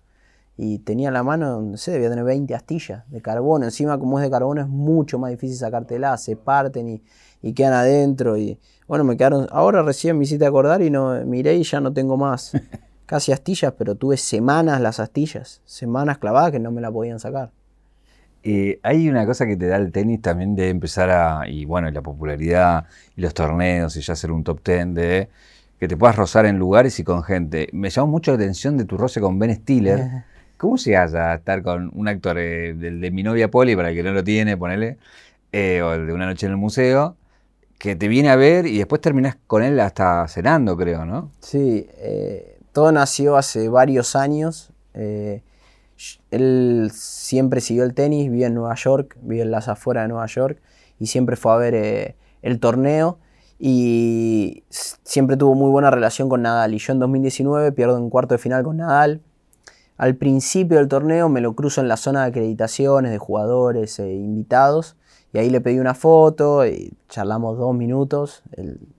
Y 0.57 0.79
tenía 0.79 1.11
la 1.11 1.23
mano, 1.23 1.61
no 1.61 1.77
sé, 1.77 1.91
debía 1.91 2.09
tener 2.09 2.25
20 2.25 2.53
astillas 2.55 3.09
de 3.09 3.21
carbono. 3.21 3.65
Encima, 3.65 3.99
como 3.99 4.19
es 4.19 4.23
de 4.23 4.31
carbono, 4.31 4.61
es 4.61 4.67
mucho 4.67 5.19
más 5.19 5.29
difícil 5.29 5.57
sacártela, 5.57 6.17
se 6.17 6.35
parten 6.35 6.89
y, 6.89 7.03
y 7.41 7.53
quedan 7.53 7.73
adentro. 7.73 8.37
Y 8.37 8.59
bueno, 8.87 9.03
me 9.03 9.17
quedaron. 9.17 9.47
Ahora 9.51 9.81
recién 9.83 10.17
me 10.17 10.23
hiciste 10.23 10.45
acordar 10.45 10.81
y 10.81 10.89
no 10.89 11.23
miré 11.25 11.55
y 11.55 11.63
ya 11.63 11.79
no 11.79 11.93
tengo 11.93 12.17
más 12.17 12.51
casi 13.05 13.31
astillas, 13.31 13.73
pero 13.77 13.95
tuve 13.95 14.17
semanas 14.17 14.81
las 14.81 14.99
astillas, 14.99 15.61
semanas 15.65 16.17
clavadas 16.17 16.51
que 16.51 16.59
no 16.59 16.71
me 16.71 16.81
la 16.81 16.91
podían 16.91 17.19
sacar. 17.19 17.51
Eh, 18.43 18.79
hay 18.83 19.09
una 19.09 19.25
cosa 19.25 19.45
que 19.45 19.57
te 19.57 19.67
da 19.67 19.77
el 19.77 19.91
tenis 19.91 20.21
también 20.21 20.55
de 20.55 20.69
empezar 20.69 21.09
a, 21.09 21.49
y 21.49 21.65
bueno, 21.65 21.89
la 21.91 22.01
popularidad 22.01 22.85
y 23.15 23.21
los 23.21 23.33
torneos 23.33 23.95
y 23.97 24.01
ya 24.01 24.15
ser 24.15 24.31
un 24.31 24.43
top 24.43 24.61
ten 24.61 24.93
de 24.93 25.27
que 25.79 25.87
te 25.87 25.97
puedas 25.97 26.15
rozar 26.15 26.45
en 26.45 26.57
lugares 26.57 26.99
y 26.99 27.03
con 27.03 27.23
gente. 27.23 27.67
Me 27.73 27.89
llamó 27.89 28.07
mucho 28.07 28.31
la 28.31 28.35
atención 28.35 28.77
de 28.77 28.85
tu 28.85 28.97
roce 28.97 29.19
con 29.19 29.37
Ben 29.37 29.53
Stiller. 29.53 30.23
¿Cómo 30.57 30.77
se 30.77 30.95
a 30.95 31.35
estar 31.35 31.61
con 31.61 31.91
un 31.93 32.07
actor 32.07 32.39
eh, 32.39 32.73
del 32.73 32.99
de 32.99 33.11
mi 33.11 33.21
novia 33.21 33.51
Poli, 33.51 33.75
para 33.75 33.89
el 33.89 33.95
que 33.95 34.01
no 34.01 34.11
lo 34.11 34.23
tiene, 34.23 34.57
ponele, 34.57 34.97
eh, 35.51 35.81
o 35.83 35.93
el 35.93 36.07
de 36.07 36.13
una 36.13 36.25
noche 36.25 36.47
en 36.47 36.53
el 36.53 36.57
museo, 36.57 37.15
que 37.77 37.95
te 37.95 38.07
viene 38.07 38.29
a 38.29 38.35
ver 38.35 38.65
y 38.65 38.77
después 38.77 39.01
terminas 39.01 39.37
con 39.47 39.63
él 39.63 39.79
hasta 39.79 40.27
cenando, 40.27 40.75
creo, 40.75 41.05
¿no? 41.05 41.31
Sí, 41.39 41.87
eh, 41.97 42.59
todo 42.71 42.91
nació 42.91 43.37
hace 43.37 43.69
varios 43.69 44.15
años. 44.15 44.71
él 46.31 46.91
siempre 46.93 47.61
siguió 47.61 47.83
el 47.83 47.93
tenis, 47.93 48.31
vive 48.31 48.45
en 48.45 48.55
Nueva 48.55 48.75
York, 48.75 49.17
vive 49.21 49.43
en 49.43 49.51
las 49.51 49.67
afueras 49.67 50.05
de 50.05 50.07
Nueva 50.09 50.25
York 50.27 50.59
y 50.99 51.07
siempre 51.07 51.35
fue 51.35 51.53
a 51.53 51.57
ver 51.57 52.15
el 52.41 52.59
torneo 52.59 53.19
y 53.59 54.63
siempre 54.69 55.37
tuvo 55.37 55.55
muy 55.55 55.69
buena 55.69 55.91
relación 55.91 56.29
con 56.29 56.41
Nadal. 56.41 56.73
Y 56.73 56.79
yo 56.79 56.93
en 56.93 56.99
2019 56.99 57.71
pierdo 57.71 57.99
un 57.99 58.09
cuarto 58.09 58.35
de 58.35 58.39
final 58.39 58.63
con 58.63 58.77
Nadal 58.77 59.21
al 59.97 60.15
principio 60.15 60.77
del 60.77 60.87
torneo 60.87 61.27
me 61.29 61.41
lo 61.41 61.55
cruzo 61.55 61.81
en 61.81 61.87
la 61.87 61.97
zona 61.97 62.21
de 62.21 62.27
acreditaciones 62.27 63.11
de 63.11 63.17
jugadores 63.17 63.99
e 63.99 64.13
invitados 64.13 64.95
y 65.33 65.39
ahí 65.39 65.49
le 65.49 65.59
pedí 65.59 65.79
una 65.79 65.93
foto 65.93 66.65
y 66.65 66.93
charlamos 67.09 67.57
dos 67.57 67.75
minutos. 67.75 68.43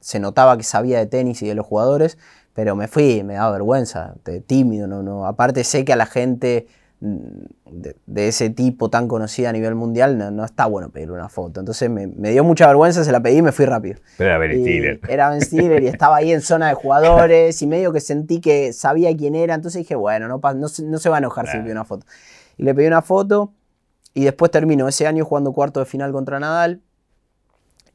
se 0.01 0.21
notaba 0.21 0.57
que 0.57 0.65
sabía 0.65 0.99
de 0.99 1.07
tenis 1.07 1.43
y 1.43 1.47
de 1.47 1.55
los 1.55 1.67
jugadores, 1.67 2.19
pero 2.53 2.77
me 2.77 2.89
fui, 2.89 3.23
me 3.23 3.35
daba 3.35 3.53
vergüenza, 3.53 4.15
tímido, 4.47 4.87
no, 4.87 5.03
no. 5.03 5.27
Aparte 5.27 5.65
sé 5.65 5.85
que 5.85 5.93
a 5.93 5.97
la 5.97 6.07
gente 6.07 6.67
de, 7.01 8.29
ese 8.29 8.51
tipo 8.51 8.91
tan 8.91 9.07
conocida 9.07 9.51
a 9.51 9.53
nivel 9.53 9.75
mundial, 9.75 10.35
no, 10.35 10.45
está 10.45 10.67
bueno 10.67 10.91
pedirle 10.91 11.15
una 11.15 11.29
foto. 11.29 11.61
Entonces 11.61 11.89
me, 11.89 12.07
dio 12.07 12.45
mucha 12.45 12.67
vergüenza, 12.67 13.05
se 13.05 13.13
la 13.13 13.21
pedí 13.21 13.39
y 13.39 13.43
me 13.43 13.53
fui 13.53 13.67
rápido. 13.67 14.01
Pero 14.17 14.31
era 14.31 14.39
Ben 14.39 14.61
Stiller. 14.61 15.01
Era 15.09 15.31
Ben 15.31 15.41
Stiller 15.41 15.83
y 15.83 15.87
estaba 15.89 16.17
ahí 16.17 16.33
en 16.33 16.41
zona 16.41 16.69
de 16.69 16.75
jugadores 16.75 17.61
y 17.63 17.67
medio 17.67 17.93
que 17.93 18.01
sentí 18.01 18.41
que 18.41 18.73
sabía 18.73 19.17
quién 19.17 19.35
era. 19.35 19.55
Entonces 19.55 19.81
dije, 19.81 19.95
bueno, 19.95 20.29
no, 20.29 20.41
no, 20.55 20.69
se 20.69 21.09
va 21.09 21.17
a 21.17 21.19
enojar 21.19 21.47
si 21.49 21.57
le 21.57 21.63
pido 21.63 21.73
una 21.73 21.85
foto. 21.85 22.07
Y 22.57 22.65
le 22.65 22.75
pedí 22.75 22.87
una 22.87 23.03
foto 23.03 23.53
y 24.15 24.25
después 24.25 24.51
terminó 24.51 24.89
ese 24.89 25.07
año 25.07 25.25
jugando 25.25 25.53
cuarto 25.53 25.81
de 25.81 25.87
final 25.87 26.13
contra 26.13 26.41
Nadal. 26.41 26.81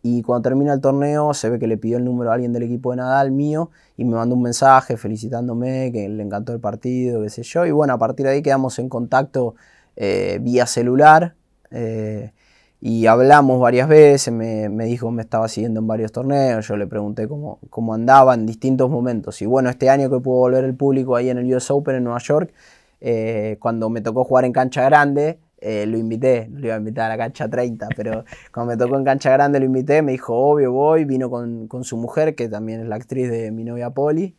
Y 0.06 0.22
cuando 0.22 0.44
termina 0.50 0.74
el 0.74 0.82
torneo, 0.82 1.34
se 1.34 1.50
ve 1.50 1.58
que 1.60 1.66
le 1.66 1.78
pidió 1.78 1.98
el 1.98 2.04
número 2.04 2.30
a 2.30 2.34
alguien 2.34 2.52
del 2.52 2.64
equipo 2.64 2.92
de 2.92 2.98
Nadal 2.98 3.32
mío 3.32 3.72
y 3.96 4.04
me 4.04 4.16
mandó 4.16 4.36
un 4.36 4.42
mensaje 4.42 4.98
felicitándome, 4.98 5.94
que 5.94 6.10
le 6.10 6.22
encantó 6.22 6.52
el 6.52 6.60
partido, 6.60 7.22
qué 7.24 7.30
sé 7.30 7.44
yo. 7.44 7.66
Y 7.66 7.72
bueno, 7.72 7.94
a 7.94 7.98
partir 7.98 8.26
de 8.26 8.34
ahí 8.34 8.42
quedamos 8.42 8.78
en 8.80 8.90
contacto 8.90 9.56
eh, 9.96 10.40
vía 10.42 10.66
celular 10.66 11.36
eh, 11.72 12.34
y 12.82 13.06
hablamos 13.06 13.62
varias 13.62 13.88
veces. 13.88 14.34
Me, 14.34 14.68
dijo 14.86 15.08
que 15.08 15.14
me 15.14 15.22
estaba 15.22 15.48
siguiendo 15.48 15.80
en 15.80 15.88
varios 15.88 16.12
torneos. 16.12 16.68
Yo 16.68 16.76
le 16.76 16.86
pregunté 16.86 17.30
cómo, 17.30 17.60
cómo 17.70 17.94
andaba 17.94 18.34
en 18.34 18.46
distintos 18.46 18.90
momentos. 18.90 19.42
Y 19.42 19.46
bueno, 19.46 19.70
este 19.70 19.90
año 19.90 20.10
que 20.10 20.20
pudo 20.20 20.40
volver 20.40 20.66
el 20.66 20.76
público 20.76 21.16
ahí 21.16 21.30
en 21.30 21.38
el 21.38 21.56
US 21.56 21.72
Open 21.72 21.96
en 21.96 22.04
Nueva 22.04 22.20
York, 22.20 22.54
eh, 23.00 23.56
cuando 23.62 23.90
me 23.90 24.02
tocó 24.02 24.26
jugar 24.26 24.44
en 24.44 24.52
cancha 24.52 24.84
grande, 24.84 25.40
eh, 25.66 25.86
lo 25.86 25.98
invité, 25.98 26.50
lo 26.52 26.68
iba 26.68 26.76
a 26.76 26.78
invitar 26.78 27.06
a 27.06 27.16
la 27.16 27.18
cancha 27.18 27.50
30, 27.50 27.88
pero 27.96 28.26
cuando 28.54 28.74
me 28.74 28.78
tocó 28.78 28.98
en 28.98 29.06
cancha 29.06 29.32
grande 29.32 29.60
lo 29.60 29.66
invité, 29.66 30.02
me 30.02 30.12
dijo, 30.12 30.36
obvio, 30.36 30.74
voy, 30.74 31.06
vino 31.06 31.30
con, 31.30 31.84
su 31.86 31.96
mujer, 31.96 32.36
que 32.36 32.50
también 32.50 32.82
es 32.82 32.88
la 32.88 32.96
actriz 32.96 33.32
de 33.32 33.50
mi 33.52 33.64
novia 33.64 33.90
Poli. 33.92 34.36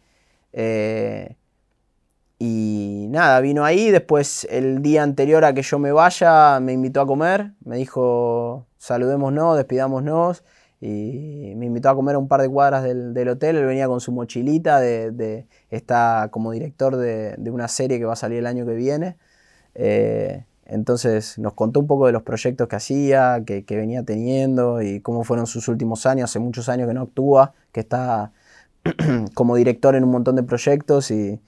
Eh, 0.53 1.37
y 2.39 3.07
nada, 3.11 3.41
vino 3.41 3.65
ahí, 3.65 3.91
después 3.91 4.47
el 4.51 4.83
día 4.83 5.03
anterior 5.03 5.45
a 5.47 5.55
que 5.55 5.63
yo 5.63 5.79
me 5.79 5.93
vaya, 5.93 6.61
me 6.61 6.73
invitó 6.75 7.01
a 7.01 7.07
comer, 7.07 7.53
me 7.65 7.77
dijo, 7.79 8.67
saludémonos, 8.77 9.57
despidámonos, 9.57 10.45
y 10.81 11.55
me 11.57 11.67
invitó 11.67 11.89
a 11.89 11.95
comer 11.95 12.17
a 12.17 12.19
un 12.19 12.29
par 12.29 12.43
de 12.43 12.51
cuadras 12.51 12.85
del, 12.85 13.29
hotel, 13.29 13.57
él 13.57 13.65
venía 13.65 13.89
con 13.89 14.01
su 14.01 14.13
mochilita, 14.13 14.79
de, 14.81 15.47
está 15.71 16.29
como 16.31 16.53
director 16.53 16.97
de, 16.97 17.35
una 17.51 17.69
serie 17.69 17.99
que 17.99 18.05
va 18.05 18.13
a 18.13 18.17
salir 18.17 18.39
el 18.41 18.47
año 18.47 18.67
que 18.67 18.75
viene. 18.75 19.17
Eh, 19.75 20.45
entonces 20.67 21.39
nos 21.39 21.53
contó 21.53 21.81
un 21.81 21.87
poco 21.87 22.07
de 22.07 22.13
los 22.13 22.23
proyectos 22.23 22.69
que 22.69 22.77
hacía, 22.77 23.43
que, 23.45 23.65
venía 23.69 24.03
teniendo 24.03 24.81
y 24.81 25.01
cómo 25.01 25.25
fueron 25.25 25.47
sus 25.47 25.69
últimos 25.69 26.07
años. 26.07 26.31
Hace 26.31 26.39
muchos 26.39 26.69
años 26.69 26.89
que 26.89 26.95
no 26.95 27.03
actúa, 27.03 27.53
que 27.73 27.81
está 27.81 28.33
como 29.35 29.57
director 29.57 29.95
en 29.95 30.05
un 30.05 30.11
montón 30.11 30.37
de 30.37 30.43
proyectos 30.43 31.11
y, 31.11 31.41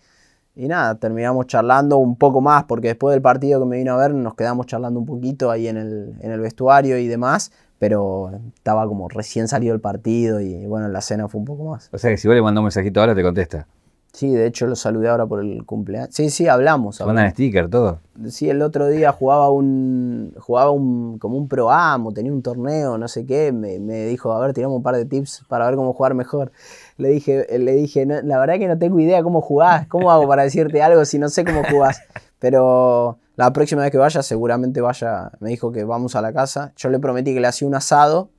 nada, 0.55 0.97
terminamos 0.97 1.47
charlando 1.47 1.99
un 1.99 2.17
poco 2.17 2.41
más 2.41 2.65
porque 2.65 2.89
después 2.89 3.15
del 3.15 3.23
partido 3.23 3.61
que 3.61 3.67
me 3.67 3.79
vino 3.79 3.95
a 3.95 3.97
ver 3.97 4.15
nos 4.15 4.35
quedamos 4.35 4.67
charlando 4.67 5.01
un 5.01 5.07
poquito 5.07 5.51
ahí 5.51 5.69
en 5.69 5.77
el, 5.77 6.41
vestuario 6.41 6.99
y 6.99 7.09
demás, 7.09 7.53
pero 7.79 8.31
estaba 8.55 8.87
como 8.87 9.09
recién 9.09 9.49
salido 9.49 9.75
el 9.75 9.81
partido 9.81 10.41
y 10.41 10.67
bueno, 10.67 10.89
la 10.89 11.01
cena 11.01 11.29
fue 11.29 11.39
un 11.39 11.47
poco 11.47 11.71
más. 11.71 11.89
O 11.93 11.99
sea 11.99 12.11
que 12.11 12.19
si 12.19 12.29
vos 12.29 12.35
le 12.35 12.43
mandás 12.43 12.61
un 12.61 12.65
mensajito 12.65 13.01
ahora 13.01 13.15
te 13.15 13.23
contesta. 13.23 13.67
Sí, 14.13 14.33
de 14.33 14.47
hecho 14.47 14.67
lo 14.67 14.77
saludé 14.77 15.09
ahora 15.09 15.27
por 15.27 15.41
el 15.41 15.67
cumpleaños. 15.67 16.09
Sí, 16.15 16.31
sí, 16.31 16.49
hablamos. 16.49 17.01
Mandan 17.05 17.31
sticker, 17.33 17.69
todo. 17.69 18.01
Sí, 18.31 18.49
el 18.49 18.63
otro 18.63 18.89
día 18.89 19.13
jugaba 19.13 19.51
un. 19.51 20.33
jugaba 20.39 20.71
un. 20.71 21.19
como 21.19 21.37
un 21.37 21.49
pro 21.49 21.71
amo, 21.71 22.13
tenía 22.13 22.33
un 22.33 22.41
torneo, 22.41 22.97
no 22.97 23.09
sé 23.09 23.27
qué. 23.27 23.53
Me, 23.53 23.79
dijo, 24.07 24.33
a 24.33 24.41
ver, 24.41 24.55
tiramos 24.55 24.79
un 24.79 24.83
par 24.83 24.97
de 24.97 25.05
tips 25.05 25.45
para 25.49 25.67
ver 25.67 25.77
cómo 25.77 25.93
jugar 25.93 26.15
mejor. 26.15 26.51
Le 26.97 27.11
dije, 27.11 27.47
le 27.59 27.73
dije, 27.73 28.07
la 28.07 28.39
verdad 28.39 28.59
que 28.59 28.69
no 28.69 28.79
tengo 28.79 28.99
idea 29.01 29.23
cómo 29.23 29.43
jugás. 29.43 29.87
¿Cómo 29.89 30.11
hago 30.11 30.27
para 30.27 30.45
decirte 30.45 30.83
algo 30.83 31.05
si 31.05 31.19
no 31.19 31.29
sé 31.29 31.45
cómo 31.45 31.63
jugás? 31.71 32.01
Pero 32.39 33.19
la 33.37 33.53
próxima 33.53 33.83
vez 33.83 33.91
que 33.91 33.99
vaya, 33.99 34.23
seguramente 34.23 34.81
vaya. 34.81 35.33
Me 35.41 35.51
dijo 35.51 35.73
que 35.73 35.85
vamos 35.85 36.17
a 36.17 36.23
la 36.23 36.33
casa. 36.33 36.73
Yo 36.77 36.89
le 36.89 36.99
prometí 36.99 37.35
que 37.35 37.41
le 37.41 37.49
hacía 37.49 37.69
un 37.69 37.75
asado, 37.75 38.31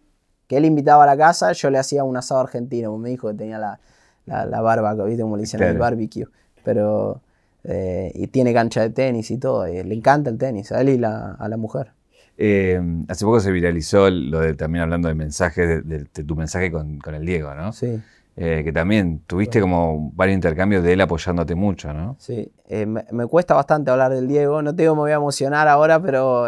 que 0.47 0.57
él 0.57 0.65
invitaba 0.65 1.03
a 1.03 1.05
la 1.05 1.17
casa, 1.17 1.51
yo 1.51 1.69
le 1.69 1.77
hacía 1.77 2.03
un 2.03 2.17
asado 2.17 2.41
argentino. 2.41 2.97
Me 2.97 3.09
dijo 3.09 3.27
que 3.27 3.35
tenía 3.35 3.59
la 3.59 3.79
la, 4.27 4.45
la 4.45 4.61
barba, 4.61 4.93
¿viste? 5.05 5.23
Como 5.23 5.35
le 5.35 5.41
dicen 5.41 5.61
el 5.63 5.77
barbecue. 5.77 6.27
Pero, 6.63 7.21
eh, 7.63 8.11
y 8.13 8.27
tiene 8.27 8.53
cancha 8.53 8.81
de 8.81 8.91
tenis 8.91 9.31
y 9.31 9.37
todo, 9.37 9.65
le 9.65 9.93
encanta 9.93 10.29
el 10.29 10.37
tenis, 10.37 10.71
a 10.71 10.81
él 10.81 10.89
y 10.89 11.03
a 11.03 11.47
la 11.47 11.57
mujer. 11.57 11.91
Eh, 12.39 12.79
hace 13.07 13.25
poco 13.25 13.39
se 13.39 13.51
viralizó 13.51 14.09
lo 14.09 14.41
de 14.41 14.53
también 14.53 14.83
hablando 14.83 15.07
de 15.07 15.15
mensajes, 15.15 15.83
de, 15.87 16.05
tu 16.05 16.35
mensaje 16.35 16.71
con, 16.71 16.99
el 17.03 17.25
Diego, 17.25 17.55
¿no? 17.55 17.73
Sí. 17.73 17.99
eh, 18.35 18.61
que 18.63 18.71
también 18.71 19.21
tuviste 19.25 19.59
como 19.59 20.11
varios 20.13 20.35
intercambios 20.35 20.83
de 20.83 20.93
él 20.93 21.01
apoyándote 21.01 21.55
mucho, 21.55 21.93
¿no? 21.93 22.15
Sí, 22.19 22.51
eh, 22.69 22.85
me, 22.85 23.25
cuesta 23.25 23.55
bastante 23.55 23.89
hablar 23.89 24.13
del 24.13 24.27
Diego, 24.27 24.61
no 24.61 24.75
te 24.75 24.83
digo 24.83 24.93
me 24.93 25.01
voy 25.01 25.11
a 25.11 25.15
emocionar 25.15 25.67
ahora, 25.67 25.99
pero 25.99 26.45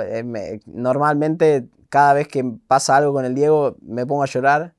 normalmente 0.68 1.66
cada 1.90 2.14
vez 2.14 2.28
que 2.28 2.44
pasa 2.68 2.96
algo 2.96 3.12
con 3.12 3.26
el 3.26 3.34
Diego 3.34 3.76
me 3.82 4.06
pongo 4.06 4.22
a 4.22 4.28
llorar, 4.28 4.74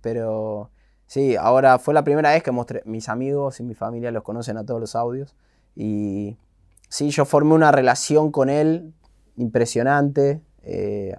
pero 0.00 0.70
sí, 1.14 1.36
ahora 1.36 1.78
fue 1.78 1.94
la 1.94 2.02
primera 2.02 2.32
vez 2.32 2.42
que 2.42 2.50
mostré, 2.50 2.82
mis 2.86 3.08
amigos 3.08 3.60
y 3.60 3.62
mi 3.62 3.74
familia 3.74 4.10
los 4.10 4.24
conocen 4.24 4.56
a 4.56 4.66
todos 4.66 4.80
los 4.80 4.96
audios, 4.96 5.36
y 5.76 6.36
sí, 6.88 7.10
yo 7.10 7.24
formé 7.24 7.54
una 7.54 7.70
relación 7.70 8.32
con 8.32 8.50
él 8.50 8.92
impresionante, 9.36 10.42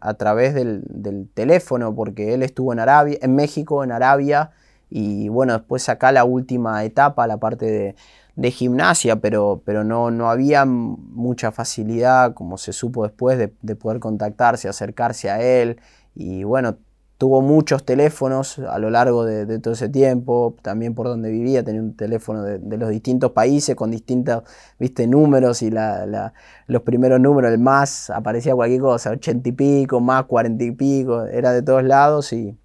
a 0.01 0.13
través 0.15 0.53
del, 0.53 1.29
teléfono, 1.33 1.95
porque 1.95 2.33
él 2.33 2.43
estuvo 2.43 2.73
en 2.73 2.79
Arabia, 2.79 3.17
en 3.21 3.35
México, 3.35 3.85
en 3.85 3.93
Arabia, 3.93 4.51
y 4.89 5.29
bueno, 5.29 5.53
después 5.53 5.87
acá 5.87 6.11
la 6.11 6.25
última 6.25 6.83
etapa, 6.83 7.25
la 7.25 7.37
parte 7.37 7.95
de, 8.35 8.51
gimnasia, 8.51 9.15
pero, 9.21 9.61
pero 9.63 9.85
no, 9.85 10.11
no, 10.11 10.29
había 10.29 10.65
mucha 10.65 11.53
facilidad, 11.53 12.33
como 12.33 12.57
se 12.57 12.73
supo 12.73 13.03
después, 13.03 13.37
de, 13.37 13.75
poder 13.75 13.99
contactarse, 13.99 14.67
acercarse 14.67 15.29
a 15.29 15.41
él. 15.41 15.79
Y 16.15 16.43
bueno, 16.43 16.77
tuvo 17.25 17.41
muchos 17.41 17.83
teléfonos 17.83 18.59
a 18.59 18.77
lo 18.77 18.91
largo 18.91 19.25
de, 19.25 19.57
todo 19.57 19.73
ese 19.73 19.89
tiempo, 19.89 20.55
también 20.61 20.93
por 20.93 21.07
donde 21.07 21.31
vivía, 21.31 21.63
tenía 21.63 21.81
un 21.81 21.95
teléfono 21.95 22.43
de, 22.43 22.77
los 22.77 22.91
distintos 22.91 23.31
países 23.31 23.75
con 23.75 23.89
distintos 23.89 24.43
¿viste, 24.77 25.07
números 25.07 25.63
y 25.63 25.71
la, 25.71 26.33
los 26.67 26.83
primeros 26.83 27.19
números, 27.19 27.51
el 27.51 27.57
más, 27.57 28.11
aparecía 28.11 28.53
cualquier 28.53 28.81
cosa, 28.81 29.09
ochenta 29.09 29.49
y 29.49 29.53
pico, 29.53 29.99
más 29.99 30.25
cuarenta 30.25 30.65
y 30.65 30.69
pico, 30.69 31.25
era 31.25 31.51
de 31.51 31.63
todos 31.63 31.83
lados 31.83 32.31
y 32.31 32.55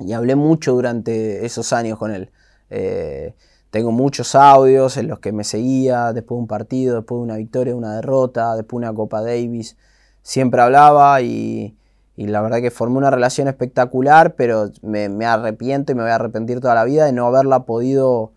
y 0.00 0.12
hablé 0.12 0.36
mucho 0.36 0.74
durante 0.74 1.46
esos 1.46 1.72
años 1.72 1.98
con 1.98 2.10
él. 2.10 2.30
Eh, 2.68 3.34
tengo 3.70 3.90
muchos 3.90 4.34
audios 4.34 4.98
en 4.98 5.08
los 5.08 5.18
que 5.18 5.32
me 5.32 5.44
seguía 5.44 6.12
después 6.12 6.36
de 6.36 6.42
un 6.42 6.46
partido, 6.46 6.96
después 6.96 7.20
de 7.20 7.22
una 7.22 7.36
victoria, 7.36 7.74
una 7.74 7.96
derrota, 7.96 8.54
después 8.54 8.82
de 8.82 8.88
una 8.88 8.94
Copa 8.94 9.22
Davis. 9.22 9.78
Siempre 10.22 10.60
hablaba 10.60 11.22
y, 11.22 11.77
la 12.26 12.40
verdad 12.42 12.60
que 12.60 12.72
formé 12.72 12.98
una 12.98 13.10
relación 13.10 13.46
espectacular, 13.46 14.34
pero 14.34 14.70
me, 14.82 15.06
arrepiento 15.24 15.92
y 15.92 15.94
me 15.94 16.02
voy 16.02 16.10
a 16.10 16.16
arrepentir 16.16 16.60
toda 16.60 16.74
la 16.74 16.84
vida 16.84 17.04
de 17.04 17.12
no 17.12 17.26
haberla 17.26 17.60
podido 17.64 18.32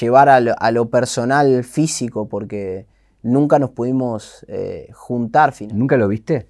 llevar 0.00 0.28
a 0.28 0.70
lo, 0.70 0.90
personal 0.90 1.64
físico, 1.64 2.28
porque 2.28 2.86
nunca 3.22 3.58
nos 3.58 3.70
pudimos 3.70 4.44
eh, 4.48 4.90
juntar. 4.92 5.54
¿Nunca 5.72 5.96
lo 5.96 6.08
viste? 6.08 6.46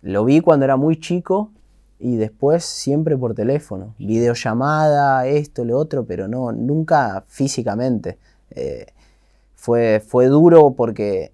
Lo 0.00 0.24
vi 0.24 0.40
cuando 0.40 0.64
era 0.64 0.76
muy 0.76 0.98
chico 0.98 1.50
y 1.98 2.16
después 2.16 2.64
siempre 2.64 3.16
por 3.18 3.34
teléfono, 3.34 3.94
videollamada, 3.98 5.26
esto, 5.26 5.66
lo 5.66 5.76
otro, 5.78 6.06
pero 6.06 6.28
no, 6.28 6.50
nunca 6.52 7.24
físicamente. 7.28 8.18
Eh, 8.52 8.86
fue, 9.54 10.02
fue 10.06 10.28
duro 10.28 10.70
porque 10.70 11.32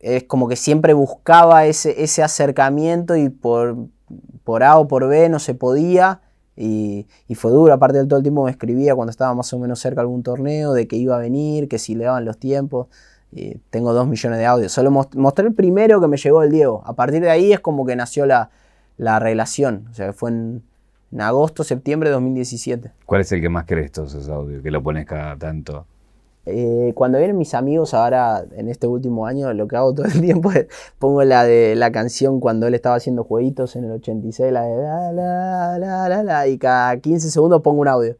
es 0.00 0.24
como 0.24 0.48
que 0.48 0.56
siempre 0.56 0.92
buscaba 0.92 1.66
ese, 1.66 2.02
ese 2.02 2.22
acercamiento 2.22 3.16
y 3.16 3.28
por, 3.28 3.76
por 4.44 4.62
A 4.62 4.78
o 4.78 4.88
por 4.88 5.08
B 5.08 5.28
no 5.28 5.38
se 5.38 5.54
podía. 5.54 6.20
Y, 6.56 7.06
fue 7.36 7.50
duro, 7.50 7.72
aparte 7.72 7.96
del 7.98 8.06
todo 8.06 8.18
el 8.18 8.22
tiempo 8.22 8.44
me 8.44 8.50
escribía 8.50 8.94
cuando 8.94 9.10
estaba 9.10 9.34
más 9.34 9.50
o 9.54 9.58
menos 9.58 9.80
cerca 9.80 9.96
de 9.96 10.02
algún 10.02 10.22
torneo, 10.22 10.74
de 10.74 10.86
que 10.86 10.96
iba 10.96 11.16
a 11.16 11.18
venir, 11.18 11.68
que 11.68 11.78
si 11.78 11.94
le 11.94 12.04
daban 12.04 12.24
los 12.24 12.38
tiempos. 12.38 12.88
Y 13.32 13.56
tengo 13.70 13.92
dos 13.94 14.06
millones 14.06 14.38
de 14.38 14.46
audios. 14.46 14.72
Solo 14.72 14.90
mostré 14.90 15.46
el 15.46 15.54
primero 15.54 16.00
que 16.00 16.08
me 16.08 16.16
llegó 16.16 16.42
el 16.42 16.50
Diego. 16.50 16.82
A 16.84 16.94
partir 16.94 17.22
de 17.22 17.30
ahí 17.30 17.52
es 17.52 17.60
como 17.60 17.86
que 17.86 17.96
nació 17.96 18.26
la, 18.26 18.50
la 19.00 19.18
relación. 19.18 19.86
O 19.90 19.94
sea, 19.94 20.12
fue 20.12 20.30
en, 20.30 20.62
agosto, 21.18 21.64
septiembre 21.64 22.10
de 22.10 22.14
2017. 22.14 22.92
¿Cuál 23.06 23.22
es 23.22 23.32
el 23.32 23.40
que 23.40 23.48
más 23.48 23.64
crees 23.64 23.92
todos 23.92 24.14
esos 24.14 24.28
audios? 24.28 24.62
Que 24.62 24.70
lo 24.70 24.82
pones 24.82 25.06
cada 25.06 25.36
tanto. 25.36 25.86
Eh, 26.52 26.92
cuando 26.94 27.18
vienen 27.18 27.38
mis 27.38 27.54
amigos 27.54 27.94
ahora, 27.94 28.44
en 28.56 28.68
este 28.68 28.86
último 28.86 29.26
año, 29.26 29.52
lo 29.52 29.68
que 29.68 29.76
hago 29.76 29.94
todo 29.94 30.06
el 30.06 30.20
tiempo 30.20 30.52
es 30.52 30.66
pongo 30.98 31.22
la 31.24 31.44
de 31.44 31.74
la 31.76 31.92
canción 31.92 32.40
cuando 32.40 32.66
él 32.66 32.74
estaba 32.74 32.96
haciendo 32.96 33.24
jueguitos 33.24 33.76
en 33.76 33.84
el 33.84 33.92
86, 33.92 34.52
la 34.52 34.62
de 34.62 34.76
la, 34.82 35.12
la, 35.12 35.78
la, 35.78 36.08
la, 36.08 36.22
la, 36.22 36.48
y 36.48 36.58
cada 36.58 36.96
15 36.96 37.30
segundos 37.30 37.62
pongo 37.62 37.80
un 37.80 37.88
audio 37.88 38.16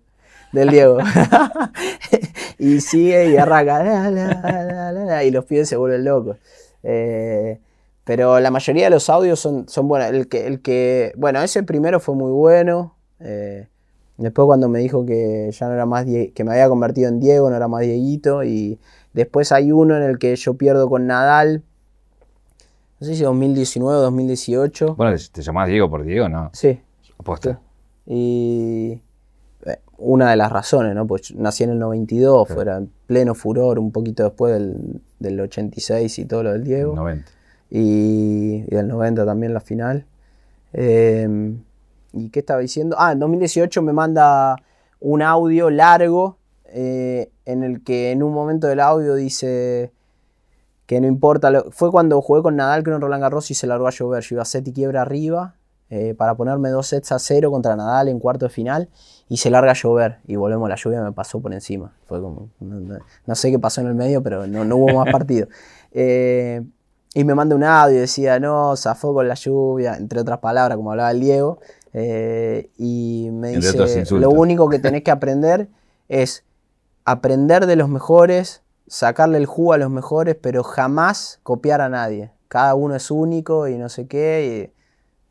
del 0.53 0.71
Diego. 0.71 0.99
y 2.59 2.81
sigue 2.81 3.31
y 3.31 3.37
arranca, 3.37 3.83
la, 3.83 4.11
la, 4.11 4.93
la, 4.93 5.25
y 5.25 5.31
los 5.31 5.45
pibes 5.45 5.69
se 5.69 5.77
vuelven 5.77 6.05
locos. 6.05 6.37
Eh, 6.83 7.61
pero 8.05 8.41
la 8.41 8.51
mayoría 8.51 8.85
de 8.85 8.91
los 8.91 9.09
audios 9.09 9.39
son, 9.39 9.69
son 9.69 9.89
buenos. 9.89 10.11
El 10.11 10.29
que, 10.29 10.47
el 10.47 10.61
que, 10.63 11.13
bueno, 11.17 11.41
ese 11.43 11.63
primero 11.63 12.01
fue 12.01 12.15
muy 12.15 12.33
bueno. 12.33 12.97
Eh, 13.21 13.69
después 14.23 14.47
cuando 14.47 14.69
me 14.69 14.79
dijo 14.79 15.05
que 15.05 15.51
ya 15.53 15.67
no 15.67 15.75
era 15.75 15.87
más, 15.87 16.05
que 16.05 16.45
me 16.45 16.53
había 16.53 16.69
convertido 16.69 17.09
en 17.09 17.21
Diego, 17.21 17.51
no 17.51 17.57
era 17.57 17.69
más 17.69 17.83
Dieguito. 17.83 18.45
Y 18.45 18.79
después 19.13 19.53
hay 19.53 19.73
uno 19.73 19.97
en 19.97 20.03
el 20.03 20.19
que 20.19 20.35
yo 20.37 20.55
pierdo 20.55 20.89
con 20.89 21.07
Nadal. 21.07 21.63
No 23.01 23.07
sé 23.07 23.15
si 23.17 23.23
2019 23.23 23.99
o 23.99 24.03
2018. 24.03 24.95
Bueno, 24.95 25.17
te 25.33 25.43
llamás 25.43 25.69
Diego 25.69 25.91
por 25.91 26.05
Diego, 26.05 26.29
¿no? 26.29 26.51
Sí. 26.53 26.81
Aposta. 27.19 27.61
Y 28.07 29.01
eh, 29.67 29.79
una 29.99 30.31
de 30.31 30.37
las 30.37 30.53
razones, 30.53 30.95
¿no? 30.95 31.07
Pues 31.07 31.35
nací 31.35 31.65
en 31.65 31.71
el 31.71 31.79
92, 31.79 32.49
fuera 32.49 32.83
pleno 33.07 33.35
furor, 33.35 33.79
un 33.79 33.91
poquito 33.91 34.25
después 34.25 34.53
del, 34.53 35.01
del 35.19 35.41
86 35.41 36.19
y 36.19 36.25
todo 36.27 36.43
lo 36.43 36.53
del 36.53 36.65
Diego. 36.65 36.95
90 36.95 37.41
y, 37.71 38.63
del 38.63 38.89
90 38.89 39.25
también 39.25 39.55
la 39.55 39.61
final. 39.61 40.05
Em, 40.73 41.63
¿Y 42.13 42.31
qué 42.31 42.41
estaba 42.41 42.61
diciendo? 42.61 42.97
Ah, 42.99 43.13
en 43.13 43.19
2018 43.19 43.83
me 43.83 43.93
manda 43.93 44.57
un 45.01 45.23
audio 45.23 45.71
largo 45.71 46.37
eh, 46.67 47.31
en 47.45 47.63
el 47.63 47.83
que 47.83 48.13
en 48.13 48.23
un 48.23 48.33
momento 48.33 48.67
del 48.67 48.81
audio 48.81 49.15
dice 49.15 49.93
que 50.87 51.01
no 51.01 51.07
importa. 51.07 51.65
fue 51.71 51.91
cuando 51.91 52.21
jugué 52.21 52.43
con 52.43 52.57
Nadal, 52.57 52.83
creo 52.83 52.97
en 52.97 53.03
Roland 53.03 53.23
Garros 53.23 53.51
y 53.51 53.55
se 53.55 53.67
largó 53.67 53.87
a 53.87 53.91
llover. 53.91 54.23
Yo 54.23 54.37
iba 54.37 54.43
a 54.43 54.45
set 54.45 54.67
y 54.67 54.73
quiebra 54.73 55.03
arriba 55.03 55.55
eh, 55.89 56.15
para 56.15 56.37
ponerme 56.37 56.69
dos 56.71 56.89
sets 56.89 57.13
a 57.13 57.19
cero 57.19 57.51
contra 57.51 57.75
Nadal 57.75 58.09
en 58.09 58.21
cuarto 58.21 58.47
de 58.47 58.51
final 58.51 58.89
y 59.29 59.39
se 59.39 59.51
larga 59.51 59.73
a 59.73 59.75
llover 59.75 60.19
y 60.27 60.37
volvemos, 60.37 60.69
la 60.69 60.77
lluvia 60.77 61.03
me 61.03 61.13
pasó 61.13 61.41
por 61.41 61.53
encima. 61.53 61.93
Fue 62.07 62.21
como, 62.21 62.49
no, 62.61 63.35
sé 63.35 63.51
qué 63.51 63.59
pasó 63.59 63.81
en 63.81 63.89
el 63.89 63.95
medio, 63.95 64.23
pero 64.23 64.47
no, 64.47 64.65
no 64.65 64.77
hubo 64.77 64.95
más 64.95 65.11
partido. 65.13 65.49
Eh, 65.93 66.63
y 67.13 67.25
me 67.25 67.35
manda 67.35 67.57
un 67.57 67.65
audio 67.65 67.97
y 67.97 68.01
decía, 68.01 68.39
no, 68.39 68.77
zafó 68.77 69.13
con 69.13 69.27
la 69.27 69.35
lluvia, 69.35 69.97
entre 69.97 70.21
otras 70.21 70.39
palabras, 70.39 70.77
como 70.77 70.93
hablaba 70.93 71.11
el 71.11 71.19
Diego. 71.19 71.59
Eh, 71.93 72.71
y 72.79 73.31
me 73.33 73.57
dice, 73.57 74.05
lo 74.11 74.31
único 74.31 74.69
que 74.69 74.79
tenés 74.79 75.03
que 75.03 75.11
aprender 75.11 75.69
es 76.09 76.45
aprender 77.05 77.67
de 77.67 77.77
los 77.77 77.89
mejores, 77.89 78.63
sacarle 78.87 79.39
el 79.39 79.47
jugo 79.47 79.73
a 79.73 79.79
los 79.79 79.91
mejores, 79.91 80.37
pero 80.41 80.63
jamás 80.63 81.41
copiar 81.43 81.81
a 81.81 81.89
nadie. 81.89 82.31
Cada 82.49 82.75
uno 82.75 82.95
es 82.95 83.11
único 83.11 83.69
y 83.69 83.77
no 83.77 83.89
sé 83.89 84.07
qué. 84.07 84.73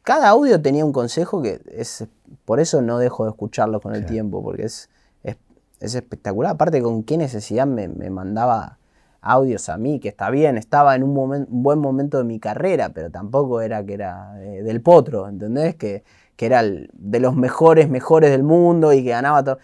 cada 0.04 0.30
audio 0.30 0.62
tenía 0.62 0.86
un 0.86 0.94
consejo 0.94 1.42
que 1.42 1.62
es, 1.72 2.06
por 2.46 2.60
eso 2.60 2.82
no 2.82 2.98
dejo 2.98 3.26
de 3.26 3.32
escucharlo 3.32 3.82
con 3.82 3.96
el 3.96 4.06
tiempo, 4.06 4.42
porque 4.44 4.64
es, 4.64 4.90
es, 5.24 5.96
espectacular. 5.96 6.54
Aparte, 6.54 6.82
con 6.82 7.04
qué 7.04 7.18
necesidad 7.18 7.68
me, 7.68 7.88
me 7.88 8.10
mandaba 8.10 8.80
audios 9.22 9.70
a 9.70 9.78
mí, 9.78 10.00
que 10.00 10.10
está 10.10 10.30
bien, 10.30 10.58
estaba 10.58 10.96
en 10.96 11.04
un, 11.04 11.46
buen 11.50 11.80
momento 11.80 12.18
de 12.18 12.24
mi 12.24 12.40
carrera, 12.40 12.90
pero 12.90 13.10
tampoco 13.10 13.62
era 13.62 13.86
que 13.86 13.94
era 13.94 14.42
eh, 14.42 14.64
del 14.64 14.82
potro, 14.82 15.28
¿entendés? 15.28 15.76
Que, 15.76 16.04
que 16.40 16.46
era 16.46 16.64
de 16.64 17.20
los 17.20 17.36
mejores, 17.36 17.90
mejores 17.90 18.32
del 18.32 18.44
mundo 18.44 18.94
y 18.94 19.04
que 19.04 19.10
ganaba 19.10 19.44
todo. 19.44 19.60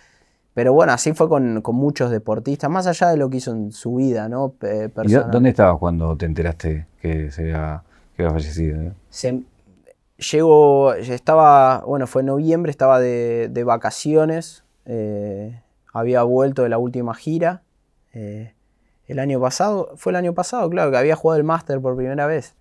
Pero 0.53 0.73
bueno, 0.73 0.91
así 0.91 1.13
fue 1.13 1.29
con, 1.29 1.63
muchos 1.71 2.11
deportistas, 2.11 2.69
más 2.69 2.85
allá 2.85 3.07
de 3.11 3.15
lo 3.15 3.29
que 3.29 3.37
hizo 3.37 3.51
en 3.51 3.71
su 3.71 3.95
vida, 3.95 4.27
¿no? 4.27 4.55
¿Y 5.05 5.13
dónde 5.13 5.51
estabas 5.51 5.79
cuando 5.79 6.17
te 6.17 6.25
enteraste 6.25 6.85
que 6.99 7.31
se 7.31 7.53
había, 7.53 7.81
fallecido? 8.17 8.91
Se, 9.09 9.43
llegó, 10.17 10.93
estaba, 10.95 11.81
bueno, 11.87 12.07
fue 12.07 12.23
en 12.23 12.25
noviembre, 12.25 12.71
estaba 12.71 12.99
de, 12.99 13.63
vacaciones, 13.65 14.65
eh, 14.85 15.61
había 15.93 16.23
vuelto 16.23 16.63
de 16.63 16.67
la 16.67 16.77
última 16.77 17.15
gira. 17.15 17.61
Eh, 18.11 18.53
el 19.07 19.19
año 19.19 19.39
pasado, 19.39 19.93
fue 19.95 20.11
el 20.11 20.17
año 20.17 20.33
pasado, 20.33 20.69
claro, 20.69 20.91
que 20.91 20.97
había 20.97 21.15
jugado 21.15 21.37
el 21.37 21.45
máster 21.45 21.79
por 21.79 21.95
primera 21.95 22.27
vez. 22.27 22.53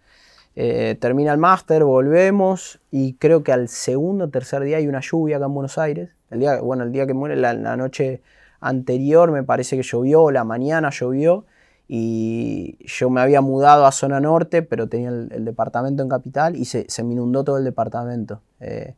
Eh, 0.56 0.96
termina 1.00 1.32
el 1.32 1.38
máster, 1.38 1.82
volvemos 1.82 2.80
y 2.90 3.14
creo 3.14 3.42
que 3.42 3.52
al 3.52 3.68
segundo 3.68 4.26
o 4.26 4.28
tercer 4.28 4.62
día 4.62 4.76
hay 4.76 4.86
una 4.86 5.00
lluvia 5.00 5.36
acá 5.36 5.46
en 5.46 5.54
Buenos 5.54 5.78
Aires. 5.78 6.10
El 6.30 6.40
día, 6.40 6.60
bueno, 6.60 6.84
el 6.84 6.92
día 6.92 7.06
que 7.06 7.14
muere, 7.14 7.36
la, 7.36 7.76
noche 7.76 8.22
anterior 8.60 9.30
me 9.32 9.42
parece 9.42 9.76
que 9.76 9.82
llovió, 9.82 10.30
la 10.30 10.44
mañana 10.44 10.90
llovió 10.90 11.44
y 11.88 12.78
yo 12.86 13.10
me 13.10 13.20
había 13.20 13.40
mudado 13.40 13.84
a 13.84 13.92
zona 13.92 14.20
norte, 14.20 14.62
pero 14.62 14.88
tenía 14.88 15.10
el, 15.10 15.44
departamento 15.44 16.02
en 16.02 16.08
capital 16.08 16.56
y 16.56 16.64
se, 16.66 16.86
me 17.02 17.12
inundó 17.12 17.44
todo 17.44 17.58
el 17.58 17.64
departamento. 17.64 18.40
Eh, 18.60 18.94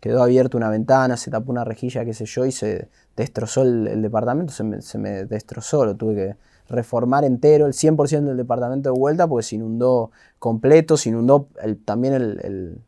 quedó 0.00 0.22
abierta 0.22 0.56
una 0.56 0.70
ventana, 0.70 1.16
se 1.16 1.30
tapó 1.30 1.50
una 1.50 1.64
rejilla, 1.64 2.04
qué 2.04 2.14
sé 2.14 2.26
yo, 2.26 2.46
y 2.46 2.52
se 2.52 2.88
destrozó 3.16 3.62
el, 3.62 4.02
departamento, 4.02 4.52
se 4.52 4.64
me, 4.64 4.82
se 4.82 4.98
me, 4.98 5.24
destrozó, 5.24 5.84
lo 5.84 5.96
tuve 5.96 6.14
que 6.14 6.36
reformar 6.72 7.24
entero 7.24 7.66
el 7.66 7.72
100% 7.74 8.24
del 8.24 8.36
departamento 8.36 8.92
de 8.92 8.98
vuelta 8.98 9.28
porque 9.28 9.44
se 9.44 9.56
inundó 9.56 10.10
completo, 10.38 10.96
se 10.96 11.10
inundó 11.10 11.48
también 11.84 12.14
el, 12.14 12.78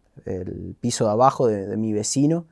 piso 0.81 1.05
de 1.05 1.11
abajo 1.11 1.47
de, 1.47 1.77
mi 1.77 1.93
vecino. 1.93 2.47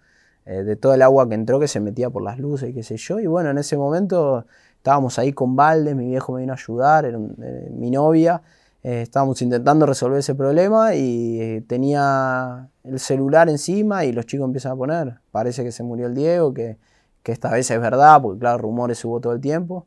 eh, 0.44 0.62
de 0.64 0.76
todo 0.76 0.94
el 0.94 1.02
agua 1.02 1.28
que 1.28 1.34
entró 1.34 1.60
que 1.60 1.68
se 1.68 1.80
metía 1.80 2.10
por 2.10 2.22
las 2.22 2.38
luces 2.38 2.70
y 2.70 2.74
qué 2.74 2.82
sé 2.82 2.96
yo. 2.96 3.20
Y 3.20 3.26
bueno, 3.26 3.50
en 3.50 3.58
ese 3.58 3.76
momento 3.76 4.44
estábamos 4.76 5.18
ahí 5.18 5.32
con 5.32 5.56
baldes, 5.56 5.94
mi 5.96 6.06
viejo 6.08 6.32
me 6.32 6.40
vino 6.40 6.52
a 6.52 6.56
ayudar, 6.56 7.04
era 7.04 7.18
eh, 7.18 7.70
mi 7.72 7.90
novia. 7.90 8.42
Eh, 8.82 9.02
estábamos 9.02 9.40
intentando 9.42 9.86
resolver 9.86 10.18
ese 10.18 10.34
problema 10.34 10.94
y 10.94 11.60
tenía 11.68 12.68
el 12.82 12.98
celular 12.98 13.48
encima 13.48 14.04
y 14.04 14.12
los 14.12 14.26
chicos 14.26 14.46
empiezan 14.46 14.72
a 14.72 14.76
poner, 14.76 15.20
parece 15.30 15.62
que 15.62 15.70
se 15.70 15.84
murió 15.84 16.06
el 16.06 16.14
Diego, 16.14 16.52
que, 16.52 16.78
que 17.22 17.32
esta 17.32 17.52
vez 17.52 17.70
es 17.70 17.80
verdad, 17.80 18.20
porque 18.20 18.40
claro, 18.40 18.58
rumores 18.58 19.04
hubo 19.04 19.20
todo 19.20 19.32
el 19.32 19.40
tiempo. 19.40 19.86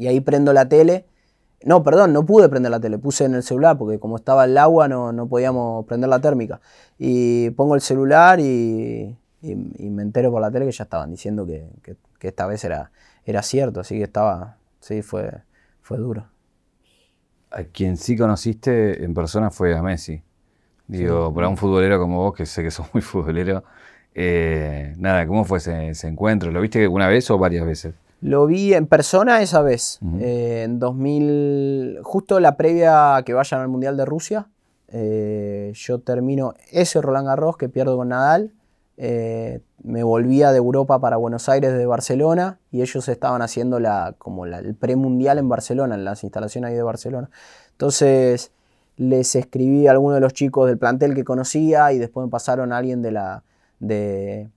Y 0.00 0.06
ahí 0.06 0.20
prendo 0.20 0.52
la 0.52 0.68
tele. 0.68 1.04
No, 1.62 1.82
perdón, 1.82 2.14
no 2.14 2.24
pude 2.24 2.48
prender 2.48 2.70
la 2.70 2.80
tele, 2.80 2.96
puse 2.96 3.26
en 3.26 3.34
el 3.34 3.42
celular 3.42 3.76
porque 3.76 3.98
como 3.98 4.16
estaba 4.16 4.46
el 4.46 4.56
agua 4.56 4.88
no, 4.88 5.12
no 5.12 5.28
podíamos 5.28 5.84
prender 5.84 6.08
la 6.08 6.18
térmica. 6.18 6.58
Y 6.98 7.50
pongo 7.50 7.74
el 7.74 7.82
celular 7.82 8.40
y, 8.40 9.14
y, 9.42 9.54
me 9.54 10.02
entero 10.02 10.30
por 10.30 10.40
la 10.40 10.50
tele 10.50 10.64
que 10.64 10.72
ya 10.72 10.84
estaban 10.84 11.10
diciendo 11.10 11.44
que, 11.44 11.66
que, 12.18 12.28
esta 12.28 12.46
vez 12.46 12.64
era, 12.64 12.90
era 13.26 13.42
cierto, 13.42 13.80
así 13.80 13.98
que 13.98 14.04
estaba, 14.04 14.56
sí, 14.80 15.02
fue, 15.02 15.30
fue 15.82 15.98
duro. 15.98 16.26
A 17.50 17.64
quien 17.64 17.98
sí 17.98 18.16
conociste 18.16 19.04
en 19.04 19.12
persona 19.12 19.50
fue 19.50 19.76
a 19.76 19.82
Messi. 19.82 20.22
Digo, 20.86 21.32
para 21.34 21.48
un 21.48 21.58
futbolero 21.58 21.98
como 21.98 22.22
vos, 22.22 22.34
que 22.34 22.46
sé 22.46 22.62
que 22.62 22.70
sos 22.70 22.86
muy 22.94 23.02
futbolero, 23.02 23.64
eh, 24.14 24.94
nada, 24.96 25.26
¿cómo 25.26 25.44
fue 25.44 25.58
ese, 25.58 26.08
encuentro? 26.08 26.50
¿Lo 26.50 26.62
viste 26.62 26.88
una 26.88 27.06
vez 27.06 27.30
o 27.30 27.38
varias 27.38 27.66
veces? 27.66 27.94
Lo 28.20 28.46
vi 28.46 28.74
en 28.74 28.86
persona 28.86 29.42
esa 29.42 29.62
vez, 29.62 29.98
eh, 30.18 30.62
en 30.64 30.78
2000, 30.78 32.00
justo 32.02 32.38
la 32.40 32.56
previa 32.56 33.22
que 33.24 33.32
vayan 33.32 33.60
al 33.60 33.68
Mundial 33.68 33.96
de 33.96 34.04
Rusia. 34.04 34.48
Eh, 34.88 35.72
yo 35.74 36.00
termino 36.00 36.54
ese 36.70 37.00
Roland 37.00 37.26
Garros 37.28 37.56
que 37.56 37.68
pierdo 37.68 37.96
con 37.96 38.08
Nadal 38.08 38.52
eh, 39.02 39.62
me 39.82 40.02
volvía 40.02 40.52
de 40.52 40.58
Europa 40.58 41.00
para 41.00 41.16
Buenos 41.16 41.48
Aires 41.48 41.72
de 41.72 41.86
Barcelona 41.86 42.60
y 42.70 42.82
ellos 42.82 43.08
estaban 43.08 43.40
haciendo 43.40 43.80
la, 43.80 44.14
como 44.18 44.44
la, 44.44 44.58
el 44.58 44.74
premundial 44.74 45.38
en 45.38 45.48
Barcelona, 45.48 45.94
en 45.94 46.04
las 46.04 46.22
instalaciones 46.22 46.68
ahí 46.68 46.76
de 46.76 46.82
Barcelona. 46.82 47.30
Entonces 47.70 48.52
les 48.98 49.34
escribí 49.36 49.86
a 49.86 49.92
algunos 49.92 50.16
de 50.16 50.20
los 50.20 50.34
chicos 50.34 50.68
del 50.68 50.76
plantel 50.76 51.14
que 51.14 51.24
conocía 51.24 51.90
y 51.94 51.98
después 51.98 52.26
me 52.26 52.30
pasaron 52.30 52.74
a 52.74 52.76
alguien 52.76 53.00
de 53.00 53.12
la, 53.12 53.42
de, 53.78 54.50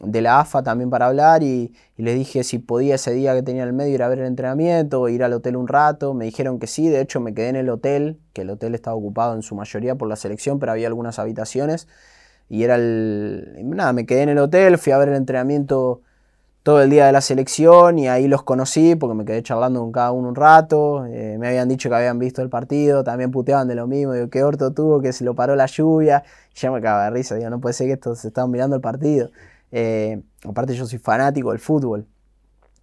la 0.00 0.40
AFA 0.40 0.62
también 0.62 0.90
para 0.90 1.06
hablar 1.06 1.42
y, 1.42 1.72
les 1.96 2.14
dije 2.14 2.44
si 2.44 2.58
podía 2.58 2.94
ese 2.94 3.12
día 3.12 3.34
que 3.34 3.42
tenía 3.42 3.62
en 3.62 3.68
el 3.68 3.74
medio 3.74 3.94
ir 3.94 4.02
a 4.02 4.08
ver 4.08 4.20
el 4.20 4.26
entrenamiento 4.26 5.06
ir 5.08 5.22
al 5.22 5.34
hotel 5.34 5.56
un 5.56 5.68
rato. 5.68 6.14
Me 6.14 6.24
dijeron 6.24 6.58
que 6.58 6.66
sí, 6.66 6.88
de 6.88 7.00
hecho 7.00 7.20
me 7.20 7.34
quedé 7.34 7.48
en 7.48 7.56
el 7.56 7.68
hotel, 7.68 8.18
que 8.32 8.42
el 8.42 8.50
hotel 8.50 8.74
estaba 8.74 8.96
ocupado 8.96 9.34
en 9.34 9.42
su 9.42 9.54
mayoría 9.54 9.94
por 9.96 10.08
la 10.08 10.16
selección, 10.16 10.58
pero 10.58 10.72
había 10.72 10.86
algunas 10.86 11.18
habitaciones. 11.18 11.88
Y 12.48 12.64
era 12.64 12.76
el. 12.76 13.54
Nada, 13.64 13.92
me 13.92 14.06
quedé 14.06 14.22
en 14.22 14.30
el 14.30 14.38
hotel, 14.38 14.78
fui 14.78 14.92
a 14.92 14.98
ver 14.98 15.10
el 15.10 15.16
entrenamiento 15.16 16.02
todo 16.62 16.82
el 16.82 16.90
día 16.90 17.06
de 17.06 17.12
la 17.12 17.22
selección 17.22 17.98
y 17.98 18.08
ahí 18.08 18.28
los 18.28 18.42
conocí 18.42 18.94
porque 18.94 19.14
me 19.14 19.24
quedé 19.24 19.42
charlando 19.42 19.80
con 19.80 19.92
cada 19.92 20.12
uno 20.12 20.28
un 20.28 20.34
rato. 20.34 21.06
Eh, 21.06 21.36
me 21.38 21.48
habían 21.48 21.68
dicho 21.68 21.88
que 21.88 21.94
habían 21.94 22.18
visto 22.18 22.42
el 22.42 22.50
partido, 22.50 23.02
también 23.04 23.30
puteaban 23.30 23.68
de 23.68 23.74
lo 23.74 23.86
mismo. 23.86 24.12
Digo, 24.12 24.28
qué 24.28 24.42
orto 24.42 24.72
tuvo, 24.72 25.00
que 25.00 25.12
se 25.12 25.24
lo 25.24 25.34
paró 25.34 25.56
la 25.56 25.66
lluvia. 25.66 26.22
Y 26.54 26.58
ya 26.58 26.70
me 26.70 26.80
cagaba 26.80 27.04
de 27.04 27.10
risa, 27.10 27.34
digo, 27.36 27.50
no 27.50 27.60
puede 27.60 27.72
ser 27.74 27.86
que 27.86 27.94
estos 27.94 28.18
se 28.20 28.28
estaban 28.28 28.50
mirando 28.50 28.76
el 28.76 28.82
partido. 28.82 29.30
Eh, 29.72 30.20
aparte, 30.44 30.74
yo 30.74 30.86
soy 30.86 30.98
fanático 30.98 31.50
del 31.50 31.60
fútbol. 31.60 32.06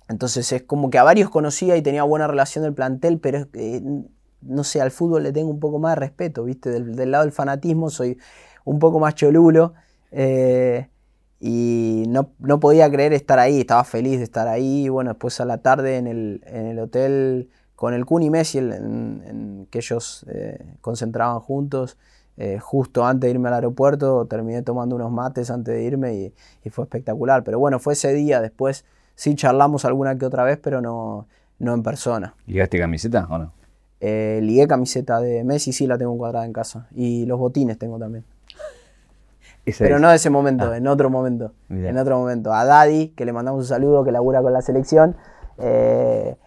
Entonces 0.09 0.51
es 0.51 0.63
como 0.63 0.89
que 0.89 0.97
a 0.97 1.03
varios 1.03 1.29
conocía 1.29 1.75
y 1.75 1.81
tenía 1.81 2.03
buena 2.03 2.27
relación 2.27 2.63
del 2.63 2.73
plantel, 2.73 3.19
pero 3.19 3.47
eh, 3.53 3.81
no 4.41 4.63
sé, 4.63 4.81
al 4.81 4.91
fútbol 4.91 5.23
le 5.23 5.33
tengo 5.33 5.49
un 5.49 5.59
poco 5.59 5.79
más 5.79 5.95
de 5.95 6.01
respeto, 6.01 6.45
¿viste? 6.45 6.69
Del, 6.69 7.11
lado 7.11 7.25
del 7.25 7.33
fanatismo 7.33 7.89
soy 7.89 8.17
un 8.63 8.79
poco 8.79 8.99
más 8.99 9.15
cholulo. 9.15 9.73
Eh, 10.11 10.88
y 11.39 12.05
no, 12.07 12.31
podía 12.59 12.89
creer 12.89 13.13
estar 13.13 13.38
ahí, 13.38 13.59
estaba 13.59 13.83
feliz 13.83 14.17
de 14.17 14.23
estar 14.23 14.47
ahí. 14.47 14.89
Bueno, 14.89 15.11
después 15.11 15.39
a 15.39 15.45
la 15.45 15.59
tarde 15.59 15.97
en 15.97 16.07
el, 16.07 16.79
hotel 16.79 17.49
con 17.75 17.93
el 17.93 18.05
Kun 18.05 18.23
y 18.23 18.29
Messi, 18.29 18.57
en, 18.57 19.67
que 19.69 19.79
ellos 19.79 20.25
eh, 20.29 20.75
concentraban 20.81 21.39
juntos, 21.39 21.97
eh, 22.38 22.59
justo 22.59 23.03
antes 23.05 23.27
de 23.27 23.31
irme 23.31 23.47
al 23.47 23.55
aeropuerto, 23.55 24.25
terminé 24.25 24.61
tomando 24.61 24.95
unos 24.95 25.11
mates 25.11 25.49
antes 25.49 25.73
de 25.73 25.83
irme 25.83 26.13
y, 26.63 26.69
fue 26.69 26.83
espectacular. 26.83 27.43
Pero 27.43 27.59
bueno, 27.59 27.79
fue 27.79 27.93
ese 27.93 28.13
día, 28.13 28.41
después 28.41 28.85
sí 29.15 29.35
charlamos 29.35 29.85
alguna 29.85 30.17
que 30.17 30.25
otra 30.25 30.43
vez, 30.43 30.59
pero 30.61 30.81
no, 30.81 31.27
no 31.59 31.73
en 31.73 31.81
persona. 31.81 32.35
¿Ligaste 32.45 32.77
camiseta 32.79 33.27
o 33.29 33.38
no? 33.38 33.53
ligué 33.99 34.67
camiseta 34.67 35.19
de 35.19 35.43
Messi, 35.43 35.73
sí 35.73 35.88
la 35.88 35.97
tengo 35.97 36.15
cuadrada 36.17 36.45
en 36.45 36.53
casa. 36.53 36.88
Y 36.93 37.25
los 37.25 37.39
botines 37.39 37.79
tengo 37.79 37.97
también. 37.97 38.23
Pero 39.79 39.97
no 39.97 40.09
de 40.09 40.15
ese 40.15 40.29
momento, 40.29 40.71
ah. 40.71 40.77
en 40.77 40.88
otro 40.88 41.09
momento. 41.09 41.51
En 41.69 41.97
otro 41.97 42.19
momento. 42.19 42.53
A 42.53 42.63
Daddy, 42.63 43.09
que 43.09 43.25
le 43.25 43.33
mandamos 43.33 43.61
un 43.61 43.67
saludo, 43.67 44.03
que 44.03 44.11
labura 44.11 44.43
con 44.43 44.53
la 44.53 44.61
selección. 44.61 45.17
Eh, 45.57 46.38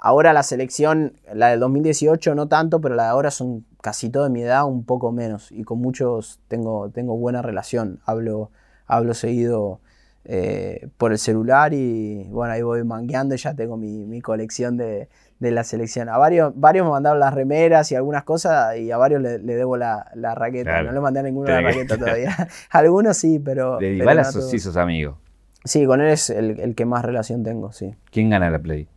ahora 0.00 0.32
la 0.32 0.42
selección, 0.42 1.14
la 1.32 1.48
del 1.48 1.60
2018 1.60 2.34
no 2.36 2.46
tanto, 2.46 2.80
pero 2.80 2.94
la 2.94 3.04
de 3.04 3.08
ahora 3.08 3.30
son 3.30 3.66
casi 3.84 4.08
todo 4.08 4.24
de 4.24 4.30
mi 4.30 4.42
edad, 4.42 4.64
un 4.64 4.84
poco 4.84 5.12
menos. 5.12 5.52
Y 5.52 5.62
con 5.62 5.78
muchos 5.78 6.40
tengo, 6.48 6.88
tengo 6.88 7.16
buena 7.18 7.42
relación. 7.42 8.00
Hablo, 8.06 8.50
hablo 8.86 9.12
seguido 9.12 9.80
eh, 10.24 10.88
por 10.96 11.12
el 11.12 11.18
celular 11.18 11.74
y 11.74 12.24
bueno, 12.30 12.54
ahí 12.54 12.62
voy 12.62 12.82
mangueando 12.82 13.34
y 13.34 13.38
ya 13.38 13.54
tengo 13.54 13.76
mi 13.76 14.20
colección 14.22 14.76
de, 14.78 15.08
de 15.38 15.50
la 15.50 15.64
selección. 15.64 16.08
A 16.08 16.18
varios, 16.18 16.52
varios 16.56 16.84
me 16.84 16.90
mandaron 16.90 17.20
las 17.20 17.34
remeras 17.34 17.90
y 17.92 17.94
algunas 17.94 18.24
cosas 18.24 18.76
y 18.76 18.90
a 18.90 18.96
varios 18.96 19.20
le, 19.20 19.38
debo 19.38 19.76
la, 19.76 20.06
raqueta. 20.34 20.82
No 20.82 20.92
le 20.92 21.00
mandé 21.00 21.20
a 21.20 21.22
ninguno 21.22 21.48
la 21.48 21.60
raqueta 21.60 21.96
todavía. 21.98 22.34
Algunos 22.70 23.16
sí, 23.16 23.38
pero... 23.38 23.78
De 23.78 23.90
Dybala 23.90 24.24
sí 24.24 24.58
sos 24.58 24.76
amigo. 24.76 25.18
Sí, 25.64 25.86
con 25.86 26.00
él 26.00 26.08
es 26.08 26.30
el, 26.30 26.74
que 26.74 26.84
más 26.84 27.04
relación 27.04 27.42
tengo, 27.42 27.72
sí. 27.72 27.94
¿Quién 28.10 28.30
gana 28.30 28.50
la 28.50 28.58
Play? 28.58 28.88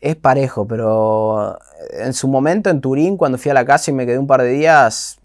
Es 0.00 0.16
parejo, 0.16 0.66
pero 0.66 1.58
en 1.98 2.12
su 2.12 2.28
momento 2.28 2.70
en 2.70 2.80
Turín, 2.80 3.16
cuando 3.16 3.38
fui 3.38 3.50
a 3.50 3.54
la 3.54 3.64
casa 3.64 3.90
y 3.90 3.94
me 3.94 4.06
quedé 4.06 4.18
un 4.18 4.26
par 4.26 4.42
de 4.42 4.50
días, 4.50 5.18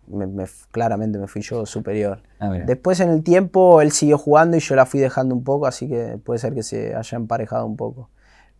claramente 0.71 1.19
me 1.19 1.27
fui 1.27 1.41
yo 1.41 1.65
superior. 1.65 2.21
Ah, 2.39 2.49
Después 2.65 2.99
en 2.99 3.09
el 3.09 3.23
tiempo 3.23 3.81
él 3.81 3.91
siguió 3.91 4.17
jugando 4.17 4.57
y 4.57 4.59
yo 4.59 4.75
la 4.75 4.85
fui 4.85 4.99
dejando 4.99 5.35
un 5.35 5.43
poco, 5.43 5.67
así 5.67 5.87
que 5.87 6.17
puede 6.23 6.39
ser 6.39 6.53
que 6.53 6.63
se 6.63 6.95
haya 6.95 7.15
emparejado 7.15 7.65
un 7.65 7.77
poco. 7.77 8.09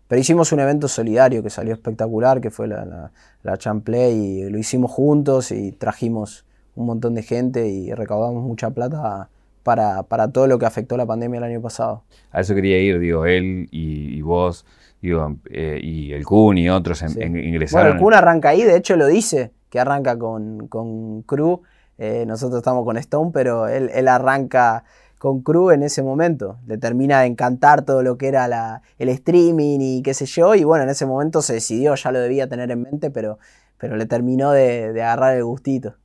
Pero 0.08 0.20
hicimos 0.20 0.52
un 0.52 0.60
evento 0.60 0.88
solidario 0.88 1.42
que 1.42 1.50
salió 1.50 1.74
espectacular, 1.74 2.42
que 2.42 2.52
fue 2.52 2.68
la, 2.68 3.12
la, 3.42 3.58
Champlay, 3.58 4.14
y 4.14 4.50
lo 4.50 4.58
hicimos 4.58 4.92
juntos 4.92 5.52
y 5.52 5.72
trajimos 5.72 6.46
un 6.76 6.86
montón 6.86 7.16
de 7.16 7.24
gente 7.24 7.68
y 7.68 7.94
recaudamos 7.94 8.44
mucha 8.44 8.70
plata 8.70 9.30
para, 9.64 10.28
todo 10.32 10.48
lo 10.48 10.60
que 10.60 10.66
afectó 10.66 10.98
la 10.98 11.06
pandemia 11.06 11.40
el 11.40 11.46
año 11.46 11.62
pasado. 11.62 12.04
A 12.32 12.42
eso 12.42 12.54
quería 12.54 12.80
ir, 12.80 13.00
digo, 13.00 13.26
él 13.26 13.68
y, 13.72 14.22
vos, 14.22 14.66
digo, 15.08 15.36
eh, 15.50 15.80
y 15.82 16.14
el 16.14 16.26
Kun 16.26 16.58
y 16.58 16.70
otros 16.70 17.04
ingresaron. 17.04 17.88
Bueno, 17.88 17.96
el 17.96 18.02
Kun 18.02 18.14
arranca 18.14 18.50
ahí, 18.50 18.64
de 18.64 18.78
hecho 18.78 18.96
lo 18.96 19.08
dice, 19.08 19.52
que 19.70 19.80
arranca 19.80 20.18
con, 20.18 20.68
con 20.68 21.24
Crew. 21.24 21.62
Eh, 21.98 22.26
nosotros 22.26 22.60
estamos 22.60 22.86
con 22.86 22.98
Stone, 22.98 23.32
pero 23.34 23.68
él, 23.68 23.90
él 23.94 24.08
arranca 24.08 24.84
con 25.20 25.42
Crew 25.42 25.72
en 25.72 25.84
ese 25.84 26.04
momento. 26.04 26.58
Le 26.68 26.78
termina 26.78 27.22
de 27.22 27.28
encantar 27.28 27.84
todo 27.84 28.02
lo 28.02 28.18
que 28.18 28.28
era 28.28 28.48
la, 28.48 28.82
el 28.98 29.10
streaming 29.10 29.80
y 29.82 30.02
qué 30.04 30.14
sé 30.14 30.26
yo. 30.26 30.56
Y 30.56 30.64
bueno, 30.64 30.86
en 30.86 30.90
ese 30.90 31.06
momento 31.06 31.42
se 31.42 31.54
decidió, 31.54 31.96
ya 31.96 32.12
lo 32.12 32.20
debía 32.20 32.48
tener 32.48 32.72
en 32.72 32.82
mente, 32.82 33.12
pero, 33.12 33.40
pero 33.78 33.98
le 33.98 34.06
terminó 34.06 34.52
de, 34.52 34.90
agarrar 35.02 35.36
el 35.36 35.44
gustito. 35.44 35.96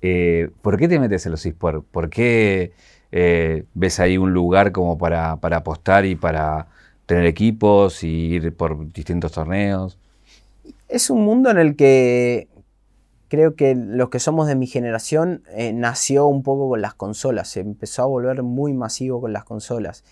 Eh, 0.00 0.50
¿Por 0.62 0.78
qué 0.78 0.88
te 0.88 0.98
metes 0.98 1.26
en 1.26 1.32
los 1.32 1.44
esports? 1.44 1.84
¿Por 1.90 2.08
qué 2.08 2.72
eh, 3.12 3.64
ves 3.74 4.00
ahí 4.00 4.16
un 4.16 4.32
lugar 4.32 4.72
como 4.72 4.96
para, 4.96 5.36
para 5.36 5.58
apostar 5.58 6.06
y 6.06 6.14
para 6.14 6.68
tener 7.10 7.26
equipos 7.26 8.04
y 8.04 8.08
ir 8.08 8.56
por 8.56 8.92
distintos 8.92 9.32
torneos? 9.32 9.98
Es 10.86 11.10
un 11.10 11.24
mundo 11.24 11.50
en 11.50 11.58
el 11.58 11.74
que 11.74 12.46
creo 13.26 13.56
que 13.56 13.74
los 13.74 14.10
que 14.10 14.20
somos 14.20 14.46
de 14.46 14.54
mi 14.54 14.68
generación 14.68 15.42
eh, 15.48 15.72
nació 15.72 16.26
un 16.26 16.44
poco 16.44 16.68
con 16.68 16.80
las 16.80 16.94
consolas, 16.94 17.48
se 17.48 17.60
empezó 17.60 18.02
a 18.02 18.06
volver 18.06 18.44
muy 18.44 18.74
masivo 18.74 19.20
con 19.20 19.32
las 19.32 19.42
consolas. 19.42 20.04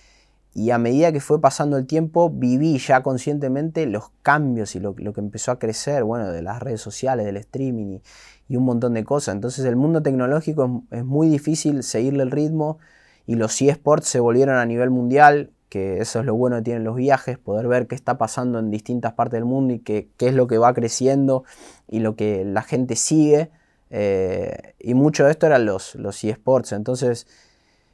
Y 0.55 0.73
a 0.73 0.79
medida 0.79 1.13
que 1.13 1.21
fue 1.21 1.41
pasando 1.41 1.77
el 1.77 1.87
tiempo, 1.87 2.31
viví 2.31 2.79
ya 2.79 3.05
conscientemente 3.05 3.87
los 3.87 4.11
cambios 4.23 4.75
y 4.75 4.81
lo, 4.81 4.97
que 4.97 5.21
empezó 5.21 5.53
a 5.53 5.61
crecer, 5.61 6.03
bueno, 6.03 6.33
de 6.33 6.43
las 6.43 6.61
redes 6.61 6.81
sociales, 6.81 7.27
del 7.27 7.37
streaming 7.37 8.01
y, 8.49 8.57
un 8.57 8.65
montón 8.65 8.95
de 8.95 9.05
cosas. 9.05 9.37
Entonces 9.37 9.65
el 9.67 9.77
mundo 9.77 10.03
tecnológico 10.03 10.83
es, 10.91 10.99
es 10.99 11.05
muy 11.05 11.29
difícil 11.29 11.85
seguirle 11.85 12.25
el 12.25 12.33
ritmo 12.33 12.79
y 13.25 13.37
los 13.37 13.63
eSports 13.63 14.09
se 14.09 14.19
volvieron 14.19 14.57
a 14.57 14.67
nivel 14.67 14.91
mundial 14.91 15.53
que 15.69 15.99
eso 15.99 16.21
es 16.21 16.27
lo 16.27 16.35
bueno 16.35 16.57
que 16.57 16.63
tienen 16.63 16.85
los 16.85 16.97
viajes, 16.97 17.39
poder 17.39 17.69
ver 17.69 17.87
qué 17.87 17.95
está 17.95 18.19
pasando 18.19 18.59
en 18.59 18.71
distintas 18.71 19.13
partes 19.13 19.39
del 19.39 19.45
mundo 19.45 19.75
y 19.75 19.81
qué, 19.81 20.09
es 20.19 20.35
lo 20.35 20.47
que 20.47 20.59
va 20.59 20.73
creciendo 20.75 21.45
y 21.87 22.01
lo 22.01 22.17
que 22.17 22.45
la 22.45 22.63
gente 22.63 22.97
sigue. 22.97 23.51
Eh, 23.91 24.75
y 24.79 24.95
mucho 24.95 25.25
de 25.25 25.31
esto 25.31 25.47
eran 25.47 25.65
los, 25.67 25.95
los 25.95 26.23
eSports. 26.25 26.73
Entonces 26.73 27.27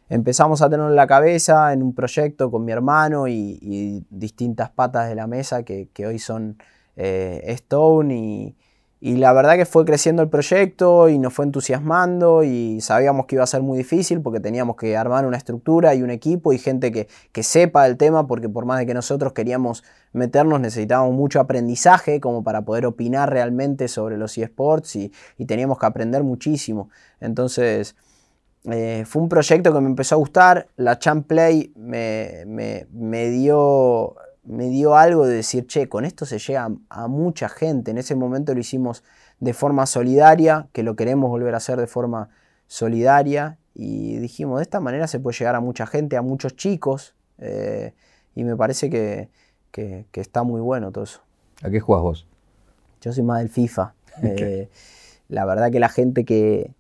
empezamos 0.09 0.63
a 0.63 0.71
tenerlo 0.71 0.91
en 0.91 0.97
la 0.97 1.07
cabeza 1.07 1.73
en 1.73 1.83
un 1.83 1.95
proyecto 1.95 2.51
con 2.51 2.65
mi 2.65 2.73
hermano 2.73 3.29
y, 3.29 4.05
distintas 4.11 4.71
patas 4.71 5.09
de 5.09 5.15
la 5.15 5.27
mesa 5.27 5.63
que, 5.65 5.89
hoy 6.07 6.19
son 6.19 6.59
eh, 6.97 7.43
Stone 7.47 8.15
y, 8.15 8.57
y 9.05 9.17
la 9.17 9.35
verdad 9.35 9.57
que 9.57 9.67
fue 9.67 9.85
creciendo 9.85 10.23
el 10.23 10.31
proyecto 10.31 11.11
y 11.11 11.19
nos 11.19 11.35
fue 11.35 11.45
entusiasmando 11.45 12.43
y 12.43 12.81
sabíamos 12.81 13.27
que 13.27 13.35
iba 13.35 13.45
a 13.45 13.47
ser 13.47 13.61
muy 13.61 13.77
difícil 13.77 14.23
porque 14.23 14.41
teníamos 14.41 14.77
que 14.77 14.97
armar 14.97 15.27
una 15.27 15.37
estructura 15.37 15.95
y 15.95 16.03
un 16.03 16.09
equipo 16.09 16.55
y 16.55 16.59
gente 16.59 16.91
que, 16.91 17.43
sepa 17.43 17.87
el 17.87 17.99
tema 17.99 18.27
porque 18.27 18.49
por 18.49 18.65
más 18.65 18.79
de 18.79 18.87
que 18.87 18.95
nosotros 18.95 19.35
queríamos 19.35 19.85
meternos 20.15 20.59
necesitábamos 20.59 21.13
mucho 21.13 21.39
aprendizaje 21.39 22.19
como 22.19 22.43
para 22.43 22.63
poder 22.63 22.87
opinar 22.87 23.29
realmente 23.29 23.89
sobre 23.89 24.17
los 24.17 24.39
eSports 24.39 24.97
y, 24.97 25.13
y 25.37 25.45
teníamos 25.45 25.79
que 25.79 25.85
aprender 25.85 26.25
muchísimo. 26.25 26.89
Entonces 27.21 27.97
eh, 28.73 29.05
fue 29.07 29.21
un 29.21 29.29
proyecto 29.29 29.75
que 29.75 29.81
me 29.83 29.89
empezó 29.89 30.15
a 30.15 30.19
gustar, 30.19 30.69
la 30.77 30.99
Champ 30.99 31.27
Play 31.27 31.75
me, 31.77 32.47
me 32.91 33.29
dio 33.29 34.17
me 34.45 34.69
dio 34.69 34.97
algo 34.97 35.27
de 35.27 35.37
decir, 35.37 35.67
che, 35.67 35.89
con 35.89 36.05
esto 36.05 36.27
se 36.27 36.39
llega 36.39 36.71
a, 36.89 37.09
mucha 37.09 37.49
gente. 37.49 37.91
En 37.91 37.99
ese 37.99 38.15
momento 38.15 38.55
lo 38.55 38.61
hicimos 38.61 39.03
de 39.41 39.55
forma 39.55 39.87
solidaria, 39.87 40.69
que 40.73 40.83
lo 40.83 40.97
queremos 40.97 41.31
volver 41.31 41.55
a 41.55 41.59
hacer 41.59 41.79
de 41.79 41.87
forma 41.87 42.29
solidaria. 42.67 43.59
Y 43.75 44.17
dijimos, 44.19 44.59
de 44.59 44.63
esta 44.63 44.81
manera 44.81 45.07
se 45.07 45.19
puede 45.19 45.37
llegar 45.37 45.55
a 45.55 45.61
mucha 45.61 45.87
gente, 45.87 46.17
a 46.17 46.23
muchos 46.23 46.57
chicos. 46.57 47.15
Eh, 47.39 47.95
y 48.35 48.45
me 48.45 48.57
parece 48.57 48.91
que, 48.91 49.29
está 50.13 50.43
muy 50.43 50.61
bueno 50.61 50.93
todo 50.93 51.05
eso. 51.05 51.21
¿A 51.63 51.71
qué 51.71 51.81
juegas 51.81 52.03
vos? 52.03 52.27
Yo 53.01 53.13
soy 53.13 53.23
más 53.23 53.39
del 53.39 53.49
FIFA. 53.49 53.95
Eh, 54.23 54.69
la 55.29 55.45
verdad 55.45 55.73
que 55.73 55.81
la 55.81 55.89
gente 55.89 56.25
que, 56.25 56.71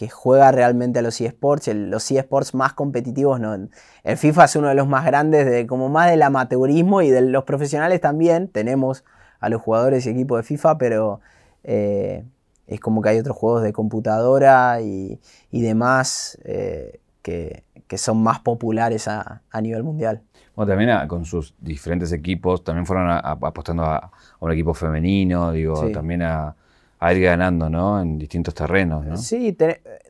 que 0.00 0.08
juega 0.08 0.50
realmente 0.50 1.00
a 1.00 1.02
los 1.02 1.20
eSports, 1.20 1.68
los 1.74 2.10
eSports 2.10 2.54
más 2.54 2.72
competitivos, 2.72 3.38
no, 3.38 3.52
el 3.54 4.16
FIFA 4.16 4.44
es 4.46 4.56
uno 4.56 4.68
de 4.68 4.74
los 4.74 4.88
más 4.88 5.04
grandes, 5.04 5.44
de, 5.44 5.66
como 5.66 5.90
más 5.90 6.10
del 6.10 6.22
amateurismo 6.22 7.02
y 7.02 7.10
de 7.10 7.20
los 7.20 7.44
profesionales 7.44 8.00
también, 8.00 8.48
tenemos 8.48 9.04
a 9.40 9.50
los 9.50 9.60
jugadores 9.60 10.06
y 10.06 10.08
equipos 10.08 10.38
de 10.38 10.42
FIFA, 10.44 10.78
pero 10.78 11.20
eh, 11.64 12.24
es 12.66 12.80
como 12.80 13.02
que 13.02 13.10
hay 13.10 13.18
otros 13.18 13.36
juegos 13.36 13.62
de 13.62 13.74
computadora 13.74 14.80
y, 14.80 15.20
demás 15.50 16.38
eh, 16.44 17.02
que, 17.20 17.64
son 17.98 18.22
más 18.22 18.40
populares 18.40 19.06
a, 19.06 19.42
nivel 19.60 19.82
mundial. 19.82 20.22
Bueno, 20.56 20.72
también 20.72 21.08
con 21.08 21.26
sus 21.26 21.54
diferentes 21.60 22.10
equipos, 22.12 22.64
también 22.64 22.86
fueron 22.86 23.10
apostando 23.10 23.84
a, 23.84 24.10
un 24.38 24.50
equipo 24.50 24.72
femenino, 24.72 25.52
digo, 25.52 25.90
también 25.90 26.22
a 26.22 26.56
a 27.00 27.14
ir 27.14 27.22
ganando, 27.22 27.70
¿no? 27.70 28.00
En 28.00 28.18
distintos 28.18 28.54
terrenos, 28.54 29.06
¿no? 29.06 29.16
Sí, 29.16 29.56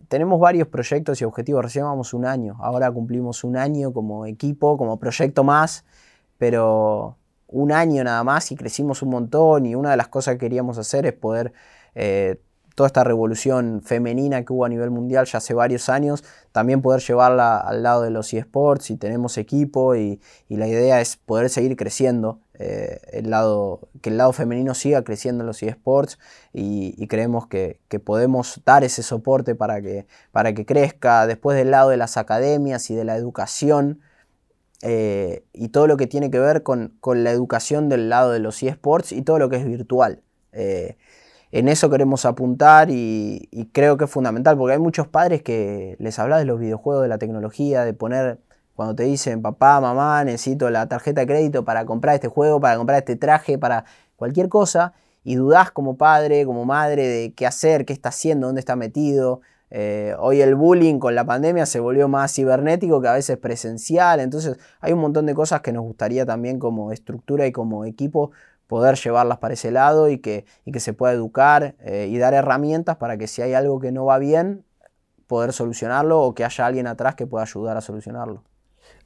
tenemos 0.08 0.40
varios 0.40 0.66
proyectos 0.66 1.20
y 1.20 1.24
objetivos. 1.24 1.62
Recién 1.62 1.84
un 1.84 2.26
año. 2.26 2.56
Ahora 2.58 2.90
cumplimos 2.90 3.44
un 3.44 3.56
año 3.56 3.92
como 3.92 4.26
equipo, 4.26 4.76
como 4.76 4.98
proyecto 4.98 5.44
más, 5.44 5.84
pero 6.36 7.16
un 7.46 7.70
año 7.70 8.02
nada 8.02 8.24
más 8.24 8.50
y 8.50 8.56
crecimos 8.56 9.02
un 9.02 9.10
montón. 9.10 9.66
Y 9.66 9.76
una 9.76 9.92
de 9.92 9.96
las 9.96 10.08
cosas 10.08 10.34
que 10.34 10.40
queríamos 10.40 10.78
hacer 10.78 11.06
es 11.06 11.12
poder 11.12 11.52
eh, 11.94 12.40
toda 12.80 12.86
esta 12.86 13.04
revolución 13.04 13.82
femenina 13.84 14.42
que 14.42 14.54
hubo 14.54 14.64
a 14.64 14.68
nivel 14.70 14.90
mundial 14.90 15.26
ya 15.26 15.36
hace 15.36 15.52
varios 15.52 15.90
años, 15.90 16.24
también 16.50 16.80
poder 16.80 17.02
llevarla 17.02 17.58
al 17.58 17.82
lado 17.82 18.00
de 18.00 18.08
los 18.08 18.32
eSports 18.32 18.90
y 18.90 18.96
tenemos 18.96 19.36
equipo 19.36 19.94
y, 19.94 20.18
la 20.48 20.66
idea 20.66 20.98
es 21.02 21.18
poder 21.18 21.50
seguir 21.50 21.76
creciendo, 21.76 22.40
eh, 22.54 23.02
el 23.12 23.28
lado, 23.28 23.90
que 24.00 24.08
el 24.08 24.16
lado 24.16 24.32
femenino 24.32 24.72
siga 24.72 25.04
creciendo 25.04 25.42
en 25.42 25.48
los 25.48 25.62
eSports 25.62 26.18
y, 26.54 27.06
creemos 27.08 27.46
que, 27.48 27.80
podemos 28.02 28.62
dar 28.64 28.82
ese 28.82 29.02
soporte 29.02 29.54
para 29.54 29.82
que, 29.82 30.06
para 30.32 30.54
que 30.54 30.64
crezca 30.64 31.26
después 31.26 31.58
del 31.58 31.72
lado 31.72 31.90
de 31.90 31.98
las 31.98 32.16
academias 32.16 32.88
y 32.88 32.94
de 32.94 33.04
la 33.04 33.14
educación. 33.14 34.00
Eh, 34.80 35.44
y 35.52 35.68
todo 35.68 35.86
lo 35.86 35.98
que 35.98 36.06
tiene 36.06 36.30
que 36.30 36.38
ver 36.38 36.62
con, 36.62 36.94
la 37.04 37.30
educación 37.30 37.90
del 37.90 38.08
lado 38.08 38.30
de 38.30 38.38
los 38.38 38.62
eSports 38.62 39.12
y 39.12 39.20
todo 39.20 39.38
lo 39.38 39.50
que 39.50 39.56
es 39.56 39.66
virtual. 39.66 40.22
Eh, 40.52 40.96
en 41.52 41.68
eso 41.68 41.90
queremos 41.90 42.24
apuntar 42.24 42.90
y, 42.90 43.48
creo 43.72 43.96
que 43.96 44.04
es 44.04 44.10
fundamental, 44.10 44.56
porque 44.56 44.74
hay 44.74 44.78
muchos 44.78 45.08
padres 45.08 45.42
que 45.42 45.96
les 45.98 46.18
habla 46.18 46.38
de 46.38 46.44
los 46.44 46.60
videojuegos, 46.60 47.02
de 47.02 47.08
la 47.08 47.18
tecnología, 47.18 47.84
de 47.84 47.92
poner, 47.92 48.38
cuando 48.74 48.94
te 48.94 49.02
dicen, 49.04 49.42
papá, 49.42 49.80
mamá, 49.80 50.24
necesito 50.24 50.70
la 50.70 50.88
tarjeta 50.88 51.22
de 51.22 51.26
crédito 51.26 51.64
para 51.64 51.84
comprar 51.84 52.14
este 52.14 52.28
juego, 52.28 52.60
para 52.60 52.76
comprar 52.76 52.98
este 52.98 53.16
traje, 53.16 53.58
para 53.58 53.84
cualquier 54.16 54.48
cosa, 54.48 54.92
y 55.24 55.34
dudás 55.34 55.70
como 55.70 55.96
padre, 55.96 56.46
como 56.46 56.64
madre, 56.64 57.06
de 57.06 57.34
qué 57.34 57.46
hacer, 57.46 57.84
qué 57.84 57.92
está 57.92 58.10
haciendo, 58.10 58.46
dónde 58.46 58.60
está 58.60 58.76
metido. 58.76 59.40
Eh, 59.70 60.14
hoy 60.18 60.40
el 60.40 60.54
bullying 60.56 60.98
con 60.98 61.14
la 61.14 61.24
pandemia 61.24 61.64
se 61.66 61.78
volvió 61.78 62.08
más 62.08 62.34
cibernético 62.34 63.00
que 63.00 63.08
a 63.08 63.12
veces 63.12 63.36
presencial, 63.38 64.18
entonces 64.20 64.58
hay 64.80 64.92
un 64.92 65.00
montón 65.00 65.26
de 65.26 65.34
cosas 65.34 65.60
que 65.60 65.72
nos 65.72 65.84
gustaría 65.84 66.26
también 66.26 66.58
como 66.58 66.90
estructura 66.90 67.46
y 67.46 67.52
como 67.52 67.84
equipo 67.84 68.32
poder 68.70 68.94
llevarlas 68.94 69.38
para 69.38 69.54
ese 69.54 69.72
lado 69.72 70.08
y 70.08 70.18
que, 70.18 70.44
que 70.72 70.78
se 70.78 70.92
pueda 70.92 71.12
educar 71.12 71.74
eh, 71.80 72.06
y 72.08 72.18
dar 72.18 72.34
herramientas 72.34 72.98
para 72.98 73.18
que 73.18 73.26
si 73.26 73.42
hay 73.42 73.52
algo 73.52 73.80
que 73.80 73.90
no 73.90 74.04
va 74.04 74.18
bien, 74.18 74.62
poder 75.26 75.52
solucionarlo 75.52 76.20
o 76.20 76.36
que 76.36 76.44
haya 76.44 76.66
alguien 76.66 76.86
atrás 76.86 77.16
que 77.16 77.26
pueda 77.26 77.42
ayudar 77.42 77.76
a 77.76 77.80
solucionarlo. 77.80 78.44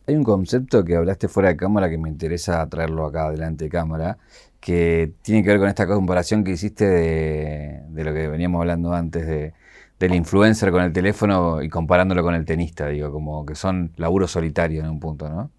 Hay 0.06 0.16
un 0.16 0.22
concepto 0.22 0.84
que 0.84 0.96
hablaste 0.96 1.28
fuera 1.28 1.48
de 1.48 1.56
cámara 1.56 1.88
que 1.88 1.96
me 1.96 2.10
interesa 2.10 2.68
traerlo 2.68 3.06
acá 3.06 3.30
delante 3.30 3.64
de 3.64 3.70
cámara, 3.70 4.18
que 4.60 5.14
tiene 5.22 5.42
que 5.42 5.48
ver 5.48 5.58
con 5.58 5.68
esta 5.70 5.86
comparación 5.86 6.44
que 6.44 6.50
hiciste 6.50 6.84
de, 6.86 8.04
lo 8.04 8.12
que 8.12 8.28
veníamos 8.28 8.60
hablando 8.60 8.92
antes 8.92 9.26
de, 9.26 9.54
del 9.98 10.14
influencer 10.14 10.72
con 10.72 10.82
el 10.82 10.92
teléfono 10.92 11.62
y 11.62 11.70
comparándolo 11.70 12.22
con 12.22 12.34
el 12.34 12.44
tenista, 12.44 12.88
digo, 12.88 13.10
como 13.10 13.46
que 13.46 13.54
son 13.54 13.92
laburos 13.96 14.30
solitarios 14.30 14.84
en 14.84 14.90
un 14.90 15.00
punto, 15.00 15.30
¿no? 15.30 15.50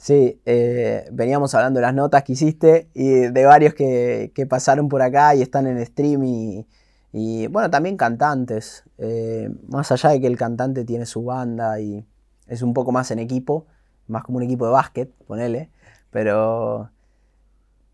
Sí, 0.00 0.40
eh, 0.46 1.06
veníamos 1.12 1.54
hablando 1.54 1.78
de 1.78 1.82
las 1.82 1.92
notas 1.92 2.24
que 2.24 2.32
hiciste 2.32 2.88
y 2.94 3.06
de 3.06 3.44
varios 3.44 3.74
que, 3.74 4.46
pasaron 4.48 4.88
por 4.88 5.02
acá 5.02 5.34
y 5.34 5.42
están 5.42 5.66
en 5.66 5.84
stream 5.84 6.24
y, 7.12 7.46
bueno, 7.48 7.68
también 7.68 7.98
cantantes. 7.98 8.84
Eh, 8.96 9.50
más 9.68 9.92
allá 9.92 10.08
de 10.08 10.20
que 10.22 10.26
el 10.26 10.38
cantante 10.38 10.86
tiene 10.86 11.04
su 11.04 11.22
banda 11.24 11.78
y 11.80 12.02
es 12.46 12.62
un 12.62 12.72
poco 12.72 12.92
más 12.92 13.10
en 13.10 13.18
equipo, 13.18 13.66
más 14.08 14.24
como 14.24 14.38
un 14.38 14.44
equipo 14.44 14.64
de 14.64 14.72
básquet, 14.72 15.12
ponele, 15.26 15.68
pero 16.10 16.88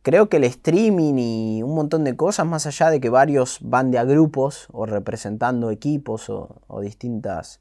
creo 0.02 0.28
que 0.28 0.36
el 0.36 0.44
streaming 0.44 1.14
y 1.18 1.62
un 1.64 1.74
montón 1.74 2.04
de 2.04 2.14
cosas, 2.14 2.46
más 2.46 2.68
allá 2.68 2.90
de 2.90 3.00
que 3.00 3.10
varios 3.10 3.58
van 3.62 3.90
de 3.90 3.98
a 3.98 4.04
grupos 4.04 4.68
o 4.70 4.86
representando 4.86 5.72
equipos 5.72 6.30
o, 6.30 6.80
distintas 6.80 7.60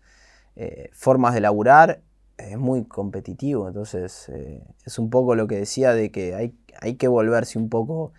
eh, 0.55 0.91
formas 0.93 1.33
de 1.33 1.41
laburar, 1.41 2.01
es 2.37 2.57
muy 2.57 2.85
competitivo, 2.85 3.67
entonces 3.67 4.29
eh, 4.29 4.61
es 4.85 4.99
un 4.99 5.09
poco 5.09 5.35
lo 5.35 5.47
que 5.47 5.55
decía 5.57 5.93
de 5.93 6.11
que 6.11 6.35
hay, 6.35 6.53
hay, 6.81 6.95
que 6.95 7.07
volverse 7.07 7.57
un 7.57 7.69
poco 7.69 8.11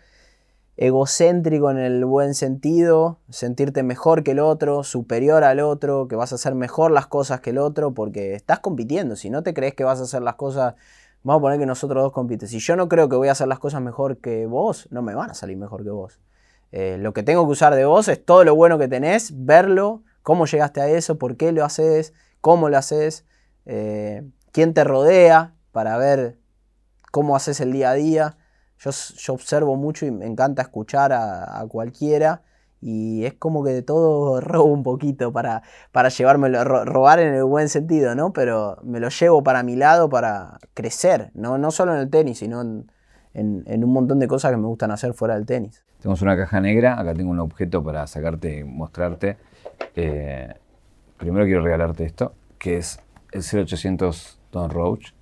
egocéntrico 0.77 1.71
en 1.71 1.79
el 1.79 2.05
buen 2.05 2.35
sentido, 2.35 3.19
sentirte 3.31 3.83
mejor 3.83 4.23
que 4.23 4.33
el 4.33 4.41
otro, 4.41 4.85
superior 4.85 5.45
al 5.45 5.61
otro, 5.61 6.09
que 6.09 6.17
vas 6.17 6.33
a 6.33 6.37
hacer 6.37 6.55
mejor 6.55 6.91
las 6.91 7.07
cosas 7.07 7.41
que 7.41 7.51
el 7.51 7.59
otro, 7.59 7.95
porque 7.95 8.35
estás 8.35 8.61
compitiendo, 8.61 9.17
si 9.17 9.31
no 9.31 9.43
te 9.43 9.55
crees 9.55 9.75
que 9.75 9.85
vas 9.85 10.01
a 10.01 10.05
hacer 10.05 10.23
las 10.23 10.35
cosas, 10.35 10.75
vamos 11.23 11.41
a 11.41 11.43
poner 11.43 11.59
que 11.59 11.67
nosotros 11.67 12.03
dos 12.03 12.13
compiten, 12.13 12.49
si 12.49 12.59
yo 12.59 12.77
no 12.77 12.89
creo 12.89 13.09
que 13.09 13.17
voy 13.17 13.29
a 13.29 13.33
hacer 13.33 13.49
las 13.49 13.59
cosas 13.59 13.83
mejor 13.83 14.19
que 14.19 14.47
vos, 14.47 14.89
no 14.91 15.03
me 15.03 15.15
van 15.15 15.31
a 15.31 15.35
salir 15.35 15.57
mejor 15.57 15.83
que 15.83 15.91
vos. 15.91 16.21
Eh, 16.73 16.99
lo 16.99 17.15
que 17.15 17.23
tengo 17.23 17.47
que 17.47 17.53
usar 17.53 17.75
de 17.75 17.85
vos 17.85 18.09
es 18.09 18.23
todo 18.25 18.45
lo 18.45 18.55
bueno 18.55 18.79
que 18.79 18.89
tenés, 18.89 19.33
verlo, 19.45 20.03
cómo 20.23 20.47
llegaste 20.47 20.81
a 20.81 20.89
eso, 20.89 21.19
por 21.19 21.37
qué 21.37 21.53
lo 21.53 21.65
haces, 21.65 22.13
cómo 22.41 22.69
lo 22.69 22.77
haces. 22.77 23.25
Eh, 23.67 24.23
quién 24.53 24.73
te 24.73 24.85
rodea 24.85 25.55
para 25.73 25.99
ver 25.99 26.39
cómo 27.11 27.37
haces 27.37 27.61
el 27.61 27.73
día 27.73 27.91
a 27.91 27.95
día. 27.95 28.37
Yo, 28.79 28.91
observo 29.33 29.77
mucho 29.77 30.07
y 30.07 30.11
me 30.11 30.27
encanta 30.27 30.63
escuchar 30.63 31.13
a, 31.13 31.65
cualquiera 31.69 32.43
y 32.81 33.25
es 33.25 33.35
como 33.35 33.65
que 33.65 33.71
de 33.71 33.83
todo 33.83 34.41
robo 34.43 34.73
un 34.73 34.83
poquito 34.83 35.33
para, 35.33 35.63
para 35.93 36.09
llevármelo, 36.09 36.63
robar 36.85 37.19
en 37.19 37.35
el 37.35 37.45
buen 37.45 37.69
sentido, 37.69 38.15
¿no? 38.15 38.33
Pero 38.33 38.79
me 38.83 39.01
lo 39.01 39.09
llevo 39.09 39.43
para 39.43 39.63
mi 39.63 39.77
lado 39.77 40.09
para 40.09 40.59
crecer, 40.75 41.31
no, 41.35 41.59
no 41.59 41.71
solo 41.71 41.95
en 41.95 42.01
el 42.01 42.11
tenis, 42.11 42.39
sino 42.39 42.61
en, 42.61 42.91
en, 43.37 43.85
un 43.85 43.93
montón 43.93 44.19
de 44.19 44.29
cosas 44.29 44.51
que 44.51 44.57
me 44.57 44.67
gustan 44.67 44.91
hacer 44.91 45.13
fuera 45.13 45.35
del 45.35 45.47
tenis. 45.47 45.85
Tenemos 46.01 46.23
una 46.23 46.37
caja 46.37 46.61
negra, 46.61 46.99
acá 46.99 47.15
tengo 47.15 47.31
un 47.31 47.41
objeto 47.41 47.83
para 47.83 48.07
sacarte 48.07 48.59
y 48.59 48.65
mostrarte. 48.65 49.37
Eh, 49.95 50.55
primero 51.17 51.45
quiero 51.45 51.63
regalarte 51.63 52.05
esto, 52.05 52.35
que 52.59 52.79
es 52.79 53.01
el 53.33 53.43
0800 53.43 54.39
Don 54.53 54.71
Roach, 54.71 55.13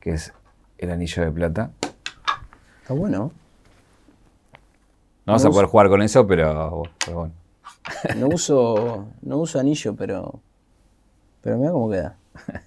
que 0.00 0.10
es 0.10 0.32
el 0.78 0.90
anillo 0.90 1.24
de 1.24 1.30
plata. 1.30 1.70
Está 2.82 2.94
bueno. 2.94 3.32
No 5.26 5.32
vas 5.32 5.44
a 5.44 5.50
poder 5.50 5.66
jugar 5.66 5.88
con 5.88 6.02
eso, 6.02 6.26
pero, 6.26 6.82
bueno. 7.12 7.32
No 8.16 8.28
uso, 8.28 9.08
no 9.22 9.38
uso 9.38 9.58
anillo, 9.58 9.94
pero, 9.94 10.40
pero 11.42 11.58
mira 11.58 11.72
cómo 11.72 11.90
queda. 11.90 12.16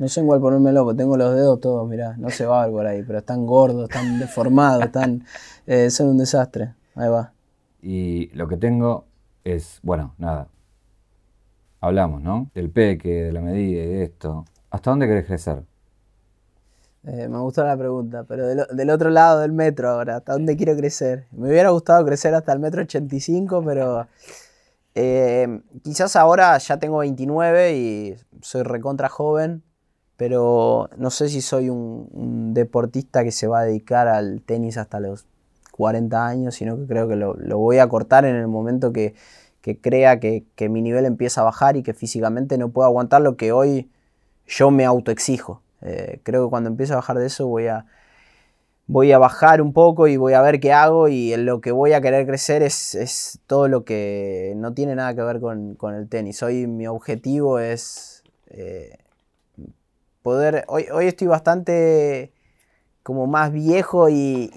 No 0.00 0.08
sé 0.08 0.20
en 0.20 0.26
cuál 0.26 0.40
ponérmelo, 0.40 0.84
porque 0.84 0.96
tengo 0.96 1.14
los 1.18 1.34
dedos 1.34 1.60
todos, 1.60 1.86
mirá, 1.86 2.16
no 2.16 2.30
se 2.30 2.46
va 2.46 2.62
a 2.62 2.64
ver 2.64 2.72
por 2.72 2.86
ahí, 2.86 3.02
pero 3.02 3.18
están 3.18 3.44
gordos, 3.44 3.82
están 3.90 4.18
deformados, 4.18 4.84
están, 4.86 5.26
eh, 5.66 5.90
son 5.90 6.08
un 6.08 6.16
desastre. 6.16 6.72
Ahí 6.94 7.10
va. 7.10 7.34
Y 7.82 8.28
lo 8.28 8.48
que 8.48 8.56
tengo 8.56 9.04
es, 9.44 9.78
bueno, 9.82 10.14
nada, 10.16 10.48
hablamos, 11.80 12.22
¿no? 12.22 12.50
Del 12.54 12.70
peque, 12.70 13.24
de 13.24 13.32
la 13.32 13.40
medida 13.40 13.82
y 13.82 13.86
de 13.86 14.04
esto. 14.04 14.44
¿Hasta 14.70 14.90
dónde 14.90 15.06
querés 15.06 15.26
crecer? 15.26 15.64
Eh, 17.04 17.28
me 17.28 17.38
gustó 17.38 17.64
la 17.64 17.76
pregunta, 17.76 18.24
pero 18.24 18.46
del, 18.46 18.90
otro 18.90 19.08
lado 19.08 19.40
del 19.40 19.52
metro 19.52 19.88
ahora, 19.88 20.16
¿hasta 20.16 20.34
dónde 20.34 20.56
quiero 20.56 20.76
crecer? 20.76 21.26
Me 21.32 21.48
hubiera 21.48 21.70
gustado 21.70 22.04
crecer 22.04 22.34
hasta 22.34 22.52
el 22.52 22.58
metro 22.58 22.82
85, 22.82 23.62
pero 23.64 24.06
eh, 24.94 25.62
quizás 25.82 26.14
ahora 26.16 26.58
ya 26.58 26.78
tengo 26.78 26.98
29 26.98 27.74
y 27.74 28.16
soy 28.42 28.64
recontra 28.64 29.08
joven, 29.08 29.62
pero 30.18 30.90
no 30.98 31.08
sé 31.08 31.30
si 31.30 31.40
soy 31.40 31.70
un, 31.70 32.52
deportista 32.52 33.24
que 33.24 33.32
se 33.32 33.46
va 33.46 33.60
a 33.60 33.64
dedicar 33.64 34.06
al 34.06 34.42
tenis 34.42 34.76
hasta 34.76 35.00
los 35.00 35.24
40 35.72 36.26
años, 36.26 36.56
sino 36.56 36.76
que 36.76 36.86
creo 36.86 37.08
que 37.08 37.16
lo, 37.16 37.34
voy 37.58 37.78
a 37.78 37.88
cortar 37.88 38.26
en 38.26 38.36
el 38.36 38.46
momento 38.46 38.92
que, 38.92 39.14
crea 39.60 40.20
que, 40.20 40.44
que 40.56 40.68
mi 40.68 40.82
nivel 40.82 41.04
empieza 41.04 41.42
a 41.42 41.44
bajar 41.44 41.76
y 41.76 41.82
que 41.82 41.94
físicamente 41.94 42.58
no 42.58 42.70
puedo 42.70 42.86
aguantar 42.86 43.22
lo 43.22 43.36
que 43.36 43.52
hoy 43.52 43.90
yo 44.46 44.70
me 44.70 44.84
autoexijo. 44.84 45.62
Eh, 45.82 46.20
creo 46.22 46.46
que 46.46 46.50
cuando 46.50 46.68
empiece 46.68 46.92
a 46.92 46.96
bajar 46.96 47.18
de 47.18 47.26
eso 47.26 47.46
voy 47.46 47.68
a, 47.68 47.86
voy 48.86 49.12
a 49.12 49.18
bajar 49.18 49.62
un 49.62 49.72
poco 49.72 50.08
y 50.08 50.16
voy 50.16 50.34
a 50.34 50.42
ver 50.42 50.60
qué 50.60 50.72
hago 50.72 51.08
y 51.08 51.32
en 51.32 51.46
lo 51.46 51.60
que 51.60 51.72
voy 51.72 51.92
a 51.92 52.00
querer 52.00 52.26
crecer 52.26 52.62
es, 52.62 53.40
todo 53.46 53.68
lo 53.68 53.84
que 53.84 54.52
no 54.56 54.74
tiene 54.74 54.94
nada 54.94 55.14
que 55.14 55.22
ver 55.22 55.40
con, 55.40 55.76
el 55.94 56.08
tenis. 56.08 56.42
Hoy 56.42 56.66
mi 56.66 56.86
objetivo 56.86 57.58
es 57.58 58.24
eh, 58.48 58.98
poder, 60.22 60.64
hoy, 60.68 60.86
hoy 60.92 61.06
estoy 61.06 61.28
bastante 61.28 62.32
como 63.02 63.26
más 63.26 63.52
viejo 63.52 64.08
y, 64.10 64.50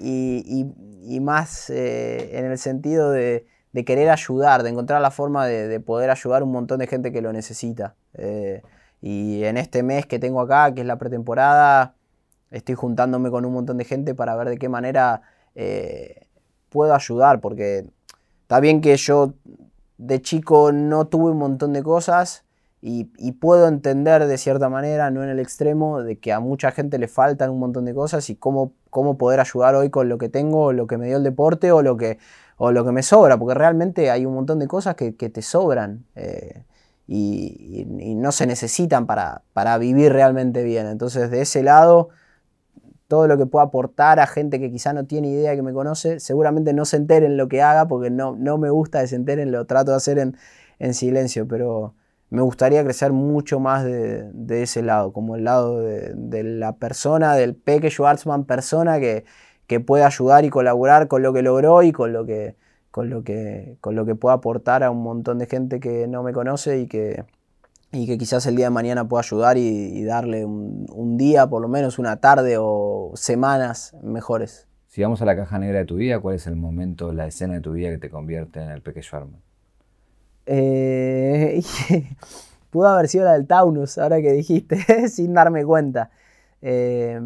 más 1.20 1.70
eh, 1.70 2.38
en 2.38 2.44
el 2.46 2.58
sentido 2.58 3.10
de, 3.10 3.46
querer 3.82 4.10
ayudar, 4.10 4.62
de 4.62 4.70
encontrar 4.70 5.00
la 5.00 5.10
forma 5.10 5.46
de, 5.46 5.80
poder 5.80 6.10
ayudar 6.10 6.42
a 6.42 6.44
un 6.44 6.52
montón 6.52 6.78
de 6.78 6.86
gente 6.86 7.10
que 7.10 7.22
lo 7.22 7.32
necesita. 7.32 7.96
Y 9.06 9.44
en 9.44 9.56
este 9.56 9.82
mes 9.82 10.06
que 10.06 10.18
tengo 10.18 10.40
acá, 10.40 10.72
que 10.72 10.80
es 10.82 10.86
la 10.86 10.96
pretemporada, 10.96 11.94
estoy 12.50 12.74
juntándome 12.74 13.30
con 13.30 13.44
un 13.44 13.52
montón 13.52 13.76
de 13.76 13.84
gente 13.84 14.14
para 14.14 14.34
ver 14.36 14.48
de 14.48 14.56
qué 14.56 14.68
manera 14.68 15.22
eh, 15.54 16.26
puedo 16.70 16.94
ayudar, 16.94 17.40
porque 17.40 17.86
está 18.42 18.60
bien 18.60 18.80
que 18.80 18.96
yo 18.96 19.34
de 19.98 20.22
chico 20.22 20.72
no 20.72 21.06
tuve 21.06 21.32
un 21.32 21.38
montón 21.38 21.72
de 21.72 21.82
cosas 21.82 22.43
y, 22.86 23.32
puedo 23.32 23.66
entender 23.66 24.26
de 24.26 24.36
cierta 24.36 24.68
manera, 24.68 25.10
no 25.10 25.22
en 25.24 25.30
el 25.30 25.38
extremo, 25.38 26.02
de 26.02 26.18
que 26.18 26.34
a 26.34 26.40
mucha 26.40 26.70
gente 26.70 26.98
le 26.98 27.08
faltan 27.08 27.48
un 27.48 27.58
montón 27.58 27.86
de 27.86 27.94
cosas 27.94 28.28
y 28.28 28.36
cómo, 28.36 28.74
cómo 28.90 29.16
poder 29.16 29.40
ayudar 29.40 29.74
hoy 29.74 29.88
con 29.88 30.10
lo 30.10 30.18
que 30.18 30.28
tengo, 30.28 30.70
lo 30.74 30.86
que 30.86 30.98
me 30.98 31.06
dio 31.06 31.16
el 31.16 31.24
deporte 31.24 31.72
o 31.72 31.80
lo 31.80 31.96
que, 31.96 32.18
o 32.58 32.72
lo 32.72 32.84
que 32.84 32.92
me 32.92 33.02
sobra, 33.02 33.38
porque 33.38 33.54
realmente 33.54 34.10
hay 34.10 34.26
un 34.26 34.34
montón 34.34 34.58
de 34.58 34.68
cosas 34.68 34.96
que, 34.96 35.12
te 35.12 35.40
sobran. 35.40 36.04
Eh, 36.14 36.64
y, 37.06 37.86
no 38.18 38.32
se 38.32 38.46
necesitan 38.46 39.06
para, 39.06 39.42
para, 39.54 39.78
vivir 39.78 40.12
realmente 40.12 40.62
bien. 40.62 40.86
Entonces, 40.86 41.30
de 41.30 41.40
ese 41.40 41.62
lado, 41.62 42.10
todo 43.08 43.26
lo 43.28 43.38
que 43.38 43.46
pueda 43.46 43.64
aportar 43.64 44.20
a 44.20 44.26
gente 44.26 44.60
que 44.60 44.70
quizá 44.70 44.92
no 44.92 45.06
tiene 45.06 45.28
idea 45.28 45.56
que 45.56 45.62
me 45.62 45.72
conoce, 45.72 46.20
seguramente 46.20 46.74
no 46.74 46.84
se 46.84 46.98
enteren 46.98 47.38
lo 47.38 47.48
que 47.48 47.62
haga, 47.62 47.88
porque 47.88 48.10
no, 48.10 48.36
no 48.36 48.58
me 48.58 48.68
gusta 48.68 49.00
que 49.00 49.06
se 49.06 49.16
enteren, 49.16 49.52
lo 49.52 49.64
trato 49.64 49.92
de 49.92 49.96
hacer 49.96 50.18
en, 50.18 50.36
en 50.78 50.92
silencio, 50.92 51.48
pero 51.48 51.94
me 52.30 52.42
gustaría 52.42 52.82
crecer 52.84 53.12
mucho 53.12 53.60
más 53.60 53.84
de, 53.84 54.62
ese 54.62 54.82
lado, 54.82 55.12
como 55.12 55.36
el 55.36 55.44
lado 55.44 55.80
de, 55.80 56.42
la 56.42 56.76
persona, 56.76 57.34
del 57.34 57.54
Peque 57.54 57.90
Schwarzman 57.90 58.44
persona 58.44 58.98
que, 59.00 59.24
que 59.66 59.80
puede 59.80 60.04
ayudar 60.04 60.44
y 60.44 60.50
colaborar 60.50 61.08
con 61.08 61.22
lo 61.22 61.32
que 61.32 61.42
logró 61.42 61.82
y 61.82 61.92
con 61.92 62.12
lo 62.12 62.26
que 62.26 62.56
con 62.94 63.10
lo 63.10 63.24
que, 63.24 63.76
con 63.80 63.96
lo 63.96 64.06
que 64.06 64.14
pueda 64.14 64.36
aportar 64.36 64.84
a 64.84 64.92
un 64.92 65.02
montón 65.02 65.40
de 65.40 65.46
gente 65.46 65.80
que 65.80 66.06
no 66.06 66.22
me 66.22 66.32
conoce 66.32 66.78
y 66.78 66.86
que, 66.86 67.24
y 67.90 68.06
que 68.06 68.16
quizás 68.16 68.46
el 68.46 68.54
día 68.54 68.66
de 68.66 68.70
mañana 68.70 69.08
pueda 69.08 69.20
ayudar 69.20 69.58
y, 69.58 70.04
darle 70.04 70.44
un, 70.44 71.16
día, 71.16 71.48
por 71.48 71.60
lo 71.60 71.66
menos 71.66 71.98
una 71.98 72.20
tarde 72.20 72.54
o 72.56 73.10
semanas 73.16 73.96
mejores. 74.00 74.68
Si 74.86 75.02
vamos 75.02 75.20
a 75.22 75.24
la 75.24 75.34
caja 75.34 75.58
negra 75.58 75.80
de 75.80 75.86
tu 75.86 75.96
vida, 75.96 76.20
¿cuál 76.20 76.36
es 76.36 76.46
el 76.46 76.54
momento, 76.54 77.12
la 77.12 77.26
escena 77.26 77.54
de 77.54 77.60
tu 77.60 77.72
vida 77.72 77.90
que 77.90 77.98
te 77.98 78.10
convierte 78.10 78.62
en 78.62 78.70
el 78.70 78.80
pequeño 78.80 79.08
arma? 79.10 79.38
Eh, 80.46 81.62
pudo 82.70 82.88
haber 82.88 83.08
sido 83.08 83.24
la 83.24 83.34
del 83.34 83.46
Taunus, 83.46 83.98
ahora 83.98 84.20
que 84.20 84.32
dijiste, 84.32 85.08
sin 85.08 85.34
darme 85.34 85.64
cuenta. 85.64 86.10
Eh, 86.60 87.20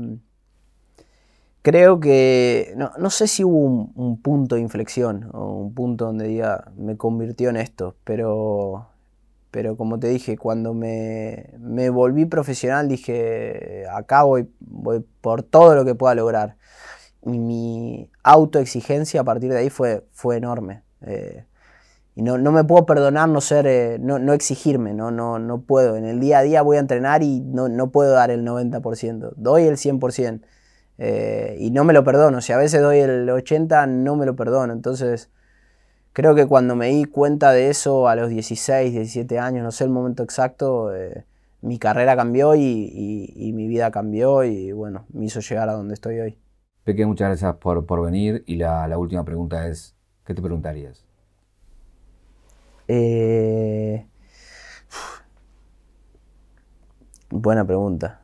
creo 1.63 2.01
que, 2.01 2.75
no, 2.77 3.11
sé 3.11 3.27
si 3.27 3.45
hubo 3.45 3.91
un, 3.95 4.23
punto 4.23 4.55
de 4.55 4.63
inflexión 4.63 5.31
o 5.33 5.55
un 5.55 5.75
punto 5.75 6.07
donde 6.07 6.27
diga, 6.29 6.71
me 6.77 6.97
convirtió 6.97 7.51
en 7.51 7.57
esto, 7.57 7.97
pero, 8.05 8.89
pero 9.51 9.77
como 9.77 9.99
te 9.99 10.09
dije, 10.09 10.39
cuando 10.39 10.75
me, 10.75 11.51
volví 11.91 12.25
profesional 12.27 12.89
dije, 12.89 13.85
acá 13.93 14.23
voy, 14.23 14.51
voy, 14.61 15.05
por 15.21 15.43
todo 15.43 15.75
lo 15.75 15.85
que 15.85 15.95
pueda 15.95 16.15
lograr. 16.15 16.57
Y 17.23 17.39
mi 17.39 18.11
autoexigencia 18.23 19.21
a 19.21 19.25
partir 19.25 19.51
de 19.51 19.59
ahí 19.59 19.71
fue, 19.71 20.07
fue 20.13 20.37
enorme. 20.37 20.83
Eh, 21.03 21.45
y 22.19 22.23
no, 22.23 22.37
me 22.37 22.65
puedo 22.65 22.85
perdonar 22.85 23.29
no 23.29 23.41
ser, 23.41 23.69
eh, 23.69 23.97
no, 24.01 24.19
no, 24.19 24.33
exigirme, 24.33 24.93
no, 24.93 25.13
no, 25.13 25.39
no 25.39 25.61
puedo. 25.61 25.95
En 25.95 26.05
el 26.05 26.19
día 26.19 26.41
a 26.41 26.43
día 26.43 26.63
voy 26.63 26.77
a 26.77 26.81
entrenar 26.81 27.23
y 27.23 27.39
no, 27.43 27.69
no 27.69 27.93
puedo 27.93 28.11
dar 28.11 28.33
el 28.33 28.45
90%, 28.45 29.35
doy 29.37 29.63
el 29.67 29.77
100%. 29.77 30.41
Eh, 30.99 31.55
y 31.61 31.71
no 31.71 31.85
me 31.85 31.93
lo 31.93 32.03
perdono. 32.03 32.41
Si 32.41 32.53
a 32.53 32.57
veces 32.57 32.83
doy 32.83 32.99
el 32.99 33.31
80, 33.31 33.87
no 33.87 34.17
me 34.17 34.27
lo 34.27 34.35
perdono. 34.35 34.73
Entonces, 34.73 35.31
creo 36.13 36.35
que 36.35 36.47
cuando 36.47 36.75
me 36.75 36.89
di 36.89 37.05
cuenta 37.05 37.53
de 37.53 37.71
eso 37.71 38.09
a 38.09 38.17
los 38.17 38.31
16, 38.31 38.95
17 38.95 39.39
años, 39.39 39.63
no 39.63 39.71
sé 39.71 39.85
el 39.85 39.91
momento 39.91 40.25
exacto, 40.25 40.93
eh, 40.93 41.25
mi 41.61 41.79
carrera 41.79 42.17
cambió 42.17 42.57
y, 42.57 43.53
mi 43.55 43.69
vida 43.69 43.93
cambió 43.93 44.43
y 44.43 44.73
bueno, 44.73 45.07
me 45.13 45.27
hizo 45.27 45.39
llegar 45.39 45.69
a 45.69 45.75
donde 45.75 45.95
estoy 45.95 46.19
hoy. 46.19 46.37
Peque, 46.83 47.07
muchas 47.07 47.29
gracias 47.29 47.55
por, 47.59 47.87
por 47.87 48.05
venir. 48.05 48.43
Y 48.45 48.57
la, 48.57 48.89
la, 48.89 48.99
última 48.99 49.25
pregunta 49.25 49.69
es, 49.69 49.95
¿qué 50.25 50.35
te 50.35 50.43
preguntarías? 50.43 51.08
Eh, 52.89 54.07
buena 57.29 57.67
pregunta. 57.67 58.21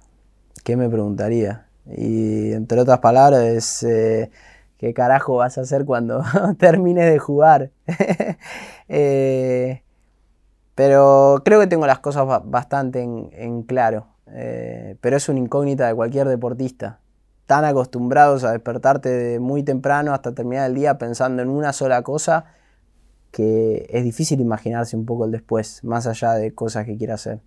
¿Qué 0.64 0.76
me 0.76 0.88
preguntaría? 0.88 1.66
Y 1.86 2.52
entre 2.52 2.80
otras 2.80 3.00
palabras, 3.00 3.82
eh, 3.82 4.30
¿qué 4.78 4.94
carajo 4.94 5.36
vas 5.36 5.58
a 5.58 5.62
hacer 5.62 5.84
cuando 5.84 6.22
termines 6.58 7.10
de 7.10 7.18
jugar? 7.18 7.70
Eh, 8.86 9.82
pero 10.74 11.40
creo 11.42 11.58
que 11.58 11.66
tengo 11.66 11.86
las 11.86 12.00
cosas 12.00 12.26
bastante 12.44 13.00
en, 13.00 13.62
claro. 13.62 14.08
Pero 15.00 15.16
es 15.16 15.28
una 15.30 15.38
incógnita 15.38 15.86
de 15.86 15.94
cualquier 15.94 16.28
deportista. 16.28 17.00
Tan 17.46 17.64
acostumbrados 17.64 18.44
a 18.44 18.52
despertarte 18.52 19.38
muy 19.40 19.62
temprano 19.62 20.12
hasta 20.12 20.34
terminar 20.34 20.68
el 20.68 20.74
día 20.74 20.98
pensando 20.98 21.42
en 21.42 21.48
una 21.48 21.72
sola 21.72 22.02
cosa 22.02 22.44
que 23.34 23.86
es 23.90 24.04
difícil 24.04 24.40
imaginarse 24.40 24.96
un 24.96 25.06
poco 25.06 25.24
el 25.24 25.32
después, 25.32 25.82
más 25.82 26.06
allá 26.06 26.34
de 26.34 26.54
cosas 26.54 26.86
que 26.86 26.96
quiera 26.96 27.14
hacer. 27.14 27.40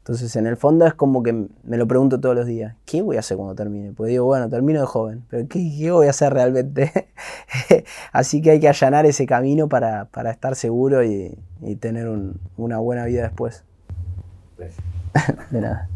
Entonces, 0.00 0.36
en 0.36 0.46
el 0.46 0.58
fondo 0.58 0.86
es 0.86 0.92
como 0.92 1.22
que 1.22 1.32
me 1.32 1.78
lo 1.78 1.88
pregunto 1.88 2.20
todos 2.20 2.34
los 2.34 2.44
días, 2.44 2.76
¿qué 2.84 3.00
voy 3.00 3.16
a 3.16 3.20
hacer 3.20 3.38
cuando 3.38 3.54
termine? 3.54 3.92
Pues 3.92 4.10
digo, 4.10 4.26
bueno, 4.26 4.50
termino 4.50 4.80
de 4.80 4.86
joven, 4.86 5.24
pero 5.30 5.48
¿qué, 5.48 5.90
voy 5.90 6.08
a 6.08 6.10
hacer 6.10 6.34
realmente? 6.34 7.08
Así 8.12 8.42
que 8.42 8.50
hay 8.50 8.60
que 8.60 8.68
allanar 8.68 9.06
ese 9.06 9.24
camino 9.24 9.66
para, 9.66 10.10
estar 10.30 10.54
seguro 10.56 11.02
y, 11.02 11.38
tener 11.80 12.06
una 12.58 12.76
buena 12.76 13.06
vida 13.06 13.22
después. 13.22 13.64
de 15.50 15.60
nada. 15.62 15.88